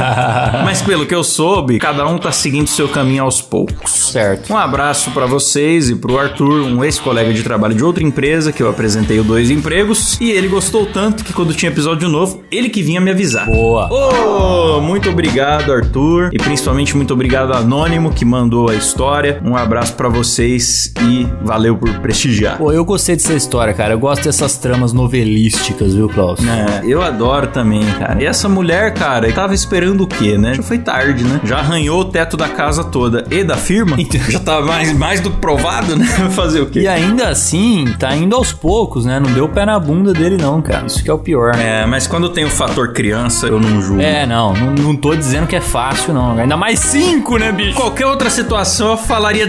mas 0.65 0.83
pelo 0.83 1.07
que 1.07 1.15
eu 1.15 1.25
soube, 1.25 1.79
cada 1.79 2.07
um 2.07 2.19
tá 2.19 2.31
seguindo 2.31 2.69
seu 2.69 2.89
caminho 2.89 3.25
aos 3.25 3.41
poucos. 3.41 4.13
Certo. 4.13 4.53
Um 4.53 4.57
abraço 4.57 5.11
pra 5.11 5.27
vocês 5.27 5.91
e 5.91 5.97
pro 5.97 6.19
Arthur, 6.19 6.63
um 6.63 6.85
ex-colega 6.85 7.33
de 7.33 7.43
trabalho 7.43 7.75
de 7.75 7.85
outra 7.85 8.05
empresa 8.05 8.53
que 8.53 8.63
eu 8.63 8.69
apresentei 8.69 9.19
o 9.19 9.25
dois 9.25 9.51
empregos 9.51 10.19
e 10.21 10.31
ele 10.31 10.49
gostou 10.49 10.87
tanto 10.87 11.25
que 11.25 11.33
quando 11.33 11.55
tinha 11.55 11.71
episódio 11.71 12.09
novo, 12.09 12.43
ele 12.51 12.69
que 12.69 12.83
vinha 12.83 13.01
me 13.01 13.11
avisar. 13.11 13.47
Boa. 13.47 13.89
Ô, 13.91 14.81
muito 14.81 15.09
obrigado, 15.09 15.73
Arthur. 15.73 16.31
E 16.33 16.39
principalmente 16.39 16.97
muito 16.97 17.13
obrigado, 17.13 17.53
Anônimo, 17.53 18.13
que 18.13 18.25
mandou 18.25 18.71
a 18.71 18.75
história. 18.75 19.41
Um 19.45 19.57
abraço 19.57 19.95
pra 19.95 20.09
vocês 20.19 20.93
e 21.01 21.29
valeu 21.43 21.77
por 21.77 21.89
prestigiar. 22.01 22.59
Pô, 22.59 22.73
eu 22.73 22.85
gostei 22.85 23.15
dessa 23.15 23.35
história, 23.35 23.73
cara. 23.73 23.95
Eu 23.95 24.01
gosto 24.01 24.25
dessas 24.25 24.57
tramas 24.57 24.93
novelísticas, 24.93 25.95
viu, 25.95 26.09
Klaus? 26.09 26.41
É, 26.41 26.85
eu 26.85 27.01
adoro 27.01 27.47
também, 27.47 27.85
cara. 27.99 28.21
E 28.21 28.27
essa 28.27 28.49
mulher, 28.49 28.95
cara, 28.95 29.33
tava 29.33 29.55
esperando 29.55 30.03
o 30.03 30.07
quê, 30.09 30.37
né? 30.37 30.55
Já 30.55 30.63
foi 30.63 30.79
tarde, 30.79 31.23
né? 31.23 31.41
Já 31.45 31.59
arranhou 31.59 32.01
o 32.01 32.05
teto 32.07 32.37
da 32.37 32.49
casa 32.49 32.83
toda 32.83 33.25
e 33.31 33.45
da 33.45 33.57
firma. 33.57 33.97
Já 34.29 34.41
tá 34.41 34.61
mais, 34.61 34.93
mais 34.93 35.21
do 35.21 35.31
que 35.31 35.39
provado, 35.39 35.95
né? 35.95 36.05
Fazer 36.35 36.63
o 36.63 36.67
quê? 36.67 36.81
E 36.81 36.89
ainda 36.89 37.29
assim, 37.29 37.95
tá 37.97 38.15
indo 38.17 38.35
aos 38.35 38.53
poucos, 38.53 39.05
né? 39.05 39.21
Não 39.21 39.31
deu 39.31 39.49
pé 39.49 39.65
na 39.65 39.79
bunda 39.79 40.13
dele, 40.13 40.37
não, 40.37 40.61
cara. 40.61 40.87
Isso 40.87 41.03
que 41.03 41.09
é 41.09 41.13
o 41.13 41.19
pior. 41.19 41.55
É, 41.55 41.87
mas 41.87 42.09
quando 42.09 42.29
tem 42.31 42.45
o 42.45 42.51
fator 42.51 42.93
criança, 42.93 43.47
eu 43.47 43.61
não 43.61 43.81
julgo. 43.81 44.03
É, 44.03 44.27
não, 44.27 44.53
não, 44.53 44.75
não 44.75 44.97
tô 44.97 45.15
dizendo 45.15 45.47
que 45.47 45.55
é 45.55 45.61
fácil, 45.61 46.13
não. 46.13 46.37
Ainda 46.37 46.57
mais 46.57 46.81
cinco, 46.81 47.39
né, 47.39 47.53
bicho? 47.53 47.77
Qualquer 47.77 48.07
outra 48.07 48.29
situação 48.31 48.91
eu 48.91 48.97
falaria 48.97 49.47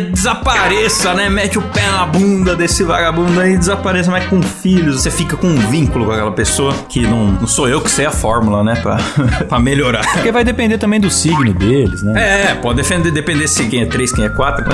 desapareça, 0.59 1.13
né? 1.13 1.29
Mete 1.29 1.57
o 1.57 1.61
pé 1.61 1.89
na 1.89 2.05
bunda 2.05 2.55
desse 2.55 2.83
vagabundo 2.83 3.39
aí 3.39 3.53
e 3.53 3.57
desapareça, 3.57 4.11
mas 4.11 4.25
com 4.27 4.41
filhos. 4.41 5.01
Você 5.01 5.09
fica 5.09 5.37
com 5.37 5.47
um 5.47 5.57
vínculo 5.69 6.05
com 6.05 6.11
aquela 6.11 6.31
pessoa 6.31 6.73
que 6.89 7.01
não, 7.01 7.27
não 7.27 7.47
sou 7.47 7.69
eu 7.69 7.79
que 7.81 7.89
sei 7.89 8.05
a 8.05 8.11
fórmula, 8.11 8.63
né? 8.63 8.75
Pra, 8.75 8.97
pra 9.47 9.59
melhorar. 9.59 10.05
Porque 10.13 10.31
vai 10.31 10.43
depender 10.43 10.77
também 10.77 10.99
do 10.99 11.09
signo 11.09 11.53
deles, 11.53 12.03
né? 12.03 12.51
É, 12.51 12.55
pode 12.55 12.77
defender, 12.77 13.11
depender 13.11 13.47
se 13.47 13.67
quem 13.67 13.81
é 13.81 13.85
3, 13.85 14.11
quem 14.11 14.25
é 14.25 14.29
4. 14.29 14.65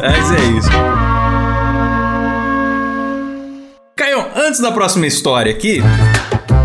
Mas 0.00 0.32
é 0.32 0.44
isso. 0.56 0.70
Caio, 3.94 4.24
antes 4.34 4.60
da 4.60 4.72
próxima 4.72 5.06
história 5.06 5.52
aqui, 5.52 5.82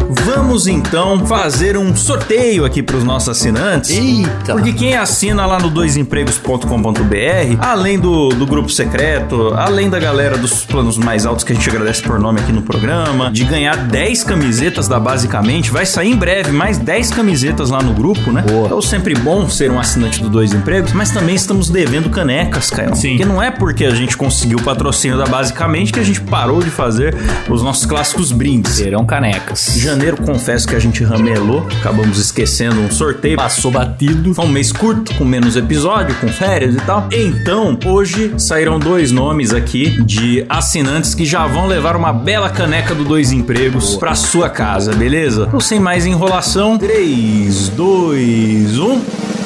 vamos 0.10 0.68
então 0.68 1.26
fazer 1.26 1.78
um 1.78 1.96
sorteio 1.96 2.66
aqui 2.66 2.82
para 2.82 2.98
os 2.98 3.04
nossos 3.04 3.30
assinantes. 3.30 3.92
Eita! 3.92 4.54
Porque 4.54 4.74
quem 4.74 4.96
assina 4.96 5.46
lá 5.46 5.60
no 5.60 5.70
doisempregos.com.br, 5.70 7.58
além 7.60 8.00
do, 8.00 8.30
do 8.30 8.46
grupo 8.46 8.70
secreto, 8.70 9.54
além 9.56 9.90
da 9.90 10.00
galera 10.00 10.38
dos 10.38 10.66
planos 10.66 10.98
mais 10.98 11.26
altos 11.26 11.44
que 11.44 11.52
a 11.52 11.56
gente 11.56 11.70
agradece 11.70 12.02
por 12.02 12.20
nome 12.20 12.40
aqui 12.40 12.52
no 12.52 12.62
programa, 12.62 13.32
de 13.32 13.44
ganhar 13.44 13.76
10 13.76 14.24
camisetas 14.24 14.88
da 14.88 15.00
Basicamente, 15.00 15.72
vai 15.72 15.86
sair 15.86 16.12
em 16.12 16.16
breve 16.16 16.52
mais 16.52 16.78
10 16.78 17.12
camisetas 17.12 17.70
lá 17.70 17.82
no 17.82 17.94
grupo, 17.94 18.32
né? 18.32 18.42
Boa. 18.42 18.66
Então 18.66 18.82
sempre 18.82 19.16
bom 19.16 19.50
ser 19.50 19.72
um 19.72 19.80
assinante 19.80 20.22
do 20.22 20.30
Dois 20.30 20.54
Empregos, 20.54 20.92
mas 20.94 21.12
também 21.12 21.36
estamos 21.36 21.70
devendo 21.70 22.10
canecas, 22.10 22.70
Caio. 22.70 22.96
Sim. 22.96 23.10
Porque 23.12 23.26
não 23.26 23.42
é 23.42 23.52
porque 23.52 23.86
a 23.86 23.92
gente 23.92 24.18
conseguiu 24.18 24.58
o 24.58 24.62
patrocínio 24.64 25.18
da 25.18 25.26
Basicamente 25.26 25.92
que 25.94 26.00
a 26.00 26.04
gente 26.04 26.22
parou 26.22 26.62
de 26.62 26.70
fazer 26.70 27.16
os 27.50 27.62
nossos 27.62 27.86
clássicos 27.86 28.32
brindes. 28.32 28.74
Serão 28.74 29.06
canecas. 29.06 29.76
Janeiro, 29.78 29.97
confesso 30.38 30.68
que 30.68 30.76
a 30.76 30.80
gente 30.80 31.04
ramelou, 31.04 31.66
acabamos 31.80 32.20
esquecendo 32.20 32.80
um 32.82 32.92
sorteio. 32.92 33.38
Passou 33.38 33.72
batido. 33.72 34.34
Foi 34.34 34.46
um 34.46 34.50
mês 34.50 34.72
curto, 34.72 35.14
com 35.16 35.26
menos 35.26 35.56
episódio, 35.56 36.16
com 36.16 36.28
férias 36.28 36.76
e 36.76 36.80
tal. 36.80 37.08
Então, 37.12 37.78
hoje 37.86 38.34
saíram 38.38 38.80
dois 38.80 39.12
nomes 39.12 39.54
aqui 39.54 40.02
de 40.04 40.46
assinantes 40.50 41.16
que 41.16 41.26
já 41.26 41.48
vão 41.48 41.68
levar 41.68 41.96
uma 41.96 42.14
bela 42.14 42.50
caneca 42.50 42.94
do 42.94 43.04
Dois 43.04 43.32
Empregos 43.32 43.96
pra 43.96 44.16
sua 44.16 44.50
casa, 44.50 44.94
beleza? 44.94 45.46
Então, 45.48 45.60
sem 45.60 45.80
mais 45.80 46.06
enrolação, 46.06 46.78
3, 46.78 47.70
2, 47.70 48.80
1. 48.80 49.37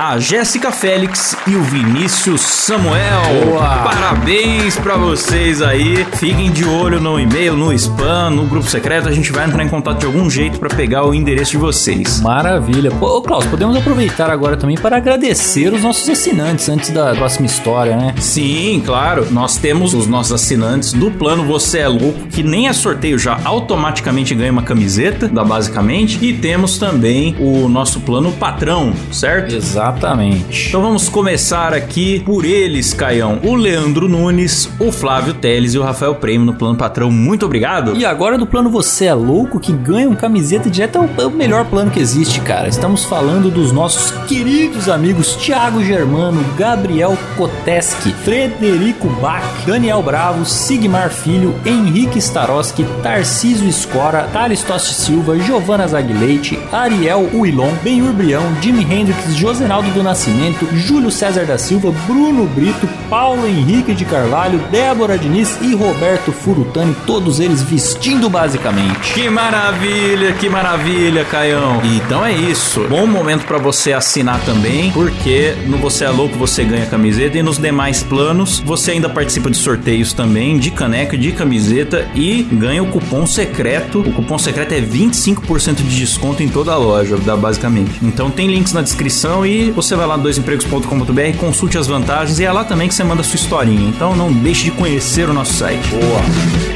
A 0.00 0.16
Jéssica 0.16 0.70
Félix 0.70 1.36
e 1.44 1.56
o 1.56 1.62
Vinícius 1.64 2.40
Samuel. 2.40 3.20
Boa. 3.46 3.78
Parabéns 3.78 4.76
pra 4.76 4.96
vocês 4.96 5.60
aí. 5.60 6.06
Fiquem 6.12 6.52
de 6.52 6.64
olho 6.64 7.00
no 7.00 7.18
e-mail, 7.18 7.56
no 7.56 7.72
spam, 7.72 8.30
no 8.30 8.44
grupo 8.44 8.68
secreto. 8.68 9.08
A 9.08 9.12
gente 9.12 9.32
vai 9.32 9.44
entrar 9.44 9.64
em 9.64 9.68
contato 9.68 9.98
de 9.98 10.06
algum 10.06 10.30
jeito 10.30 10.60
pra 10.60 10.68
pegar 10.68 11.04
o 11.04 11.12
endereço 11.12 11.50
de 11.50 11.56
vocês. 11.56 12.20
Maravilha. 12.20 12.92
Pô, 12.92 13.16
ô, 13.18 13.22
Klaus, 13.22 13.44
podemos 13.46 13.76
aproveitar 13.76 14.30
agora 14.30 14.56
também 14.56 14.76
para 14.76 14.96
agradecer 14.96 15.72
os 15.72 15.82
nossos 15.82 16.08
assinantes 16.08 16.68
antes 16.68 16.90
da 16.90 17.16
próxima 17.16 17.46
história, 17.46 17.96
né? 17.96 18.14
Sim, 18.20 18.80
claro. 18.86 19.26
Nós 19.32 19.56
temos 19.56 19.94
os 19.94 20.06
nossos 20.06 20.30
assinantes 20.32 20.92
do 20.92 21.10
plano 21.10 21.42
Você 21.42 21.78
é 21.78 21.88
Louco, 21.88 22.28
que 22.28 22.44
nem 22.44 22.68
é 22.68 22.72
sorteio, 22.72 23.18
já 23.18 23.40
automaticamente 23.44 24.32
ganha 24.32 24.52
uma 24.52 24.62
camiseta 24.62 25.26
da 25.26 25.42
Basicamente. 25.42 26.24
E 26.24 26.34
temos 26.34 26.78
também 26.78 27.34
o 27.40 27.68
nosso 27.68 27.98
plano 27.98 28.30
patrão, 28.30 28.92
certo? 29.10 29.56
Exatamente. 29.88 30.68
Então 30.68 30.82
vamos 30.82 31.08
começar 31.08 31.72
aqui 31.72 32.20
por 32.20 32.44
eles, 32.44 32.92
Caião. 32.92 33.40
O 33.42 33.54
Leandro 33.54 34.08
Nunes, 34.08 34.68
o 34.78 34.92
Flávio 34.92 35.34
Teles 35.34 35.74
e 35.74 35.78
o 35.78 35.82
Rafael 35.82 36.14
Prêmio 36.14 36.46
no 36.46 36.54
plano 36.54 36.76
patrão. 36.76 37.10
Muito 37.10 37.46
obrigado. 37.46 37.96
E 37.96 38.04
agora 38.04 38.36
do 38.36 38.46
plano 38.46 38.68
Você 38.70 39.06
é 39.06 39.14
Louco, 39.14 39.58
que 39.58 39.72
ganha 39.72 40.08
um 40.08 40.14
camiseta 40.14 40.68
direto 40.68 40.98
é 40.98 41.00
o, 41.00 41.26
é 41.26 41.30
melhor 41.30 41.64
plano 41.64 41.90
que 41.90 42.00
existe, 42.00 42.40
cara. 42.40 42.68
Estamos 42.68 43.04
falando 43.04 43.50
dos 43.50 43.72
nossos 43.72 44.10
queridos 44.26 44.88
amigos 44.88 45.36
Thiago 45.36 45.82
Germano, 45.82 46.44
Gabriel 46.56 47.16
Koteski, 47.36 48.12
Frederico 48.12 49.08
Bach, 49.20 49.42
Daniel 49.66 50.02
Bravo, 50.02 50.44
Sigmar 50.44 51.10
Filho, 51.10 51.54
Henrique 51.64 52.18
Staroski, 52.18 52.84
Tarcísio 53.02 53.68
Escora, 53.68 54.28
Thales 54.32 54.62
Tosti 54.62 54.94
Silva, 54.94 55.38
Giovana 55.38 55.86
Zaguileite, 55.86 56.58
Ariel 56.72 57.30
Uilon, 57.32 57.72
Benhur 57.82 58.12
Brião, 58.12 58.42
Jimi 58.60 58.82
Hendrix, 58.82 59.34
Josenaldo 59.78 59.90
do 59.90 60.02
Nascimento, 60.02 60.68
Júlio 60.74 61.10
César 61.10 61.44
da 61.44 61.56
Silva, 61.56 61.92
Bruno 62.06 62.46
Brito, 62.46 62.88
Paulo 63.08 63.46
Henrique 63.46 63.94
de 63.94 64.04
Carvalho, 64.04 64.58
Débora 64.70 65.16
Diniz 65.16 65.56
e 65.62 65.74
Roberto 65.74 66.32
Furutani, 66.32 66.96
todos 67.06 67.38
eles 67.38 67.62
vestindo 67.62 68.28
basicamente. 68.28 69.12
Que 69.14 69.30
maravilha, 69.30 70.32
que 70.32 70.48
maravilha, 70.48 71.24
Caião. 71.24 71.80
Então 71.84 72.24
é 72.24 72.32
isso. 72.32 72.80
Bom 72.88 73.06
momento 73.06 73.46
pra 73.46 73.58
você 73.58 73.92
assinar 73.92 74.40
também, 74.44 74.90
porque 74.90 75.54
no 75.66 75.78
Você 75.78 76.04
é 76.04 76.10
Louco 76.10 76.36
você 76.36 76.64
ganha 76.64 76.86
camiseta 76.86 77.38
e 77.38 77.42
nos 77.42 77.58
demais 77.58 78.02
planos 78.02 78.60
você 78.60 78.92
ainda 78.92 79.08
participa 79.08 79.50
de 79.50 79.56
sorteios 79.56 80.12
também 80.12 80.58
de 80.58 80.70
caneca, 80.70 81.16
de 81.16 81.32
camiseta 81.32 82.08
e 82.14 82.42
ganha 82.42 82.82
o 82.82 82.86
cupom 82.88 83.26
secreto. 83.26 84.00
O 84.00 84.12
cupom 84.12 84.38
secreto 84.38 84.72
é 84.72 84.80
25% 84.80 85.76
de 85.76 85.98
desconto 86.00 86.42
em 86.42 86.48
toda 86.48 86.72
a 86.72 86.76
loja, 86.76 87.16
da 87.18 87.36
basicamente. 87.36 87.92
Então 88.02 88.30
tem 88.30 88.48
links 88.48 88.72
na 88.72 88.82
descrição 88.82 89.46
e 89.46 89.67
você 89.70 89.94
vai 89.96 90.06
lá 90.06 90.16
no 90.16 90.22
doisempregos.com.br, 90.22 91.36
consulte 91.38 91.78
as 91.78 91.86
vantagens 91.86 92.38
e 92.38 92.44
é 92.44 92.52
lá 92.52 92.64
também 92.64 92.88
que 92.88 92.94
você 92.94 93.04
manda 93.04 93.20
a 93.20 93.24
sua 93.24 93.36
historinha. 93.36 93.88
Então 93.88 94.14
não 94.14 94.32
deixe 94.32 94.64
de 94.64 94.70
conhecer 94.72 95.28
o 95.28 95.32
nosso 95.32 95.54
site. 95.54 95.88
Boa. 95.88 96.67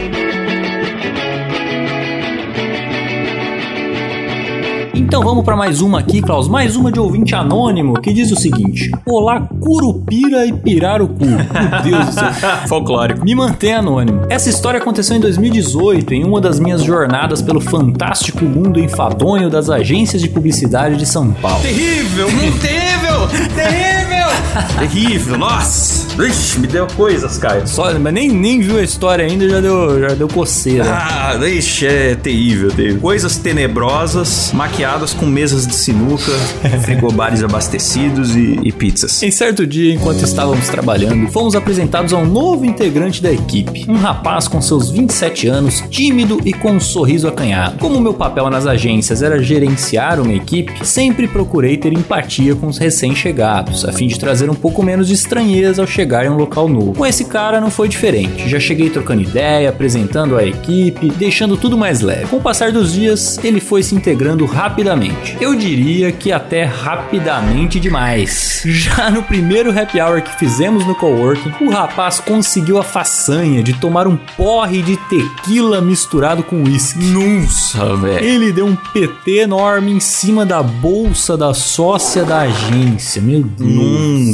Então 5.13 5.23
vamos 5.23 5.45
para 5.45 5.55
mais 5.55 5.83
uma 5.83 5.99
aqui, 5.99 6.23
Klaus. 6.23 6.49
Mais 6.49 6.75
uma 6.75 6.91
de 6.91 6.99
ouvinte 6.99 7.35
anônimo 7.35 8.01
que 8.01 8.15
diz 8.15 8.33
o 8.33 8.35
seguinte: 8.35 8.91
Olá, 9.05 9.43
Curupira 9.61 10.47
e 10.47 10.55
Pirarucu. 10.55 11.27
Meu 11.27 11.83
Deus 11.83 12.07
do 12.07 12.13
céu. 12.13 12.33
Folclórico. 12.67 13.23
Me 13.23 13.35
mantém 13.35 13.75
anônimo. 13.75 14.23
Essa 14.31 14.49
história 14.49 14.81
aconteceu 14.81 15.15
em 15.15 15.21
2018, 15.21 16.15
em 16.15 16.25
uma 16.25 16.41
das 16.41 16.59
minhas 16.59 16.83
jornadas 16.83 17.43
pelo 17.43 17.61
fantástico 17.61 18.43
mundo 18.47 18.81
enfadonho 18.81 19.51
das 19.51 19.69
agências 19.69 20.23
de 20.23 20.31
publicidade 20.31 20.97
de 20.97 21.05
São 21.05 21.31
Paulo. 21.31 21.61
Terrível, 21.61 22.29
terrível, 22.59 23.29
terrível, 23.55 24.79
terrível, 24.79 25.37
nossa. 25.37 26.02
Ixi, 26.19 26.61
me 26.61 26.67
deu 26.67 26.87
coisas, 26.89 27.39
Caio. 27.39 27.67
Só, 27.67 27.99
mas 27.99 28.13
nem, 28.13 28.29
nem 28.29 28.61
viu 28.61 28.79
a 28.79 28.83
história 28.83 29.25
ainda, 29.25 29.49
já 29.49 29.61
deu, 29.61 30.01
já 30.01 30.15
deu 30.15 30.29
coceira. 30.29 30.85
Ah, 30.87 31.39
ixi, 31.49 31.87
é 31.87 32.15
terrível, 32.15 32.71
terrível. 32.71 33.01
Coisas 33.01 33.39
tenebrosas, 33.39 34.53
maquiadas 34.53 35.15
com 35.15 35.25
mesas 35.25 35.67
de 35.67 35.75
sinuca, 35.75 36.31
frigobares 36.85 37.43
abastecidos 37.43 38.37
e, 38.37 38.61
e 38.63 38.71
pizzas. 38.71 39.23
Em 39.23 39.31
certo 39.31 39.67
dia, 39.67 39.95
enquanto 39.95 40.23
estávamos 40.23 40.69
trabalhando, 40.69 41.31
fomos 41.33 41.55
apresentados 41.55 42.13
a 42.13 42.19
um 42.19 42.27
novo 42.27 42.67
integrante 42.67 43.23
da 43.23 43.33
equipe. 43.33 43.87
Um 43.89 43.97
rapaz 43.97 44.47
com 44.47 44.61
seus 44.61 44.91
27 44.91 45.49
anos, 45.49 45.83
tímido 45.89 46.41
e 46.45 46.53
com 46.53 46.73
um 46.73 46.81
sorriso 46.81 47.27
acanhado. 47.27 47.79
Como 47.79 48.01
meu 48.01 48.15
papel 48.15 48.51
nas 48.51 48.67
agências 48.67 49.23
era 49.23 49.43
gerenciar 49.43 50.21
uma 50.21 50.35
equipe, 50.35 50.87
sempre 50.87 51.27
procurei 51.27 51.79
ter 51.79 51.93
empatia 51.93 52.55
com 52.55 52.67
os 52.67 52.77
recém-chegados, 52.77 53.85
a 53.87 53.93
fim 53.93 54.07
de 54.07 54.19
trazer 54.19 54.51
um 54.51 54.55
pouco 54.55 54.83
menos 54.83 55.09
de 55.09 55.15
estranheza 55.15 55.81
ao 55.81 55.87
chegar 55.87 56.02
em 56.27 56.29
um 56.31 56.37
local 56.37 56.69
novo. 56.69 56.95
Com 56.95 57.07
esse 57.07 57.25
cara 57.25 57.61
não 57.61 57.71
foi 57.71 57.89
diferente. 57.89 58.49
Já 58.49 58.59
cheguei 58.61 58.91
trocando 58.91 59.23
ideia, 59.23 59.69
apresentando 59.71 60.37
a 60.37 60.45
equipe, 60.45 61.11
deixando 61.11 61.57
tudo 61.57 61.77
mais 61.79 62.01
leve. 62.01 62.27
Com 62.27 62.37
o 62.37 62.41
passar 62.41 62.73
dos 62.73 62.93
dias, 62.93 63.39
ele 63.45 63.61
foi 63.61 63.83
se 63.83 63.95
integrando 63.95 64.45
rapidamente. 64.47 65.37
Eu 65.41 65.55
diria 65.55 66.11
que 66.13 66.31
até 66.33 66.65
rapidamente 66.65 67.79
demais. 67.81 68.63
Já 68.67 69.11
no 69.11 69.23
primeiro 69.23 69.71
happy 69.77 70.01
hour 70.01 70.23
que 70.23 70.39
fizemos 70.39 70.87
no 70.87 70.95
coworking, 70.95 71.53
o 71.65 71.71
rapaz 71.71 72.21
conseguiu 72.21 72.79
a 72.79 72.83
façanha 72.83 73.63
de 73.63 73.73
tomar 73.75 74.07
um 74.07 74.17
porre 74.37 74.83
de 74.83 74.97
tequila 74.97 75.81
misturado 75.81 76.43
com 76.43 76.63
uísque. 76.63 77.05
Nossa, 77.05 77.97
velho. 77.97 78.25
Ele 78.25 78.53
deu 78.53 78.67
um 78.67 78.77
PT 78.77 79.39
enorme 79.41 79.91
em 79.93 80.01
cima 80.01 80.45
da 80.47 80.63
bolsa 80.63 81.37
da 81.37 81.53
sócia 81.55 82.25
da 82.25 82.41
agência. 82.43 83.21
Meu 83.21 83.43
Deus. 83.43 83.73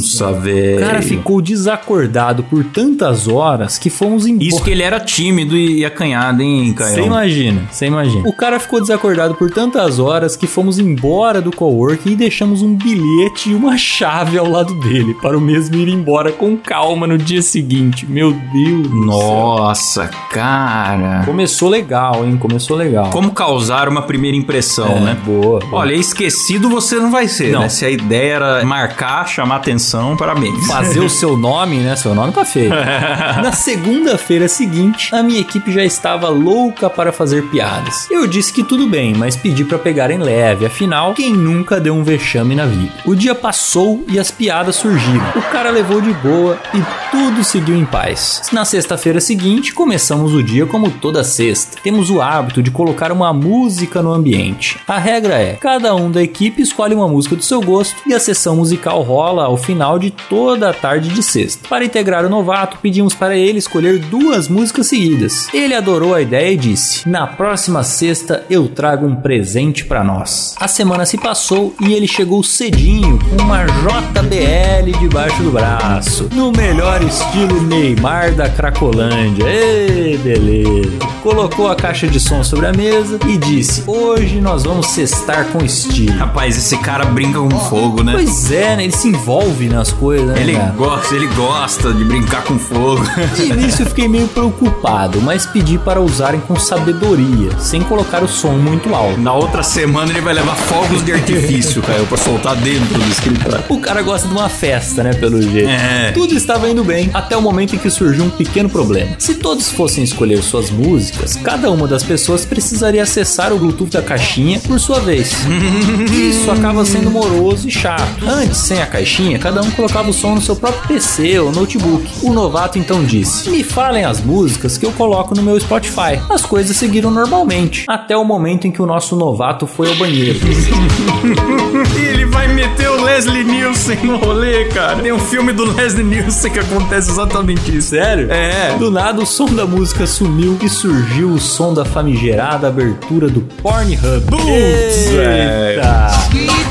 Nossa, 0.03 0.31
O 0.31 0.41
velho. 0.41 0.81
cara 0.81 1.03
ficou 1.03 1.41
desacordado 1.59 2.43
por 2.45 2.65
tantas 2.65 3.29
horas 3.29 3.77
que 3.79 3.91
fomos 3.91 4.27
embora. 4.27 4.49
Isso 4.49 4.63
que 4.63 4.71
ele 4.71 4.83
era 4.83 5.01
tímido 5.01 5.57
e 5.57 5.85
acanhado, 5.85 6.43
hein, 6.43 6.75
Você 6.77 6.95
Caio? 6.95 7.07
imagina, 7.07 7.63
você 7.71 7.87
imagina. 7.87 8.29
O 8.29 8.33
cara 8.33 8.59
ficou 8.61 8.81
desacordado 8.81 9.35
por 9.35 9.51
tantas 9.51 9.99
horas 9.99 10.37
que 10.37 10.47
fomos 10.47 10.79
embora 10.79 11.41
do 11.43 11.51
coworking 11.55 12.13
e 12.13 12.17
deixamos 12.17 12.63
um 12.63 12.75
bilhete 12.75 13.51
e 13.51 13.55
uma 13.55 13.77
chave 13.77 14.39
ao 14.39 14.49
lado 14.49 14.75
dele 14.75 15.15
para 15.15 15.37
o 15.37 15.41
mesmo 15.41 15.77
ir 15.77 15.89
embora 15.89 16.33
com 16.33 16.57
calma 16.57 17.07
no 17.07 17.19
dia 17.19 17.43
seguinte. 17.43 18.07
Meu 18.09 18.33
Deus. 18.33 18.83
do 18.89 18.89
céu. 18.89 19.05
Nossa, 19.05 20.11
cara. 20.31 21.23
Começou 21.25 21.69
legal, 21.69 22.25
hein? 22.25 22.37
Começou 22.37 22.77
legal. 22.77 23.11
Como 23.11 23.31
causar 23.33 23.89
uma 23.89 24.03
primeira 24.03 24.37
impressão, 24.37 24.89
É, 24.89 25.01
né? 25.01 25.17
Boa. 25.25 25.59
boa. 25.61 25.81
Olha, 25.81 25.93
esquecido 25.95 26.69
você 26.69 26.97
não 26.97 27.11
vai 27.11 27.27
ser, 27.29 27.53
Não. 27.53 27.61
né? 27.61 27.69
Se 27.69 27.85
a 27.85 27.91
ideia 27.91 28.35
era 28.35 28.65
marcar, 28.65 29.27
chamar 29.27 29.57
atenção, 29.57 30.17
parabéns. 30.17 30.67
fazer 30.67 31.01
o 31.01 31.09
seu 31.09 31.37
nome, 31.37 31.48
né? 31.49 31.97
Seu 31.97 32.15
nome 32.15 32.31
tá 32.33 32.45
feio. 32.45 32.69
Na 33.43 33.53
segunda-feira 33.53 34.47
seguinte, 34.49 35.15
a 35.15 35.23
minha 35.23 35.41
equipe 35.41 35.73
já 35.73 35.83
estava 35.83 36.29
louca 36.29 36.91
para 36.91 37.11
fazer 37.11 37.49
piadas. 37.49 38.07
Eu 38.11 38.27
disse 38.27 38.53
que 38.53 38.63
tudo 38.63 38.87
bem, 38.87 39.15
mas 39.15 39.35
pedi 39.35 39.65
para 39.65 39.79
pegarem 39.79 40.19
leve, 40.19 40.67
afinal, 40.67 41.15
quem 41.15 41.33
nunca 41.33 41.81
deu 41.81 41.95
um 41.95 42.05
vexame 42.05 42.55
na 42.55 42.67
vida? 42.67 42.93
O 43.07 43.15
dia 43.15 43.35
passou 43.35 44.05
e 44.09 44.19
as 44.19 44.31
piadas 44.31 44.77
surgiram. 44.77 45.25
O 45.37 45.43
cara 45.51 45.71
levou 45.71 46.03
de 46.03 46.13
boa 46.13 46.59
e 46.75 46.83
tudo 47.11 47.43
seguiu 47.43 47.77
em 47.77 47.87
paz. 47.87 48.43
Na 48.53 48.67
sexta-feira 48.67 49.19
seguinte, 49.19 49.73
começamos 49.73 50.35
o 50.35 50.43
dia 50.43 50.67
como 50.67 50.91
toda 50.91 51.25
sexta. 51.25 51.79
Temos 51.83 52.11
o 52.11 52.21
hábito 52.21 52.63
de 52.63 52.71
colocar 52.71 53.11
uma 53.11 53.33
música 53.33 54.03
no 54.03 54.13
ambiente. 54.13 54.79
A 54.87 54.99
regra 54.99 55.41
é: 55.41 55.55
cada 55.55 55.95
um 55.95 56.11
da 56.11 56.23
equipe 56.23 56.61
escolhe 56.61 56.95
uma 56.95 57.09
música 57.09 57.35
do 57.35 57.43
seu 57.43 57.63
gosto 57.63 57.97
e 58.07 58.13
a 58.13 58.21
sessão 58.21 58.57
musical 58.57 59.01
rola 59.01 59.45
ao 59.45 59.57
final 59.57 59.99
de 59.99 60.11
toda 60.11 60.69
a 60.69 60.75
tarde 60.75 61.09
de 61.09 61.23
sexta. 61.23 61.38
Para 61.69 61.85
integrar 61.85 62.25
o 62.25 62.29
novato, 62.29 62.79
pedimos 62.83 63.15
para 63.15 63.37
ele 63.37 63.59
escolher 63.59 63.99
duas 63.99 64.49
músicas 64.49 64.87
seguidas. 64.87 65.49
Ele 65.53 65.75
adorou 65.75 66.15
a 66.15 66.23
ideia 66.23 66.53
e 66.53 66.57
disse: 66.57 67.09
Na 67.09 67.27
próxima 67.27 67.83
sexta 67.83 68.45
eu 68.51 68.69
trago 68.69 69.07
um 69.07 69.17
presente 69.17 69.85
para 69.85 70.03
nós. 70.03 70.55
A 70.59 70.69
semana 70.69 71.07
se 71.07 71.17
passou 71.19 71.75
e 71.81 71.93
ele 71.93 72.07
chegou 72.07 72.43
cedinho 72.43 73.19
com 73.19 73.43
uma 73.43 73.65
JBL 73.65 74.99
debaixo 74.99 75.43
do 75.43 75.51
braço, 75.51 76.29
no 76.33 76.51
melhor 76.53 77.03
estilo 77.03 77.63
Neymar 77.63 78.35
da 78.35 78.49
Cracolândia. 78.49 79.45
Ei, 79.49 80.17
beleza. 80.19 80.99
Colocou 81.23 81.69
a 81.69 81.77
caixa 81.77 82.07
de 82.07 82.19
som 82.19 82.43
sobre 82.43 82.67
a 82.67 82.73
mesa 82.73 83.19
e 83.29 83.37
disse: 83.37 83.85
Hoje 83.87 84.41
nós 84.41 84.65
vamos 84.65 84.87
cestar 84.89 85.47
com 85.47 85.65
estilo. 85.65 86.17
Rapaz, 86.19 86.57
esse 86.57 86.77
cara 86.79 87.05
brinca 87.05 87.39
com 87.39 87.51
fogo, 87.51 88.03
né? 88.03 88.13
Pois 88.13 88.51
é, 88.51 88.77
né? 88.77 88.85
Ele 88.85 88.93
se 88.93 89.09
envolve 89.09 89.69
nas 89.69 89.93
coisas, 89.93 90.27
né? 90.29 90.41
Ele 90.41 90.55
cara? 90.55 90.73
gosta, 90.73 91.15
ele 91.15 91.28
gosta 91.35 91.93
de 91.93 92.05
brincar 92.05 92.43
com 92.45 92.59
fogo. 92.59 93.03
De 93.35 93.45
início 93.47 93.83
eu 93.83 93.87
fiquei 93.87 94.09
meio 94.09 94.29
preocupado, 94.29 95.21
mas 95.21 95.47
pedi 95.47 95.79
para 95.79 96.01
usarem 96.01 96.41
com 96.41 96.57
sabedoria, 96.57 97.59
sem 97.59 97.83
colocar 97.83 98.23
o 98.23 98.29
som 98.29 98.53
muito 98.53 98.95
alto. 98.95 99.21
Na 99.21 99.33
outra 99.33 99.63
semana 99.63 100.11
ele 100.11 100.21
vai 100.21 100.35
levar 100.35 100.55
fogos 100.55 101.05
de 101.05 101.13
artifício, 101.13 101.83
Caio, 101.83 102.07
pra 102.07 102.17
soltar 102.17 102.57
dentro 102.57 102.99
do 102.99 103.11
escritório. 103.11 103.65
O 103.69 103.81
cara 103.81 104.03
gosta 104.03 104.27
de 104.27 104.35
uma 104.35 104.49
festa, 104.49 105.03
né, 105.03 105.13
pelo 105.15 105.41
jeito. 105.41 105.69
É. 105.69 106.13
Tudo 106.13 106.35
estava 106.35 106.69
indo 106.69 106.85
bem, 106.85 107.11
até 107.13 107.37
o 107.37 107.43
momento 107.43 107.75
em 107.75 107.79
que 107.79 107.91
surgiu 107.91 108.25
um 108.25 108.31
pequeno 108.31 108.69
problema. 108.69 109.17
Se 109.19 109.35
todos 109.35 109.71
fossem 109.71 110.05
escolher 110.05 110.43
suas 110.43 110.71
músicas, 110.71 111.37
cada 111.37 111.71
uma 111.71 111.87
das 111.87 112.03
pessoas 112.03 112.45
precisaria 112.45 113.03
acessar 113.03 113.53
o 113.53 113.59
Bluetooth 113.59 113.91
da 113.91 114.03
caixinha 114.03 114.61
por 114.61 114.79
sua 114.79 115.01
vez. 115.01 115.33
Isso 116.13 116.51
acaba 116.51 116.85
sendo 116.85 117.11
moroso 117.11 117.69
e 117.69 117.71
chato. 117.71 118.27
Antes, 118.27 118.59
sem 118.59 118.81
a 118.81 118.87
caixinha, 118.87 119.39
cada 119.39 119.61
um 119.63 119.71
colocava 119.71 120.11
o 120.11 120.13
som 120.13 120.35
no 120.35 120.41
seu 120.41 120.57
próprio 120.57 120.87
PC 120.89 121.18
ou 121.41 121.51
notebook. 121.51 122.09
O 122.23 122.33
novato 122.33 122.79
então 122.79 123.05
disse: 123.05 123.51
Me 123.51 123.65
falem 123.65 124.05
as 124.05 124.21
músicas 124.21 124.79
que 124.79 124.87
eu 124.87 124.93
coloco 124.93 125.35
no 125.35 125.43
meu 125.43 125.59
Spotify. 125.59 126.21
As 126.31 126.47
coisas 126.47 126.77
seguiram 126.77 127.11
normalmente, 127.11 127.85
até 127.89 128.17
o 128.17 128.25
momento 128.25 128.67
em 128.67 128.71
que 128.71 128.81
o 128.81 128.87
nosso 128.87 129.17
novato 129.17 129.67
foi 129.67 129.89
ao 129.89 129.97
banheiro. 129.97 130.39
Ele 131.99 132.25
vai 132.27 132.47
meter 132.49 132.89
o 132.89 133.03
Leslie 133.03 133.43
Nielsen 133.43 133.99
no 134.05 134.17
rolê, 134.17 134.67
cara. 134.67 135.03
Tem 135.03 135.13
um 135.13 135.19
filme 135.19 135.53
do 135.53 135.65
Leslie 135.65 136.05
Nielsen 136.05 136.53
que 136.53 136.61
acontece 136.61 137.11
exatamente 137.11 137.77
isso. 137.77 137.89
Sério? 137.89 138.31
É. 138.31 138.77
Do 138.79 138.91
nada 138.91 139.21
o 139.21 139.27
som 139.27 139.47
da 139.47 139.67
música 139.67 140.07
sumiu 140.07 140.57
e 140.63 140.69
surgiu 140.69 141.31
o 141.31 141.41
som 141.41 141.75
da 141.75 141.85
famigerada 141.85 142.69
abertura 142.69 143.29
do 143.29 143.41
Pornhub. 143.41 144.25
Putz, 144.27 145.09
Eita! 145.11 146.11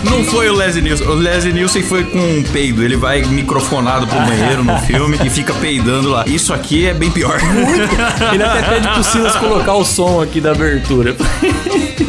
Não 0.10 0.24
foi 0.24 0.50
o 0.50 0.54
Leslie 0.54 0.84
Nielsen. 0.84 1.08
O 1.08 1.16
Leslie 1.16 1.54
Nielsen 1.54 1.84
foi 1.84 2.04
com 2.06 2.18
um 2.18 2.44
peido. 2.54 2.84
Ele 2.84 2.96
vai 2.96 3.22
microfonado 3.24 4.08
pro 4.08 4.18
banheiro 4.20 4.37
no 4.64 4.78
filme 4.80 5.18
e 5.26 5.30
fica 5.30 5.54
peidando 5.54 6.10
lá. 6.10 6.24
Isso 6.28 6.54
aqui 6.54 6.86
é 6.86 6.94
bem 6.94 7.10
pior. 7.12 7.40
Ele 8.34 8.44
até 8.44 8.62
pede 8.62 8.88
pro 8.90 9.04
Silas 9.04 9.36
colocar 9.36 9.74
o 9.74 9.86
som 9.86 10.22
aqui 10.22 10.40
da 10.40 10.52
abertura. 10.52 11.16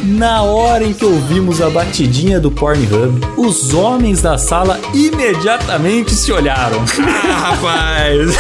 Na 0.05 0.43
hora 0.43 0.85
em 0.85 0.93
que 0.93 1.05
ouvimos 1.05 1.61
a 1.61 1.68
batidinha 1.70 2.41
do 2.41 2.51
Pornhub, 2.51 3.20
os 3.37 3.72
homens 3.74 4.20
da 4.20 4.37
sala 4.39 4.81
imediatamente 4.93 6.12
se 6.14 6.33
olharam. 6.33 6.83
ah, 7.07 7.51
rapaz. 7.51 8.37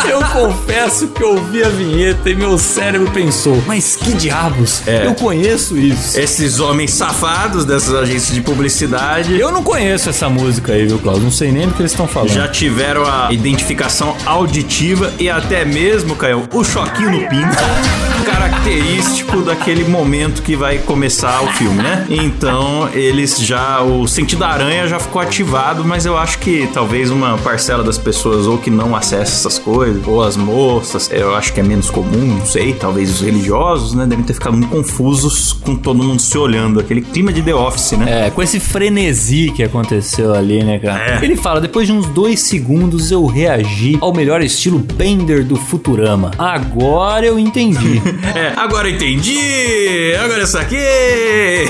Eu 0.10 0.20
confesso 0.32 1.08
que 1.08 1.22
ouvi 1.22 1.62
a 1.62 1.68
vinheta 1.68 2.30
e 2.30 2.34
meu 2.34 2.58
cérebro 2.58 3.10
pensou: 3.10 3.62
mas 3.66 3.96
que 3.96 4.12
diabos? 4.14 4.82
É. 4.86 5.06
Eu 5.06 5.14
conheço 5.14 5.76
isso. 5.76 6.18
Esses 6.18 6.58
homens 6.58 6.92
safados 6.92 7.64
dessas 7.64 7.94
agências 7.94 8.34
de 8.34 8.40
publicidade 8.40 9.38
Eu 9.38 9.52
não 9.52 9.62
conheço 9.62 10.08
essa 10.08 10.28
música 10.28 10.72
aí, 10.72 10.86
viu, 10.86 10.98
Klaus? 10.98 11.22
Não 11.22 11.30
sei 11.30 11.52
nem 11.52 11.68
do 11.68 11.74
que 11.74 11.82
eles 11.82 11.92
estão 11.92 12.08
falando. 12.08 12.30
Já 12.40 12.48
tiveram 12.48 13.04
a 13.04 13.30
identificação 13.30 14.16
auditiva 14.24 15.12
e 15.18 15.28
até 15.28 15.62
mesmo, 15.62 16.16
Caio, 16.16 16.48
o 16.54 16.64
choquinho 16.64 17.10
no 17.10 17.28
pinto. 17.28 17.56
Característico 18.24 19.42
daquele 19.42 19.84
momento 19.84 20.42
que 20.42 20.56
vai 20.56 20.78
começar 20.78 21.42
o 21.42 21.48
filme, 21.48 21.82
né? 21.82 22.06
Então, 22.08 22.88
eles 22.94 23.38
já. 23.40 23.82
O 23.82 24.06
sentido 24.06 24.40
da 24.40 24.48
aranha 24.48 24.86
já 24.86 24.98
ficou 24.98 25.20
ativado, 25.20 25.84
mas 25.84 26.06
eu 26.06 26.16
acho 26.16 26.38
que 26.38 26.68
talvez 26.72 27.10
uma 27.10 27.36
parcela 27.38 27.82
das 27.82 27.98
pessoas 27.98 28.46
ou 28.46 28.56
que 28.56 28.70
não 28.70 28.96
acessa 28.96 29.32
essas 29.32 29.58
coisas, 29.58 30.06
ou 30.06 30.22
as 30.22 30.36
moças, 30.36 31.10
eu 31.12 31.34
acho 31.34 31.52
que 31.52 31.60
é 31.60 31.62
menos 31.62 31.90
comum, 31.90 32.36
não 32.38 32.46
sei. 32.46 32.72
Talvez 32.72 33.10
os 33.10 33.20
religiosos, 33.20 33.94
né? 33.94 34.06
Devem 34.06 34.24
ter 34.24 34.34
ficado 34.34 34.56
muito 34.56 34.70
confusos 34.70 35.52
com 35.52 35.74
todo 35.74 36.02
mundo 36.02 36.22
se 36.22 36.38
olhando. 36.38 36.80
Aquele 36.80 37.02
clima 37.02 37.32
de 37.32 37.42
The 37.42 37.54
Office, 37.54 37.92
né? 37.92 38.26
É, 38.26 38.30
com 38.30 38.42
esse 38.42 38.60
frenesi 38.60 39.52
que 39.54 39.62
aconteceu 39.62 40.34
ali, 40.34 40.62
né, 40.62 40.78
cara? 40.78 41.18
É. 41.20 41.24
Ele 41.24 41.36
fala, 41.36 41.60
depois 41.60 41.86
de 41.86 41.92
uns 41.92 42.06
dois 42.06 42.29
segundos 42.36 43.10
eu 43.10 43.26
reagi 43.26 43.98
ao 44.00 44.12
melhor 44.14 44.42
estilo 44.42 44.78
Bender 44.78 45.44
do 45.44 45.56
Futurama. 45.56 46.30
Agora 46.38 47.26
eu 47.26 47.38
entendi. 47.38 48.00
É, 48.34 48.52
agora 48.56 48.88
eu 48.88 48.94
entendi! 48.94 50.14
Agora 50.22 50.40
eu 50.40 50.46
saquei! 50.46 51.66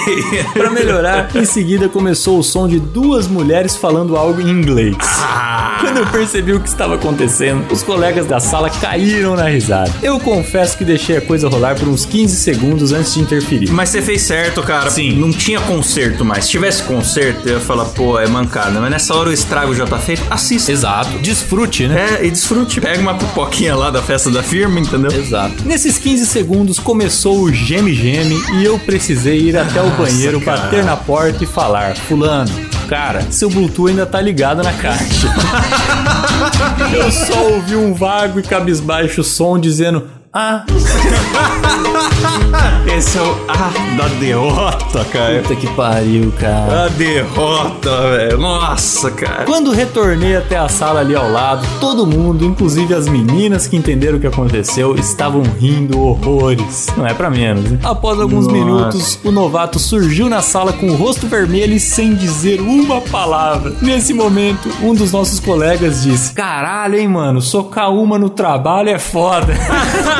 Pra 0.53 0.71
melhorar, 0.71 1.35
em 1.35 1.45
seguida 1.45 1.89
começou 1.89 2.39
o 2.39 2.43
som 2.43 2.69
de 2.69 2.79
duas 2.79 3.27
mulheres 3.27 3.77
falando 3.77 4.17
algo 4.17 4.41
em 4.43 4.49
inglês. 4.51 4.97
Ah, 5.01 5.50
Quando 5.81 5.97
eu 5.97 6.07
percebi 6.07 6.53
o 6.53 6.61
que 6.61 6.69
estava 6.69 6.95
acontecendo, 6.97 7.65
os 7.73 7.83
colegas 7.83 8.27
da 8.27 8.39
sala 8.39 8.69
caíram 8.69 9.35
na 9.35 9.49
risada. 9.49 9.91
Eu 10.03 10.21
confesso 10.21 10.77
que 10.77 10.85
deixei 10.85 11.17
a 11.17 11.21
coisa 11.21 11.49
rolar 11.49 11.75
por 11.75 11.89
uns 11.89 12.05
15 12.05 12.37
segundos 12.37 12.93
antes 12.93 13.15
de 13.15 13.21
interferir. 13.21 13.71
Mas 13.71 13.89
você 13.89 14.03
fez 14.03 14.23
certo, 14.23 14.63
cara. 14.63 14.91
Sim. 14.91 15.13
Não 15.17 15.31
tinha 15.33 15.61
conserto 15.61 16.25
mais. 16.25 16.45
Se 16.45 16.51
tivesse 16.51 16.83
conserto, 16.83 17.49
eu 17.49 17.55
ia 17.55 17.61
falar, 17.61 17.87
pô, 17.87 18.19
é 18.19 18.27
mancada. 18.27 18.79
Mas 18.81 18.91
nessa 18.91 19.15
hora 19.15 19.31
o 19.31 19.33
estrago 19.33 19.75
já 19.75 19.87
tá 19.87 19.99
feito. 19.99 20.23
Assista. 20.31 20.71
Exato. 20.71 21.19
Desfrute, 21.19 21.89
né? 21.89 22.19
É, 22.21 22.27
e 22.27 22.31
desfrute. 22.31 22.81
Pega 22.81 23.01
uma 23.01 23.15
pipoquinha 23.15 23.75
lá 23.75 23.91
da 23.91 24.03
festa 24.03 24.31
da 24.31 24.43
firma, 24.43 24.79
entendeu? 24.79 25.11
Exato. 25.13 25.65
Nesses 25.65 25.99
15 25.99 26.27
segundos 26.27 26.79
começou 26.79 27.41
o 27.41 27.53
geme-geme 27.53 28.43
e 28.59 28.65
eu 28.65 28.79
precisei 28.79 29.39
ir 29.41 29.57
até 29.57 29.81
o 29.83 29.91
banheiro, 29.91 30.41
bater 30.41 30.85
na 30.85 30.97
porta 30.97 31.43
e 31.43 31.47
falar: 31.47 31.97
Fulano, 31.97 32.51
cara, 32.91 33.23
seu 33.31 33.49
Bluetooth 33.49 33.89
ainda 33.89 34.05
tá 34.05 34.21
ligado 34.21 34.65
na 34.65 34.73
caixa. 34.73 35.29
eu 36.93 37.09
só 37.13 37.53
ouvi 37.53 37.77
um 37.77 37.95
vago 37.95 38.41
e 38.41 38.43
cabisbaixo 38.43 39.23
som 39.23 39.61
dizendo: 39.61 40.09
Ah, 40.33 40.63
Esse 42.87 43.19
é 43.19 43.21
o 43.21 43.37
A 43.49 43.73
da 43.97 44.07
derrota, 44.21 45.05
cara. 45.07 45.41
puta 45.43 45.57
que 45.57 45.67
pariu, 45.75 46.33
cara. 46.39 46.85
A 46.85 46.89
derrota, 46.89 47.91
velho. 48.13 48.39
Nossa, 48.39 49.11
cara. 49.11 49.45
Quando 49.45 49.73
retornei 49.73 50.37
até 50.37 50.57
a 50.57 50.69
sala 50.69 51.01
ali 51.01 51.17
ao 51.17 51.29
lado, 51.29 51.67
todo 51.81 52.07
mundo, 52.07 52.45
inclusive 52.45 52.95
as 52.95 53.09
meninas 53.09 53.67
que 53.67 53.77
entenderam 53.77 54.19
o 54.19 54.21
que 54.21 54.27
aconteceu, 54.29 54.95
estavam 54.95 55.43
rindo 55.59 56.01
horrores. 56.01 56.87
Não 56.97 57.05
é 57.05 57.13
pra 57.13 57.29
menos, 57.29 57.69
né? 57.69 57.81
Após 57.83 58.21
alguns 58.21 58.47
Nossa. 58.47 58.57
minutos, 58.57 59.19
o 59.25 59.33
novato 59.33 59.81
surgiu 59.81 60.29
na 60.29 60.43
sala 60.43 60.73
com 60.73 60.91
o 60.91 60.95
rosto 60.95 61.27
vermelho 61.27 61.75
e 61.75 61.81
sem 61.81 62.15
dizer 62.15 62.61
uma 62.61 63.01
palavra. 63.01 63.75
Nesse 63.83 64.15
momento, 64.15 64.69
um 64.81 64.95
dos 64.95 65.11
nossos 65.11 65.41
colegas 65.41 66.05
disse: 66.05 66.33
Caralho, 66.35 66.97
hein, 66.97 67.09
mano, 67.09 67.43
socar 67.43 67.93
uma 67.93 68.17
no 68.17 68.31
trabalho 68.31 68.91
é 68.91 68.99
foda. 68.99 69.53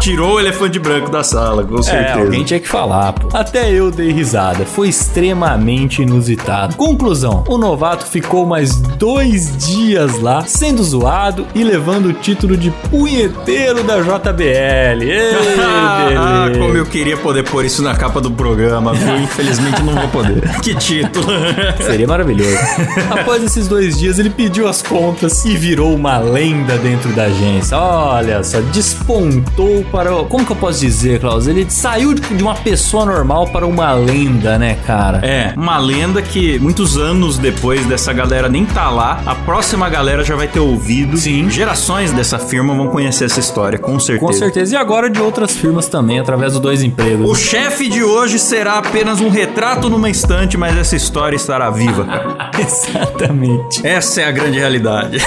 Tirou 0.00 0.34
o 0.34 0.40
elefante 0.40 0.78
branco 0.78 1.10
da 1.10 1.24
sala, 1.24 1.64
com 1.64 1.78
É, 1.78 1.82
certeza. 1.82 2.18
alguém 2.20 2.44
tinha 2.44 2.60
que 2.60 2.68
falar, 2.68 3.12
pô. 3.12 3.28
Até 3.36 3.70
eu 3.72 3.90
dei 3.90 4.12
risada. 4.12 4.64
Foi 4.64 4.88
extremamente 4.88 6.02
inusitado. 6.02 6.76
Conclusão: 6.76 7.44
o 7.48 7.58
novato 7.58 8.06
ficou 8.06 8.46
mais 8.46 8.76
dois 8.76 9.56
dias 9.66 10.20
lá, 10.20 10.44
sendo 10.46 10.82
zoado 10.84 11.46
e 11.54 11.64
levando 11.64 12.06
o 12.06 12.12
título 12.12 12.56
de 12.56 12.70
punheteiro 12.90 13.82
da 13.82 14.00
JBL. 14.00 15.02
Ei, 15.02 15.56
Ah, 16.18 16.48
como 16.58 16.76
eu 16.76 16.86
queria 16.86 17.16
poder 17.16 17.42
pôr 17.44 17.64
isso 17.64 17.82
na 17.82 17.94
capa 17.94 18.20
do 18.20 18.30
programa, 18.30 18.92
viu? 18.94 19.16
Infelizmente 19.18 19.82
não 19.82 19.94
vou 19.94 20.08
poder. 20.08 20.42
Que 20.62 20.74
título. 20.74 21.26
Seria 21.84 22.06
maravilhoso. 22.06 22.56
Após 23.10 23.42
esses 23.42 23.66
dois 23.68 23.98
dias, 23.98 24.18
ele 24.18 24.30
pediu 24.30 24.68
as 24.68 24.82
contas 24.82 25.44
e 25.44 25.56
virou 25.56 25.94
uma 25.94 26.18
lenda 26.18 26.76
dentro 26.78 27.10
da 27.12 27.24
agência. 27.24 27.76
Olha 27.78 28.42
só, 28.42 28.60
despontou 28.72 29.75
para. 29.84 30.10
Como 30.24 30.44
que 30.44 30.52
eu 30.52 30.56
posso 30.56 30.80
dizer, 30.80 31.20
Klaus? 31.20 31.46
Ele 31.46 31.66
saiu 31.68 32.14
de 32.14 32.42
uma 32.42 32.54
pessoa 32.54 33.04
normal 33.06 33.46
para 33.48 33.66
uma 33.66 33.92
lenda, 33.92 34.58
né, 34.58 34.76
cara? 34.86 35.18
É, 35.26 35.52
uma 35.56 35.78
lenda 35.78 36.22
que 36.22 36.58
muitos 36.58 36.96
anos 36.96 37.38
depois 37.38 37.84
dessa 37.86 38.12
galera 38.12 38.48
nem 38.48 38.64
tá 38.64 38.90
lá, 38.90 39.20
a 39.26 39.34
próxima 39.34 39.88
galera 39.88 40.24
já 40.24 40.36
vai 40.36 40.48
ter 40.48 40.60
ouvido. 40.60 41.16
Sim. 41.16 41.50
Gerações 41.50 42.12
dessa 42.12 42.38
firma 42.38 42.74
vão 42.74 42.88
conhecer 42.88 43.24
essa 43.24 43.40
história, 43.40 43.78
com 43.78 43.98
certeza. 43.98 44.26
Com 44.26 44.32
certeza. 44.32 44.74
E 44.74 44.76
agora 44.76 45.10
de 45.10 45.20
outras 45.20 45.56
firmas 45.56 45.88
também, 45.88 46.18
através 46.18 46.52
dos 46.52 46.60
dois 46.60 46.82
empregos. 46.82 47.30
O 47.30 47.34
chefe 47.34 47.88
de 47.88 48.02
hoje 48.02 48.38
será 48.38 48.78
apenas 48.78 49.20
um 49.20 49.28
retrato 49.28 49.88
numa 49.88 50.10
estante, 50.10 50.56
mas 50.56 50.76
essa 50.76 50.96
história 50.96 51.36
estará 51.36 51.70
viva. 51.70 52.06
Exatamente. 52.58 53.86
Essa 53.86 54.22
é 54.22 54.24
a 54.24 54.30
grande 54.30 54.58
realidade. 54.58 55.18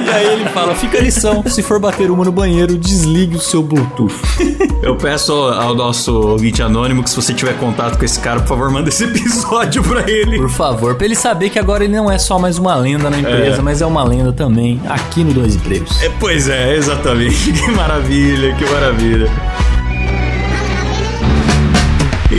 E 0.00 0.10
aí 0.10 0.26
ele 0.32 0.46
fala: 0.46 0.74
fica 0.74 0.98
a 0.98 1.00
lição. 1.00 1.44
Se 1.46 1.62
for 1.62 1.78
bater 1.78 2.10
uma 2.10 2.24
no 2.24 2.32
banheiro, 2.32 2.76
desligue 2.76 3.36
o 3.36 3.40
seu 3.50 3.62
Bluetooth. 3.62 4.14
Eu 4.82 4.96
peço 4.96 5.32
ao 5.32 5.74
nosso 5.74 6.12
ouvinte 6.14 6.62
anônimo 6.62 7.02
que 7.02 7.10
se 7.10 7.16
você 7.16 7.34
tiver 7.34 7.54
contato 7.58 7.98
com 7.98 8.04
esse 8.04 8.18
cara, 8.20 8.40
por 8.40 8.48
favor, 8.48 8.70
manda 8.72 8.88
esse 8.88 9.04
episódio 9.04 9.82
pra 9.82 10.08
ele. 10.10 10.38
Por 10.38 10.48
favor, 10.48 10.94
pra 10.94 11.04
ele 11.06 11.16
saber 11.16 11.50
que 11.50 11.58
agora 11.58 11.84
ele 11.84 11.94
não 11.96 12.10
é 12.10 12.18
só 12.18 12.38
mais 12.38 12.58
uma 12.58 12.74
lenda 12.74 13.10
na 13.10 13.18
empresa, 13.18 13.58
É. 13.58 13.62
mas 13.62 13.82
é 13.82 13.86
uma 13.86 14.04
lenda 14.04 14.32
também 14.32 14.80
aqui 14.88 15.22
no 15.24 15.32
Dois 15.32 15.54
Empregos. 15.56 16.00
É, 16.02 16.08
pois 16.20 16.48
é, 16.48 16.76
exatamente. 16.76 17.50
Que 17.60 17.70
maravilha, 17.72 18.54
que 18.54 18.64
maravilha. 18.70 19.30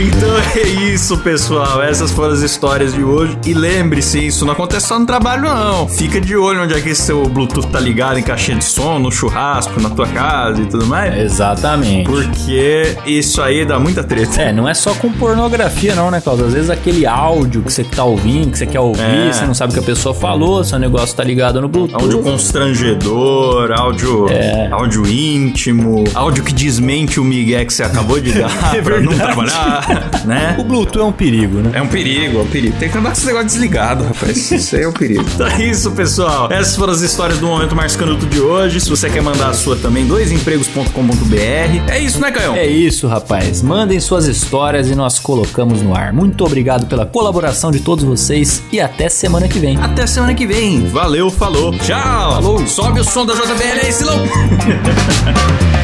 Então 0.02 0.36
é 0.56 0.68
isso, 0.92 1.16
pessoal. 1.18 1.82
Essas 1.82 2.10
foram 2.10 2.32
as 2.34 2.40
histórias 2.40 2.92
de 2.92 3.02
hoje. 3.04 3.38
E 3.46 3.54
lembre-se, 3.54 4.26
isso 4.26 4.44
não 4.44 4.52
acontece 4.52 4.86
só 4.88 4.98
no 4.98 5.06
trabalho, 5.06 5.42
não. 5.42 5.86
Fica 5.88 6.20
de 6.20 6.36
olho 6.36 6.62
onde 6.64 6.74
é 6.74 6.80
que 6.80 6.94
seu 6.94 7.22
Bluetooth 7.28 7.68
tá 7.68 7.78
ligado 7.78 8.18
em 8.18 8.22
caixinha 8.22 8.56
de 8.58 8.64
som, 8.64 8.98
no 8.98 9.10
churrasco, 9.12 9.80
na 9.80 9.90
tua 9.90 10.06
casa 10.08 10.60
e 10.62 10.66
tudo 10.66 10.86
mais. 10.86 11.16
Exatamente. 11.16 12.04
Porque 12.08 12.96
isso 13.06 13.40
aí 13.40 13.64
dá 13.64 13.78
muita 13.78 14.02
treta. 14.02 14.42
É, 14.42 14.52
não 14.52 14.68
é 14.68 14.74
só 14.74 14.92
com 14.94 15.12
pornografia, 15.12 15.94
não, 15.94 16.10
né, 16.10 16.20
Cláudio? 16.20 16.46
Às 16.46 16.54
vezes 16.54 16.70
aquele 16.70 17.06
áudio 17.06 17.62
que 17.62 17.72
você 17.72 17.84
tá 17.84 18.04
ouvindo, 18.04 18.50
que 18.50 18.58
você 18.58 18.66
quer 18.66 18.80
ouvir, 18.80 19.02
É. 19.02 19.32
você 19.32 19.44
não 19.46 19.54
sabe 19.54 19.72
o 19.72 19.74
que 19.74 19.80
a 19.80 19.84
pessoa 19.84 20.14
falou, 20.14 20.64
seu 20.64 20.78
negócio 20.78 21.14
tá 21.16 21.22
ligado 21.22 21.60
no 21.60 21.68
Bluetooth. 21.68 22.02
Áudio 22.02 22.22
constrangedor, 22.22 23.70
áudio, 23.72 24.28
É. 24.30 24.68
áudio 24.70 25.06
íntimo, 25.06 26.04
áudio 26.14 26.42
que 26.42 26.52
desmente 26.52 27.20
o 27.20 27.24
migué 27.24 27.64
que 27.64 27.72
você 27.72 27.82
acabou 27.82 28.20
de 28.20 28.32
dar 28.38 28.50
pra 28.82 29.00
não 29.00 29.12
verdade. 29.12 29.91
né? 30.24 30.56
O 30.58 30.64
Bluetooth 30.64 31.00
é 31.00 31.04
um 31.04 31.12
perigo, 31.12 31.58
né? 31.58 31.70
É 31.74 31.82
um 31.82 31.88
perigo, 31.88 32.38
é 32.38 32.42
um 32.42 32.46
perigo. 32.46 32.76
Tem 32.78 32.88
que 32.88 32.98
andar 32.98 33.10
com 33.10 33.16
esse 33.16 33.26
negócio 33.26 33.46
desligado, 33.46 34.04
rapaz. 34.04 34.50
Isso 34.50 34.76
aí 34.76 34.82
é 34.82 34.88
um 34.88 34.92
perigo. 34.92 35.22
Então 35.32 35.46
é 35.46 35.64
isso, 35.64 35.90
pessoal. 35.92 36.52
Essas 36.52 36.76
foram 36.76 36.92
as 36.92 37.00
histórias 37.00 37.38
do 37.38 37.46
Momento 37.46 37.74
Mais 37.74 37.96
Canuto 37.96 38.26
de 38.26 38.40
hoje. 38.40 38.80
Se 38.80 38.90
você 38.90 39.08
quer 39.08 39.22
mandar 39.22 39.48
a 39.48 39.52
sua 39.54 39.76
também, 39.76 40.06
doisempregos.com.br. 40.06 41.90
É 41.90 41.98
isso, 41.98 42.20
né, 42.20 42.30
Caio? 42.30 42.54
É 42.54 42.66
isso, 42.66 43.06
rapaz. 43.06 43.62
Mandem 43.62 43.98
suas 43.98 44.26
histórias 44.26 44.90
e 44.90 44.94
nós 44.94 45.18
colocamos 45.18 45.80
no 45.80 45.96
ar. 45.96 46.12
Muito 46.12 46.44
obrigado 46.44 46.86
pela 46.86 47.06
colaboração 47.06 47.70
de 47.70 47.80
todos 47.80 48.04
vocês 48.04 48.62
e 48.70 48.80
até 48.80 49.08
semana 49.08 49.48
que 49.48 49.58
vem. 49.58 49.76
Até 49.78 50.06
semana 50.06 50.34
que 50.34 50.46
vem. 50.46 50.86
Valeu, 50.86 51.30
falou. 51.30 51.72
Tchau. 51.78 52.32
Falou. 52.34 52.66
Sobe 52.66 53.00
o 53.00 53.04
som 53.04 53.24
da 53.24 53.34
JBL 53.34 53.84
aí, 53.84 53.92
Silão. 53.92 54.18